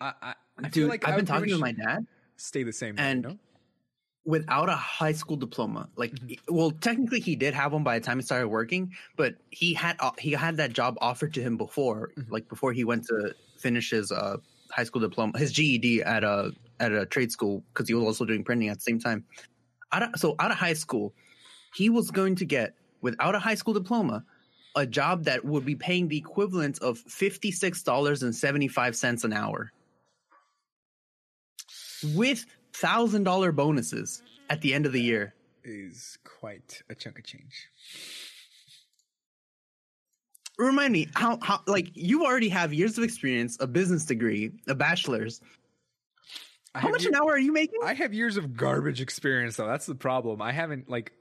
I 0.00 0.12
I, 0.20 0.34
I 0.58 0.68
feel 0.68 0.84
Dude, 0.84 0.88
like 0.90 1.06
I've 1.08 1.16
been 1.16 1.26
talking 1.26 1.48
to 1.48 1.58
my 1.58 1.72
dad. 1.72 2.06
stay 2.36 2.62
the 2.64 2.72
same, 2.72 2.96
and- 2.98 3.22
you 3.24 3.28
know? 3.30 3.38
Without 4.26 4.68
a 4.68 4.74
high 4.74 5.12
school 5.12 5.36
diploma 5.36 5.88
like 5.96 6.12
Mm-hmm. 6.12 6.54
well 6.54 6.70
technically 6.72 7.20
he 7.20 7.36
did 7.36 7.54
have 7.54 7.72
one 7.72 7.84
by 7.84 7.98
the 7.98 8.04
time 8.04 8.18
he 8.18 8.22
started 8.22 8.48
working 8.48 8.92
but 9.16 9.36
he 9.50 9.72
had 9.72 9.96
uh, 10.00 10.10
he 10.18 10.32
had 10.32 10.56
that 10.58 10.72
job 10.72 10.96
offered 11.00 11.32
to 11.34 11.40
him 11.42 11.56
before 11.56 12.10
Mhm. 12.18 12.30
like 12.30 12.48
before 12.48 12.72
he 12.72 12.84
went 12.84 13.06
to 13.06 13.34
finish 13.56 13.90
his 13.90 14.10
uh 14.12 14.36
high 14.70 14.84
school 14.84 15.00
diploma 15.00 15.38
his 15.38 15.52
GED 15.52 16.02
at 16.02 16.24
a 16.24 16.52
at 16.80 16.92
a 16.92 17.06
trade 17.06 17.30
school 17.32 17.62
because 17.72 17.88
he 17.88 17.94
was 17.94 18.02
also 18.04 18.24
doing 18.24 18.42
printing 18.44 18.68
at 18.68 18.76
the 18.78 18.82
same 18.82 18.98
time 18.98 19.24
out 19.92 20.02
of, 20.02 20.10
so 20.20 20.34
out 20.40 20.50
of 20.50 20.56
high 20.58 20.74
school 20.74 21.14
he 21.74 21.88
was 21.88 22.10
going 22.10 22.34
to 22.34 22.44
get 22.44 22.74
without 23.02 23.34
a 23.36 23.38
high 23.38 23.54
school 23.54 23.72
diploma 23.74 24.24
a 24.74 24.84
job 24.84 25.22
that 25.24 25.44
would 25.44 25.64
be 25.64 25.76
paying 25.76 26.08
the 26.08 26.18
equivalent 26.18 26.78
of 26.80 26.98
$56.75 27.06 29.24
an 29.24 29.32
hour 29.32 29.70
with 32.14 32.44
thousand 32.80 33.24
dollar 33.24 33.52
bonuses 33.52 34.22
at 34.50 34.60
the 34.60 34.74
end 34.74 34.86
of 34.86 34.92
the 34.92 35.02
year. 35.02 35.34
Is 35.64 36.18
quite 36.24 36.82
a 36.88 36.94
chunk 36.94 37.18
of 37.18 37.24
change. 37.24 37.68
Remind 40.58 40.92
me 40.92 41.08
how 41.14 41.38
how 41.42 41.60
like 41.66 41.90
you 41.94 42.24
already 42.24 42.48
have 42.48 42.72
years 42.72 42.96
of 42.96 43.04
experience, 43.04 43.58
a 43.60 43.66
business 43.66 44.06
degree, 44.06 44.52
a 44.66 44.74
bachelor's. 44.74 45.40
I 46.74 46.80
How 46.80 46.88
much 46.90 47.02
ye- 47.02 47.08
an 47.08 47.14
hour 47.14 47.32
are 47.32 47.38
you 47.38 47.52
making? 47.52 47.80
I 47.82 47.94
have 47.94 48.14
years 48.14 48.36
of 48.36 48.56
garbage 48.56 49.00
experience 49.00 49.56
though. 49.56 49.66
That's 49.66 49.86
the 49.86 49.94
problem. 49.94 50.40
I 50.40 50.52
haven't 50.52 50.88
like 50.88 51.12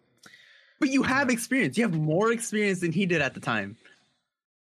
But 0.79 0.89
you 0.89 1.03
have 1.03 1.29
experience. 1.29 1.77
You 1.77 1.83
have 1.83 1.97
more 1.97 2.31
experience 2.31 2.79
than 2.81 2.91
he 2.93 3.05
did 3.05 3.21
at 3.21 3.33
the 3.33 3.39
time. 3.41 3.77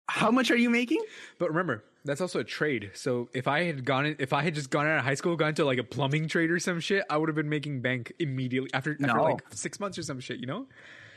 How 0.09 0.31
much 0.31 0.51
are 0.51 0.57
you 0.57 0.69
making? 0.69 1.03
but 1.37 1.49
remember, 1.49 1.83
that's 2.09 2.21
also 2.21 2.39
a 2.39 2.43
trade. 2.43 2.91
So 2.95 3.29
if 3.33 3.47
I 3.47 3.63
had 3.63 3.85
gone 3.85 4.07
in, 4.07 4.15
if 4.19 4.33
I 4.33 4.41
had 4.41 4.55
just 4.55 4.69
gone 4.69 4.87
out 4.87 4.97
of 4.97 5.05
high 5.05 5.13
school, 5.13 5.35
gone 5.35 5.53
to 5.55 5.65
like 5.65 5.77
a 5.77 5.83
plumbing 5.83 6.27
trade 6.27 6.49
or 6.49 6.59
some 6.59 6.79
shit, 6.79 7.05
I 7.09 7.17
would 7.17 7.29
have 7.29 7.35
been 7.35 7.49
making 7.49 7.81
bank 7.81 8.13
immediately 8.17 8.71
after 8.73 8.97
after 9.03 9.21
like 9.21 9.41
6 9.51 9.79
months 9.79 9.97
or 9.97 10.03
some 10.03 10.19
shit, 10.19 10.39
you 10.39 10.47
know? 10.47 10.65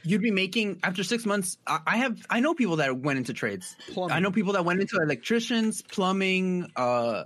You'd 0.04 0.20
be 0.20 0.30
making 0.30 0.80
after 0.82 1.04
six 1.04 1.24
months. 1.24 1.58
I 1.66 1.80
I 1.86 1.96
have 1.98 2.18
I 2.28 2.40
know 2.40 2.54
people 2.54 2.76
that 2.76 2.98
went 2.98 3.18
into 3.18 3.32
trades. 3.32 3.76
Plumbing. 3.92 4.14
I 4.14 4.18
know 4.18 4.30
people 4.30 4.52
that 4.54 4.64
went 4.64 4.80
into 4.80 4.96
electricians, 4.96 5.80
plumbing, 5.82 6.70
uh, 6.76 7.24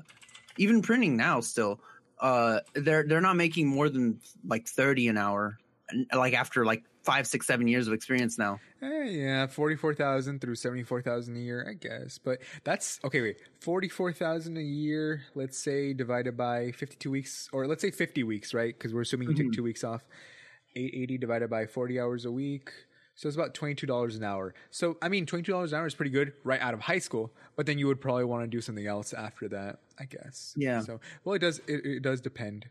even 0.58 0.82
printing 0.82 1.16
now. 1.16 1.40
Still, 1.40 1.80
uh, 2.20 2.60
they're 2.74 3.04
they're 3.04 3.22
not 3.22 3.36
making 3.36 3.66
more 3.66 3.88
than 3.88 4.20
like 4.46 4.68
thirty 4.68 5.08
an 5.08 5.16
hour. 5.16 5.58
Like 6.14 6.34
after 6.34 6.66
like 6.66 6.84
five, 7.06 7.26
six, 7.26 7.46
seven 7.46 7.68
years 7.68 7.86
of 7.86 7.94
experience 7.94 8.36
now. 8.36 8.58
Eh, 8.82 9.04
yeah, 9.04 9.46
44,000 9.46 10.40
through 10.40 10.56
74,000 10.56 11.36
a 11.36 11.38
year, 11.38 11.66
I 11.68 11.74
guess. 11.74 12.18
But 12.18 12.40
that's 12.64 13.00
okay, 13.04 13.22
wait. 13.22 13.38
44,000 13.60 14.56
a 14.56 14.60
year, 14.60 15.22
let's 15.36 15.56
say 15.56 15.92
divided 15.92 16.36
by 16.36 16.72
52 16.72 17.10
weeks 17.10 17.48
or 17.52 17.66
let's 17.66 17.80
say 17.80 17.92
50 17.92 18.24
weeks, 18.24 18.52
right? 18.52 18.78
Cuz 18.78 18.92
we're 18.92 19.02
assuming 19.02 19.28
you 19.30 19.34
take 19.34 19.52
2 19.52 19.62
weeks 19.62 19.84
off. 19.84 20.04
880 20.74 21.18
divided 21.18 21.48
by 21.48 21.64
40 21.64 22.00
hours 22.00 22.24
a 22.24 22.32
week. 22.32 22.70
So 23.14 23.28
it's 23.28 23.36
about 23.36 23.54
$22 23.54 24.16
an 24.16 24.24
hour. 24.24 24.52
So 24.70 24.98
I 25.00 25.08
mean, 25.08 25.24
$22 25.24 25.72
an 25.72 25.78
hour 25.78 25.86
is 25.86 25.94
pretty 25.94 26.10
good 26.10 26.34
right 26.44 26.60
out 26.60 26.74
of 26.74 26.80
high 26.80 26.98
school, 26.98 27.32
but 27.54 27.66
then 27.66 27.78
you 27.78 27.86
would 27.86 28.00
probably 28.00 28.24
want 28.24 28.42
to 28.42 28.48
do 28.48 28.60
something 28.60 28.86
else 28.86 29.14
after 29.14 29.48
that, 29.48 29.78
I 29.98 30.04
guess. 30.04 30.54
Yeah. 30.56 30.80
So, 30.80 31.00
well 31.24 31.34
it 31.34 31.38
does 31.38 31.60
it, 31.68 31.86
it 31.86 32.02
does 32.02 32.20
depend. 32.20 32.66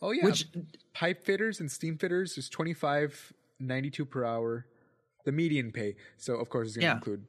Oh 0.00 0.12
yeah. 0.12 0.24
Which 0.24 0.46
pipe 0.94 1.24
fitters 1.24 1.60
and 1.60 1.70
steam 1.70 1.98
fitters 1.98 2.38
is 2.38 2.48
25.92 3.60 4.08
per 4.10 4.24
hour 4.24 4.66
the 5.24 5.32
median 5.32 5.70
pay 5.70 5.94
so 6.16 6.34
of 6.36 6.48
course 6.48 6.68
it's 6.68 6.76
going 6.76 6.82
to 6.82 6.86
Yeah. 6.88 6.94
include 6.96 7.24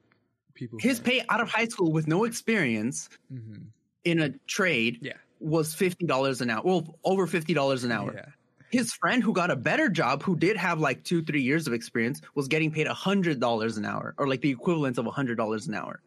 people 0.53 0.79
his 0.79 0.99
pay 0.99 1.23
out 1.29 1.41
of 1.41 1.49
high 1.49 1.65
school 1.65 1.91
with 1.91 2.07
no 2.07 2.23
experience 2.25 3.09
Mhm. 3.33 3.65
in 4.05 4.19
a 4.21 4.29
trade 4.47 4.99
yeah 5.01 5.13
was 5.39 5.73
fifty 5.73 6.05
dollars 6.05 6.39
an 6.41 6.51
hour. 6.51 6.61
Well, 6.63 6.99
over 7.03 7.25
fifty 7.25 7.55
dollars 7.55 7.83
an 7.83 7.91
hour. 7.91 8.13
yeah 8.13 8.27
His 8.69 8.93
friend 8.93 9.23
who 9.23 9.33
got 9.33 9.49
a 9.49 9.55
better 9.55 9.89
job, 9.89 10.21
who 10.21 10.35
did 10.35 10.55
have 10.55 10.79
like 10.79 11.03
two, 11.03 11.23
three 11.23 11.41
years 11.41 11.65
of 11.65 11.73
experience, 11.73 12.21
was 12.35 12.47
getting 12.47 12.69
paid 12.71 12.85
hundred 12.85 13.39
dollars 13.39 13.75
an 13.77 13.83
hour, 13.85 14.13
or 14.19 14.27
like 14.27 14.41
the 14.41 14.51
equivalent 14.51 14.99
of 14.99 15.05
hundred 15.07 15.37
dollars 15.37 15.67
an 15.67 15.73
hour. 15.73 15.99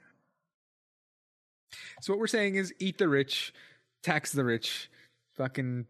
so 2.00 2.12
what 2.12 2.20
we're 2.20 2.26
saying 2.28 2.54
is 2.54 2.72
eat 2.78 2.96
the 2.98 3.08
rich 3.08 3.52
tax 4.04 4.30
the 4.32 4.44
rich 4.44 4.88
fucking 5.36 5.84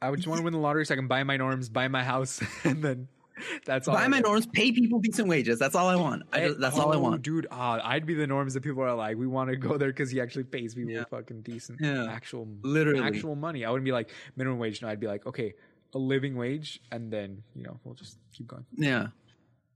i 0.00 0.08
would 0.08 0.16
just 0.18 0.28
want 0.28 0.38
to 0.38 0.44
win 0.48 0.52
the 0.54 0.58
lottery 0.58 0.86
so 0.86 0.94
i 0.94 0.96
can 0.96 1.08
buy 1.08 1.22
my 1.22 1.36
norms 1.36 1.68
buy 1.68 1.88
my 1.88 2.02
house 2.02 2.40
and 2.64 2.82
then 2.82 3.06
that's 3.64 3.88
all 3.88 3.94
Buy 3.94 4.04
I 4.04 4.08
my 4.08 4.16
want. 4.16 4.26
norms, 4.26 4.46
pay 4.46 4.72
people 4.72 4.98
decent 5.00 5.28
wages. 5.28 5.58
That's 5.58 5.74
all 5.74 5.88
I 5.88 5.96
want. 5.96 6.22
I 6.32 6.48
just, 6.48 6.60
that's 6.60 6.78
all 6.78 6.92
I 6.92 6.96
Oh, 6.96 7.00
want. 7.00 7.22
dude 7.22 7.46
ah, 7.50 7.80
i'd 7.84 8.06
be 8.06 8.14
the 8.14 8.26
norms 8.26 8.54
that 8.54 8.62
people 8.62 8.82
are 8.82 8.94
like 8.94 9.16
we 9.16 9.26
want 9.26 9.50
to 9.50 9.56
go 9.56 9.76
there 9.78 9.88
because 9.88 10.10
he 10.10 10.20
actually 10.20 10.44
pays 10.44 10.74
people 10.74 10.92
Yeah. 10.92 11.04
fucking 11.10 11.42
decent 11.42 11.80
Yeah. 11.80 12.06
actual 12.10 12.46
Literally. 12.62 13.00
actual 13.00 13.34
money 13.36 13.64
i 13.64 13.70
wouldn't 13.70 13.84
be 13.84 13.92
like 13.92 14.10
minimum 14.36 14.58
wage 14.58 14.82
no 14.82 14.88
i'd 14.88 15.00
be 15.00 15.06
like 15.06 15.24
okay 15.26 15.54
a 15.94 15.98
living 15.98 16.36
wage 16.36 16.80
and 16.90 17.10
then 17.12 17.42
you 17.54 17.62
know 17.62 17.78
we'll 17.84 17.94
just 17.94 18.18
keep 18.32 18.46
going 18.48 18.64
Yeah. 18.76 19.08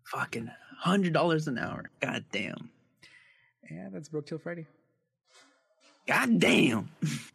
Fucking 0.07 0.51
hundred 0.79 1.13
dollars 1.13 1.49
an 1.49 1.59
hour. 1.59 1.91
God 2.01 2.25
damn. 2.31 2.71
Yeah, 3.69 3.89
that's 3.93 4.09
Broke 4.09 4.27
Till 4.27 4.39
Friday. 4.39 4.67
God 6.07 6.39
damn. 6.39 6.89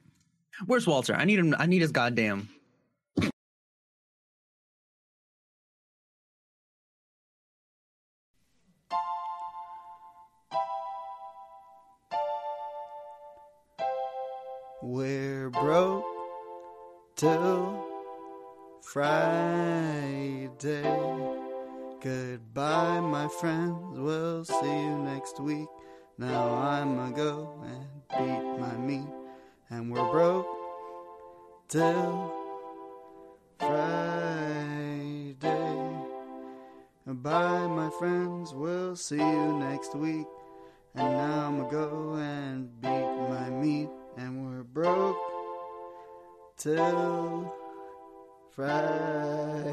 Where's 0.67 0.87
Walter? 0.87 1.13
I 1.13 1.25
need 1.25 1.39
him. 1.39 1.53
I 1.59 1.65
need 1.65 1.81
his 1.81 1.91
goddamn. 1.91 2.47
We're 14.93 15.49
broke 15.49 16.03
till 17.15 17.81
Friday. 18.81 20.49
Goodbye, 22.01 22.99
my 22.99 23.29
friends. 23.39 23.97
We'll 23.97 24.43
see 24.43 24.81
you 24.83 24.97
next 24.97 25.39
week. 25.39 25.69
Now 26.17 26.55
I'ma 26.55 27.11
go 27.11 27.63
and 27.63 27.87
beat 28.09 28.43
my 28.59 28.75
meat. 28.75 29.07
And 29.69 29.93
we're 29.93 30.11
broke 30.11 30.45
till 31.69 32.33
Friday. 33.59 35.39
Goodbye, 37.07 37.67
my 37.67 37.89
friends. 37.97 38.53
We'll 38.53 38.97
see 38.97 39.19
you 39.19 39.57
next 39.57 39.95
week. 39.95 40.27
And 40.95 41.13
now 41.13 41.47
I'ma 41.47 41.69
go 41.69 42.15
and 42.15 42.81
beat 42.81 43.29
my 43.29 43.49
meat 43.51 43.87
and 44.17 44.45
we're 44.45 44.63
broke 44.63 45.17
till 46.57 47.53
Friday. 48.55 49.71